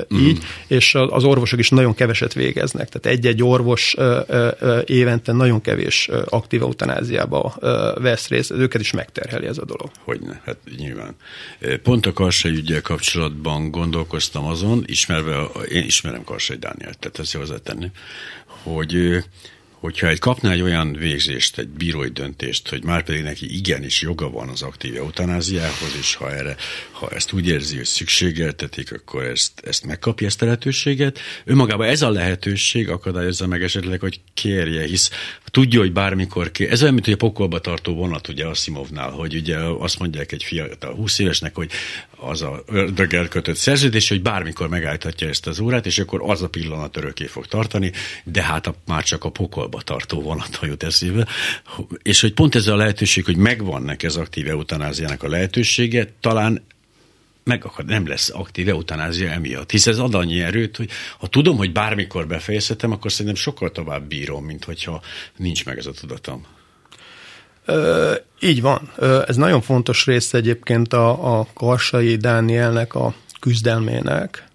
így, 0.10 0.38
mm. 0.38 0.68
és 0.68 0.96
az 0.96 1.24
orvosok 1.24 1.60
is 1.60 1.70
nagyon 1.70 1.94
keveset 1.94 2.34
végeznek. 2.34 2.90
Tehát 2.90 3.18
egy-egy 3.18 3.44
orvos 3.44 3.96
évente 4.86 5.32
nagyon 5.32 5.62
kevés 5.62 6.10
aktív 6.26 6.62
eutanáziába 6.62 7.56
vesz 7.96 8.28
részt, 8.28 8.52
őket 8.52 8.82
is 8.82 8.92
megterheli 8.92 9.46
ez 9.46 9.58
a 9.58 9.66
dolog. 9.66 9.92
Hogyne, 10.04 10.42
hát 10.46 10.58
nyilván. 10.78 11.16
Pont 11.84 12.06
a 12.06 12.14
Karsai 12.14 12.52
ügyel 12.52 12.82
kapcsolatban 12.82 13.72
gondolkoztam 13.72 14.46
azon, 14.46 14.84
ismerve, 14.86 15.48
én 15.72 15.84
ismerem 15.84 16.24
Karsai 16.24 16.58
Dánielt, 16.58 17.00
tehát 17.00 17.20
ezt 17.20 17.36
hozzátenni, 17.36 17.92
hogy 18.64 19.24
hogyha 19.88 20.08
egy 20.08 20.20
kapná 20.20 20.52
egy 20.52 20.62
olyan 20.62 20.94
végzést, 20.94 21.58
egy 21.58 21.68
bírói 21.68 22.10
döntést, 22.10 22.70
hogy 22.70 22.84
már 22.84 23.04
pedig 23.04 23.24
neki 23.24 23.56
igenis 23.56 24.02
joga 24.02 24.30
van 24.30 24.50
az 24.50 24.62
aktív 24.62 24.96
eutanáziához, 24.96 25.96
és 26.00 26.16
ha 26.16 26.32
erre, 26.32 26.56
ha 26.92 27.10
ezt 27.10 27.32
úgy 27.32 27.48
érzi, 27.48 27.76
hogy 27.76 27.86
szükségeltetik, 27.86 28.92
akkor 28.92 29.24
ezt, 29.24 29.60
ezt 29.66 29.86
megkapja 29.86 30.28
ezt 30.28 30.42
a 30.42 30.46
lehetőséget. 30.46 31.20
Önmagában 31.46 31.88
ez 31.88 32.02
a 32.02 32.10
lehetőség 32.10 32.90
akadályozza 32.90 33.48
meg 33.48 33.64
esetleg, 33.64 34.00
hogy 34.00 34.20
kérje, 34.34 34.86
hisz 34.86 35.10
tudja, 35.46 35.80
hogy 35.80 35.92
bármikor 35.92 36.52
kér. 36.52 36.72
Ez 36.72 36.82
olyan, 36.82 36.94
mint 36.94 37.06
hogy 37.06 37.14
a 37.14 37.18
pokolba 37.18 37.60
tartó 37.60 37.94
vonat, 37.94 38.28
ugye 38.28 38.46
Asimovnál, 38.46 39.10
hogy 39.10 39.36
ugye 39.36 39.58
azt 39.58 40.00
mondják 40.00 40.32
egy 40.32 40.44
fiatal 40.44 40.94
20 40.96 41.20
évesnek, 41.20 41.56
hogy 41.56 41.72
az 42.20 42.42
a 42.42 42.64
ördöggel 42.66 43.28
kötött 43.28 43.56
szerződés, 43.56 44.10
hogy 44.10 44.22
bármikor 44.22 44.70
megállíthatja 44.70 45.28
ezt 45.28 45.48
az 45.48 45.60
órát, 45.60 45.86
és 45.86 46.00
akkor 46.00 46.22
az 46.24 46.42
a 46.42 46.50
pillanat 46.50 46.98
örökké 46.98 47.26
fog 47.26 47.46
tartani, 47.46 47.92
de 48.24 48.44
hát 48.44 48.68
a, 48.68 48.76
már 48.86 49.04
csak 49.04 49.24
a 49.24 49.30
pokolba 49.30 49.82
tartó 49.82 50.22
vonat 50.22 50.60
jut 50.62 50.84
eszébe. 50.84 51.28
És 52.02 52.22
hogy 52.22 52.34
pont 52.34 52.56
ez 52.56 52.68
a 52.68 52.76
lehetőség, 52.76 53.26
hogy 53.26 53.38
megvan 53.38 53.82
neki 53.82 54.06
az 54.06 54.18
aktív 54.18 54.48
eutanáziának 54.48 55.24
a 55.24 55.30
lehetősége, 55.30 56.14
talán 56.20 56.62
megakad, 57.44 57.86
nem 57.86 58.08
lesz 58.08 58.30
aktív 58.30 58.70
eutanázia 58.70 59.30
emiatt. 59.30 59.72
Hisz 59.72 59.88
ez 59.88 60.00
ad 60.00 60.14
annyi 60.14 60.42
erőt, 60.42 60.78
hogy 60.78 60.90
ha 61.20 61.28
tudom, 61.28 61.58
hogy 61.58 61.72
bármikor 61.72 62.28
befejezhetem, 62.28 62.92
akkor 62.92 63.12
szerintem 63.12 63.36
sokkal 63.36 63.72
tovább 63.72 64.08
bírom, 64.08 64.46
mint 64.46 64.64
hogyha 64.64 65.02
nincs 65.38 65.66
meg 65.66 65.78
ez 65.78 65.86
a 65.86 65.92
tudatom. 65.92 66.46
Így 68.40 68.62
van. 68.62 68.92
Ez 69.28 69.36
nagyon 69.36 69.62
fontos 69.62 70.06
része 70.06 70.38
egyébként 70.38 70.94
a, 70.94 71.40
a 71.40 71.48
Karsai 71.54 72.16
Dánielnek 72.16 72.96
a 72.96 73.14
küzdelmének, 73.40 74.48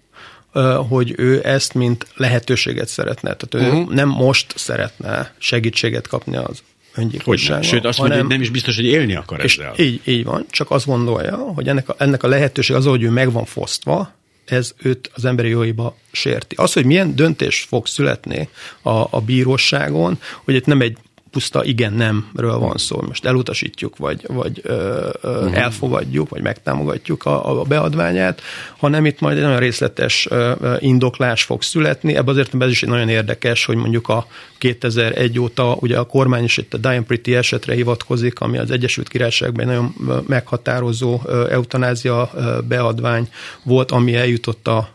hogy 0.89 1.13
ő 1.17 1.45
ezt 1.47 1.73
mint 1.73 2.07
lehetőséget 2.15 2.87
szeretne. 2.87 3.35
Tehát 3.35 3.67
ő 3.67 3.77
uh-huh. 3.77 3.93
nem 3.93 4.09
most 4.09 4.53
szeretne 4.57 5.33
segítséget 5.37 6.07
kapni 6.07 6.35
az 6.35 6.63
öngyilkosságon. 6.95 7.63
Sőt, 7.63 7.85
azt 7.85 7.99
mondja, 7.99 8.17
hogy 8.17 8.27
nem 8.27 8.41
is 8.41 8.49
biztos, 8.49 8.75
hogy 8.75 8.85
élni 8.85 9.15
akar 9.15 9.43
és 9.43 9.57
ezzel. 9.57 9.73
Így, 9.77 10.01
így 10.03 10.23
van, 10.23 10.45
csak 10.49 10.71
azt 10.71 10.85
gondolja, 10.85 11.35
hogy 11.35 11.67
ennek 11.67 11.89
a, 11.89 11.95
ennek 11.97 12.23
a 12.23 12.27
lehetőség 12.27 12.75
az, 12.75 12.85
hogy 12.85 13.03
ő 13.03 13.09
meg 13.09 13.31
van 13.31 13.45
fosztva, 13.45 14.11
ez 14.45 14.73
őt 14.77 15.11
az 15.13 15.25
emberi 15.25 15.49
jóiba 15.49 15.97
sérti. 16.11 16.55
Az, 16.55 16.73
hogy 16.73 16.85
milyen 16.85 17.15
döntés 17.15 17.61
fog 17.61 17.87
születni 17.87 18.49
a, 18.81 18.89
a 18.89 19.21
bíróságon, 19.25 20.19
hogy 20.43 20.55
itt 20.55 20.65
nem 20.65 20.81
egy 20.81 20.97
puszta 21.33 21.63
igen-nemről 21.63 22.57
van 22.57 22.77
szó. 22.77 23.01
Most 23.07 23.25
elutasítjuk, 23.25 23.97
vagy, 23.97 24.25
vagy 24.27 24.61
ö, 24.63 25.09
ö, 25.21 25.29
uh-huh. 25.29 25.57
elfogadjuk, 25.57 26.29
vagy 26.29 26.41
megtámogatjuk 26.41 27.25
a, 27.25 27.59
a 27.59 27.63
beadványát, 27.63 28.41
hanem 28.77 29.05
itt 29.05 29.19
majd 29.19 29.37
egy 29.37 29.43
nagyon 29.43 29.59
részletes 29.59 30.27
ö, 30.29 30.75
indoklás 30.79 31.43
fog 31.43 31.61
születni. 31.61 32.15
Ebben 32.15 32.27
azért 32.27 32.61
ez 32.61 32.69
is 32.69 32.81
nagyon 32.81 33.09
érdekes, 33.09 33.65
hogy 33.65 33.75
mondjuk 33.75 34.09
a 34.09 34.27
2001 34.57 35.39
óta 35.39 35.77
ugye 35.79 35.97
a 35.97 36.03
kormány 36.03 36.43
is 36.43 36.57
itt 36.57 36.73
a 36.73 36.77
Diane 36.77 37.03
Pretty 37.03 37.35
esetre 37.35 37.73
hivatkozik, 37.73 38.39
ami 38.39 38.57
az 38.57 38.71
Egyesült 38.71 39.07
Királyságban 39.07 39.65
nagyon 39.65 39.95
meghatározó 40.27 41.21
eutanázia 41.49 42.31
beadvány 42.67 43.27
volt, 43.63 43.91
ami 43.91 44.15
eljutott 44.15 44.67
a 44.67 44.89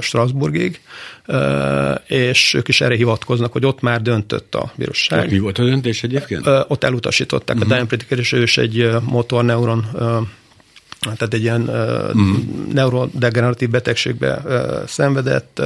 Strasbourgig, 0.00 0.80
és 2.06 2.54
ők 2.54 2.68
is 2.68 2.80
erre 2.80 2.94
hivatkoznak, 2.94 3.52
hogy 3.52 3.66
ott 3.66 3.80
már 3.80 4.02
döntött 4.02 4.54
a 4.54 4.72
bíróság. 4.76 5.30
Mi 5.30 5.38
volt 5.38 5.58
a 5.58 5.64
döntés 5.64 6.02
egyébként? 6.02 6.46
Ott 6.46 6.84
elutasították. 6.84 7.56
Uh-huh. 7.56 7.70
A 7.70 7.74
Diane 7.74 7.88
Pretty 7.88 8.20
és 8.20 8.32
ő 8.32 8.42
is 8.42 8.58
egy 8.58 8.90
motorneuron 9.00 9.86
tehát 11.02 11.34
egy 11.34 11.42
ilyen 11.42 11.70
mm. 12.16 12.34
neurodegeneratív 12.72 13.70
betegségbe 13.70 14.42
szenvedett, 14.86 15.62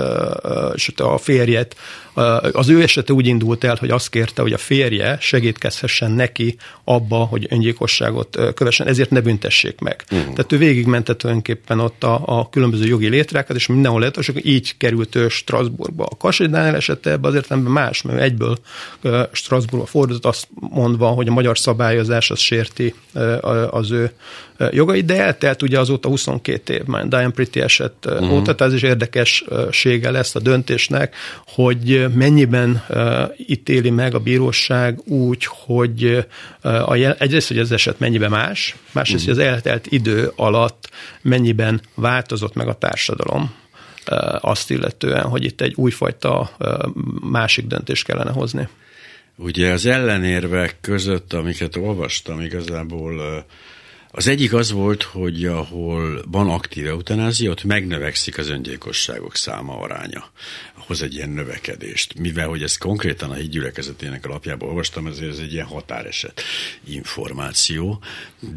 és 0.74 0.92
a 0.96 1.18
férjet 1.18 1.76
az 2.52 2.68
ő 2.68 2.82
esete 2.82 3.12
úgy 3.12 3.26
indult 3.26 3.64
el, 3.64 3.76
hogy 3.80 3.90
azt 3.90 4.10
kérte, 4.10 4.42
hogy 4.42 4.52
a 4.52 4.58
férje 4.58 5.18
segítkezhessen 5.20 6.10
neki 6.10 6.56
abba, 6.84 7.16
hogy 7.16 7.46
öngyilkosságot 7.50 8.38
kövessen, 8.54 8.86
ezért 8.86 9.10
ne 9.10 9.20
büntessék 9.20 9.80
meg. 9.80 10.04
Uh-huh. 10.10 10.32
Tehát 10.32 10.52
ő 10.52 10.58
végigmente 10.58 11.16
tulajdonképpen 11.16 11.80
ott 11.80 12.04
a, 12.04 12.22
a 12.24 12.48
különböző 12.48 12.86
jogi 12.86 13.08
létrákat, 13.08 13.56
és 13.56 13.66
mindenhol 13.66 14.00
lehet, 14.00 14.16
és 14.16 14.32
így 14.42 14.76
került 14.76 15.14
ő 15.14 15.28
Strasbourgba. 15.28 16.04
A 16.04 16.16
Kassai 16.16 16.46
Dániel 16.46 16.74
esete 16.76 17.10
ebben 17.10 17.30
azért 17.30 17.48
nem 17.48 17.58
más, 17.58 18.02
mert 18.02 18.20
egyből 18.20 18.58
Strasbourgba 19.32 19.86
fordult, 19.88 20.24
azt 20.26 20.48
mondva, 20.54 21.06
hogy 21.06 21.28
a 21.28 21.32
magyar 21.32 21.58
szabályozás 21.58 22.30
az 22.30 22.38
sérti 22.38 22.94
az 23.70 23.90
ő 23.90 24.10
jogait, 24.70 25.04
de 25.04 25.22
eltelt 25.22 25.62
ugye 25.62 25.78
azóta 25.78 26.08
22 26.08 26.74
év 26.74 26.84
már 26.84 27.08
Diane 27.08 27.30
Pretty 27.30 27.60
eset 27.60 27.92
uh-huh. 28.06 28.32
óta, 28.32 28.54
tehát 28.54 28.72
ez 28.72 28.72
is 28.72 28.82
érdekessége 28.82 30.10
lesz 30.10 30.34
a 30.34 30.40
döntésnek, 30.40 31.14
hogy 31.46 32.05
mennyiben 32.14 32.84
ítéli 33.46 33.90
meg 33.90 34.14
a 34.14 34.18
bíróság 34.18 35.00
úgy, 35.04 35.46
hogy 35.48 36.26
uh, 36.64 36.90
a 36.90 36.94
jel, 36.94 37.14
egyrészt, 37.18 37.48
hogy 37.48 37.59
az 37.59 37.72
eset 37.72 37.98
mennyiben 37.98 38.30
más, 38.30 38.76
másrészt, 38.92 39.24
hogy 39.24 39.32
az 39.32 39.38
eltelt 39.38 39.86
idő 39.86 40.32
alatt 40.36 40.90
mennyiben 41.22 41.80
változott 41.94 42.54
meg 42.54 42.68
a 42.68 42.74
társadalom 42.74 43.42
uh, 43.42 44.34
azt 44.40 44.70
illetően, 44.70 45.24
hogy 45.24 45.44
itt 45.44 45.61
egy 45.61 45.74
újfajta 45.76 46.50
másik 47.20 47.66
döntést 47.66 48.04
kellene 48.04 48.30
hozni. 48.30 48.68
Ugye 49.36 49.72
az 49.72 49.86
ellenérvek 49.86 50.76
között, 50.80 51.32
amiket 51.32 51.76
olvastam, 51.76 52.40
igazából 52.40 53.44
az 54.11 54.28
egyik 54.28 54.52
az 54.52 54.70
volt, 54.70 55.02
hogy 55.02 55.44
ahol 55.44 56.22
van 56.30 56.48
aktív 56.48 56.86
eutanázia, 56.86 57.50
ott 57.50 57.64
megnövekszik 57.64 58.38
az 58.38 58.48
öngyilkosságok 58.48 59.36
száma 59.36 59.78
aránya 59.78 60.24
hoz 60.87 61.03
egy 61.03 61.14
ilyen 61.14 61.30
növekedést. 61.30 62.18
Mivel, 62.18 62.49
hogy 62.49 62.62
ez 62.62 62.76
konkrétan 62.76 63.30
a 63.30 63.34
hídgyülekezetének 63.34 64.24
alapjában 64.24 64.68
olvastam, 64.68 65.07
ezért 65.07 65.30
ez 65.30 65.39
egy 65.39 65.53
ilyen 65.53 65.66
határeset 65.66 66.43
információ, 66.84 68.03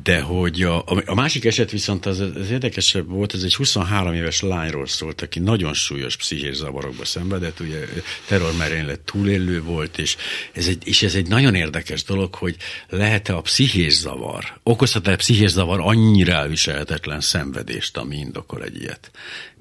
de 0.04 0.22
hogy 0.22 0.62
a, 0.62 0.84
a 1.06 1.14
másik 1.16 1.46
eset 1.46 1.72
viszont 1.72 2.06
az, 2.06 2.20
az 2.20 2.52
érdekesebb 2.52 3.10
volt, 3.10 3.34
ez 3.34 3.44
egy 3.44 3.56
23 3.56 4.14
éves 4.14 4.42
lányról 4.42 4.88
szólt, 4.88 5.22
aki 5.22 5.40
nagyon 5.40 5.74
súlyos 5.74 6.18
pszichés 6.18 6.56
zavarokba 6.56 7.06
szenvedett, 7.06 7.60
ugye 7.60 7.86
terrormerénylet 8.28 9.00
túlélő 9.00 9.62
volt, 9.64 9.98
és 9.98 10.18
ez, 10.54 10.68
egy, 10.68 10.88
és 10.88 11.04
ez 11.04 11.16
egy 11.16 11.28
nagyon 11.28 11.56
érdekes 11.56 12.04
dolog, 12.04 12.36
hogy 12.36 12.56
lehet-e 12.90 13.36
a 13.36 13.42
pszichés 13.42 13.94
zavar, 13.94 14.60
okozhat-e 14.64 15.12
a 15.12 15.16
pszichés 15.16 15.50
zavar 15.52 15.80
annyira 15.80 16.34
elviselhetetlen 16.34 17.22
szenvedést, 17.22 17.98
ami 17.98 18.18
indokol 18.18 18.64
egy 18.64 18.82
ilyet. 18.82 19.12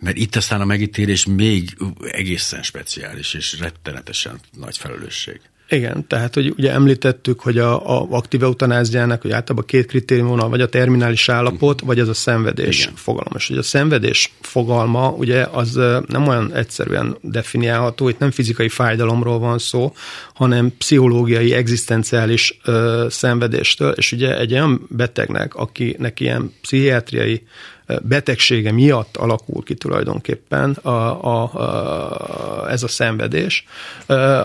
Mert 0.01 0.17
itt 0.17 0.37
aztán 0.37 0.61
a 0.61 0.65
megítélés 0.65 1.27
még 1.27 1.77
egészen 2.11 2.58
speciális 2.63 3.35
és 3.35 3.59
rettenetesen 3.59 4.41
nagy 4.59 4.79
felelősség. 4.79 5.41
Igen, 5.71 6.07
tehát 6.07 6.35
hogy 6.35 6.55
ugye 6.57 6.73
említettük, 6.73 7.41
hogy 7.41 7.59
a, 7.59 7.99
a 7.99 8.07
aktív 8.11 8.43
eutanáziának, 8.43 9.23
hogy 9.23 9.31
általában 9.31 9.67
két 9.67 9.87
kritérium 9.87 10.37
van, 10.37 10.51
vagy 10.51 10.61
a 10.61 10.69
terminális 10.69 11.29
állapot, 11.29 11.81
vagy 11.81 11.99
ez 11.99 12.09
a 12.09 12.15
szenvedés 12.15 12.81
Igen. 12.81 12.95
fogalom. 12.95 13.33
És 13.37 13.51
ugye 13.51 13.59
a 13.59 13.63
szenvedés 13.63 14.33
fogalma 14.41 15.11
ugye 15.11 15.47
az 15.53 15.81
nem 16.07 16.29
olyan 16.29 16.55
egyszerűen 16.55 17.17
definiálható, 17.21 18.09
itt 18.09 18.19
nem 18.19 18.31
fizikai 18.31 18.69
fájdalomról 18.69 19.39
van 19.39 19.59
szó, 19.59 19.93
hanem 20.35 20.77
pszichológiai, 20.79 21.53
egzisztenciális 21.53 22.59
ö, 22.65 23.07
szenvedéstől, 23.11 23.91
és 23.91 24.13
ugye 24.13 24.39
egy 24.39 24.53
olyan 24.53 24.87
betegnek, 24.91 25.55
akinek 25.55 26.21
ilyen 26.21 26.53
pszichiátriai 26.61 27.43
betegsége 28.03 28.73
miatt 28.73 29.17
alakul 29.17 29.63
ki 29.63 29.75
tulajdonképpen 29.75 30.71
a, 30.71 30.89
a, 31.25 31.43
a, 31.43 32.71
ez 32.71 32.83
a 32.83 32.89
szenvedés. 32.89 33.65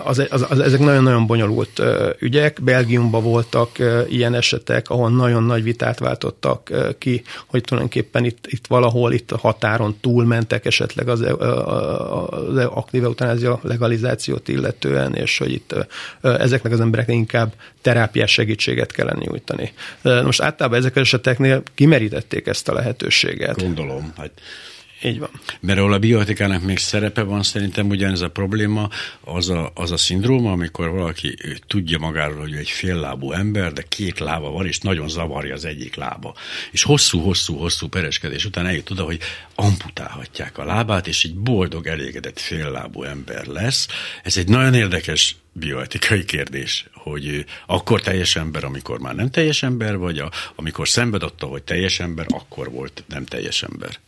Az, 0.04 0.26
az, 0.30 0.46
az, 0.48 0.60
ezek 0.60 0.80
nagyon-nagyon 0.80 1.26
bonyolult 1.26 1.82
ügyek. 2.18 2.62
Belgiumban 2.62 3.22
voltak 3.22 3.70
ilyen 4.08 4.34
esetek, 4.34 4.90
ahol 4.90 5.10
nagyon 5.10 5.42
nagy 5.42 5.62
vitát 5.62 5.98
váltottak 5.98 6.70
ki, 6.98 7.22
hogy 7.46 7.62
tulajdonképpen 7.62 8.24
itt, 8.24 8.46
itt 8.48 8.66
valahol 8.66 9.12
itt 9.12 9.32
a 9.32 9.38
határon 9.38 9.96
túlmentek 10.00 10.64
esetleg 10.66 11.08
az, 11.08 11.20
az 11.20 12.56
aktív 12.56 13.04
eutanázia 13.04 13.58
legalizációt 13.62 14.48
illetően, 14.48 15.14
és 15.14 15.38
hogy 15.38 15.52
itt 15.52 15.74
ezeknek 16.20 16.72
az 16.72 16.80
embereknek 16.80 17.16
inkább 17.16 17.52
terápiás 17.84 18.32
segítséget 18.32 18.92
kellene 18.92 19.24
nyújtani. 19.24 19.72
Most 20.02 20.42
általában 20.42 20.78
ezek 20.78 20.96
az 20.96 21.02
eseteknél 21.02 21.62
kimerítették 21.74 22.46
ezt 22.46 22.68
a 22.68 22.72
lehetőséget. 22.72 23.62
Gondolom. 23.62 24.12
Hát 24.16 24.30
így 25.04 25.18
van. 25.18 25.30
Mert 25.60 25.78
ahol 25.78 25.92
a 25.92 25.98
biotikának 25.98 26.62
még 26.62 26.78
szerepe 26.78 27.22
van, 27.22 27.42
szerintem 27.42 27.88
ugyanez 27.88 28.20
a 28.20 28.30
probléma, 28.30 28.88
az 29.20 29.48
a, 29.48 29.70
az 29.74 29.90
a 29.90 29.96
szindróma, 29.96 30.52
amikor 30.52 30.90
valaki 30.90 31.36
tudja 31.66 31.98
magáról, 31.98 32.40
hogy 32.40 32.54
egy 32.54 32.68
féllábú 32.68 33.32
ember, 33.32 33.72
de 33.72 33.82
két 33.88 34.18
lába 34.18 34.50
van, 34.50 34.66
és 34.66 34.78
nagyon 34.78 35.08
zavarja 35.08 35.54
az 35.54 35.64
egyik 35.64 35.94
lába. 35.94 36.34
És 36.70 36.82
hosszú-hosszú-hosszú 36.82 37.88
pereskedés 37.88 38.44
után 38.44 38.66
eljut 38.66 38.90
oda, 38.90 39.02
hogy 39.02 39.18
amputálhatják 39.54 40.58
a 40.58 40.64
lábát, 40.64 41.06
és 41.06 41.24
egy 41.24 41.34
boldog, 41.34 41.86
elégedett 41.86 42.40
féllábú 42.40 43.02
ember 43.02 43.46
lesz. 43.46 43.88
Ez 44.22 44.36
egy 44.36 44.48
nagyon 44.48 44.74
érdekes 44.74 45.36
bioetikai 45.52 46.24
kérdés, 46.24 46.86
hogy 46.92 47.44
akkor 47.66 48.00
teljes 48.00 48.36
ember, 48.36 48.64
amikor 48.64 48.98
már 48.98 49.14
nem 49.14 49.30
teljes 49.30 49.62
ember, 49.62 49.96
vagy 49.96 50.18
a, 50.18 50.30
amikor 50.54 50.88
szenved 50.88 51.22
attól, 51.22 51.50
hogy 51.50 51.62
teljes 51.62 52.00
ember, 52.00 52.26
akkor 52.28 52.70
volt 52.70 53.04
nem 53.08 53.24
teljes 53.24 53.62
ember. 53.62 53.98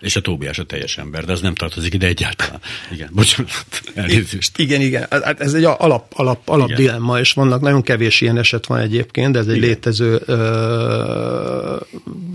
És 0.00 0.16
a 0.16 0.20
Tóbiás 0.20 0.58
a 0.58 0.64
teljes 0.64 0.98
ember, 0.98 1.24
de 1.24 1.32
az 1.32 1.40
nem 1.40 1.54
tartozik 1.54 1.94
ide 1.94 2.06
egyáltalán. 2.06 2.60
Igen, 2.92 3.08
bocsánat, 3.12 3.52
elnézést. 3.94 4.58
Igen, 4.58 4.80
igen. 4.80 5.06
Hát 5.10 5.40
ez 5.40 5.54
egy 5.54 5.64
alap, 5.64 6.12
alap, 6.16 6.48
alap 6.48 6.68
igen. 6.68 6.80
dilemma, 6.80 7.18
és 7.18 7.32
vannak 7.32 7.60
nagyon 7.60 7.82
kevés 7.82 8.20
ilyen 8.20 8.38
eset 8.38 8.66
van 8.66 8.78
egyébként, 8.78 9.32
de 9.32 9.38
ez 9.38 9.46
egy 9.46 9.56
igen. 9.56 9.68
létező 9.68 10.20
ö, 10.24 11.76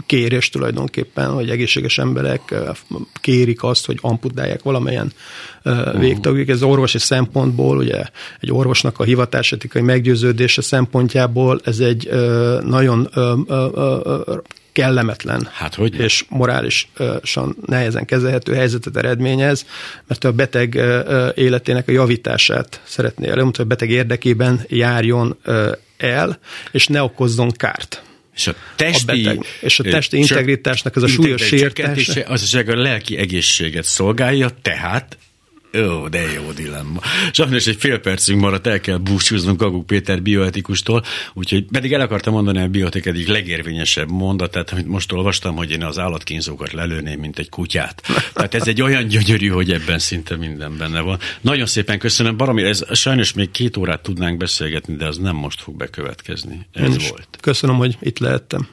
kérés 0.06 0.50
tulajdonképpen, 0.50 1.32
hogy 1.32 1.50
egészséges 1.50 1.98
emberek 1.98 2.56
kérik 3.22 3.64
azt, 3.64 3.86
hogy 3.86 3.98
amputálják 4.02 4.64
valamelyen 4.64 5.14
uh-huh. 5.64 6.00
végtagjuk. 6.00 6.50
Ez 6.50 6.64
orvosi 6.64 7.00
szempontból, 7.00 7.78
ugye 7.78 8.04
egy 8.40 8.52
orvosnak 8.52 9.00
a 9.00 9.04
hivatásetikai 9.04 9.82
meggyőződése 9.82 10.62
szempontjából 10.62 11.60
ez 11.64 11.80
egy 11.80 12.08
ö, 12.10 12.60
nagyon 12.64 13.10
ö, 13.14 13.34
ö, 13.48 13.68
ö, 13.74 14.38
kellemetlen 14.76 15.50
hát, 15.54 15.76
hogy? 15.76 15.96
és 15.96 16.26
morálisan 16.30 17.58
nehezen 17.66 18.06
kezelhető 18.06 18.54
helyzetet 18.54 18.98
eredményez, 18.98 19.66
mert 20.08 20.24
a 20.24 20.32
beteg 20.32 20.76
életének 21.36 21.88
a 21.88 21.92
javítását 21.92 22.82
szeretné 22.84 23.28
elő, 23.28 23.42
hogy 23.42 23.56
a 23.58 23.64
beteg 23.64 23.90
érdekében 23.90 24.62
járjon 24.68 25.38
el, 25.98 26.40
és 26.72 26.88
ne 26.88 27.04
okozzon 27.04 27.52
kárt. 27.52 28.04
És 28.36 28.48
a 28.48 28.56
testi, 28.76 29.12
a 29.12 29.16
beteg, 29.16 29.46
és 29.62 29.80
a 29.80 29.84
testi 29.84 30.18
integritásnak 30.18 30.96
ez 30.96 31.04
a 31.04 31.08
súlyos 31.08 31.42
sértése. 31.42 32.26
Az 32.28 32.54
a 32.68 32.76
lelki 32.76 33.18
egészséget 33.18 33.84
szolgálja, 33.84 34.50
tehát 34.62 35.18
Ó, 35.76 36.08
de 36.08 36.22
jó 36.22 36.52
dilemma. 36.52 37.00
Sajnos 37.32 37.68
egy 37.68 37.76
fél 37.80 38.00
percünk 38.00 38.42
maradt, 38.42 38.68
el 38.68 38.80
kell 38.80 38.98
búcsúznunk 38.98 39.60
Gaguk 39.60 39.86
Péter 39.86 40.22
bioetikustól, 40.22 41.04
úgyhogy 41.34 41.66
pedig 41.72 41.94
el 41.94 42.02
akartam 42.02 42.34
mondani 42.34 42.62
a 42.62 42.68
bioetik 42.68 43.06
egyik 43.06 43.28
legérvényesebb 43.28 44.12
mondatát, 44.12 44.72
amit 44.72 44.88
most 44.88 45.12
olvastam, 45.12 45.56
hogy 45.56 45.72
én 45.72 45.84
az 45.84 46.00
állatkínzókat 46.00 46.74
lelőném, 46.74 47.20
mint 47.20 47.40
egy 47.40 47.50
kutyát. 47.50 48.02
Tehát 48.34 48.54
ez 48.54 48.68
egy 48.68 48.82
olyan 48.82 49.08
gyönyörű, 49.08 49.48
hogy 49.48 49.72
ebben 49.72 50.00
szinte 50.00 50.36
minden 50.36 50.78
benne 50.78 51.00
van. 51.00 51.20
Nagyon 51.42 51.66
szépen 51.66 52.00
köszönöm, 52.00 52.38
Baromi, 52.38 52.64
ez 52.64 52.98
sajnos 52.98 53.34
még 53.34 53.52
két 53.52 53.78
órát 53.78 54.02
tudnánk 54.02 54.38
beszélgetni, 54.38 54.96
de 54.96 55.06
az 55.06 55.18
nem 55.18 55.36
most 55.36 55.62
fog 55.62 55.76
bekövetkezni. 55.76 56.68
Ez 56.74 57.10
volt. 57.10 57.28
Köszönöm, 57.42 57.76
hogy 57.76 57.98
itt 58.02 58.20
lehettem. 58.20 58.68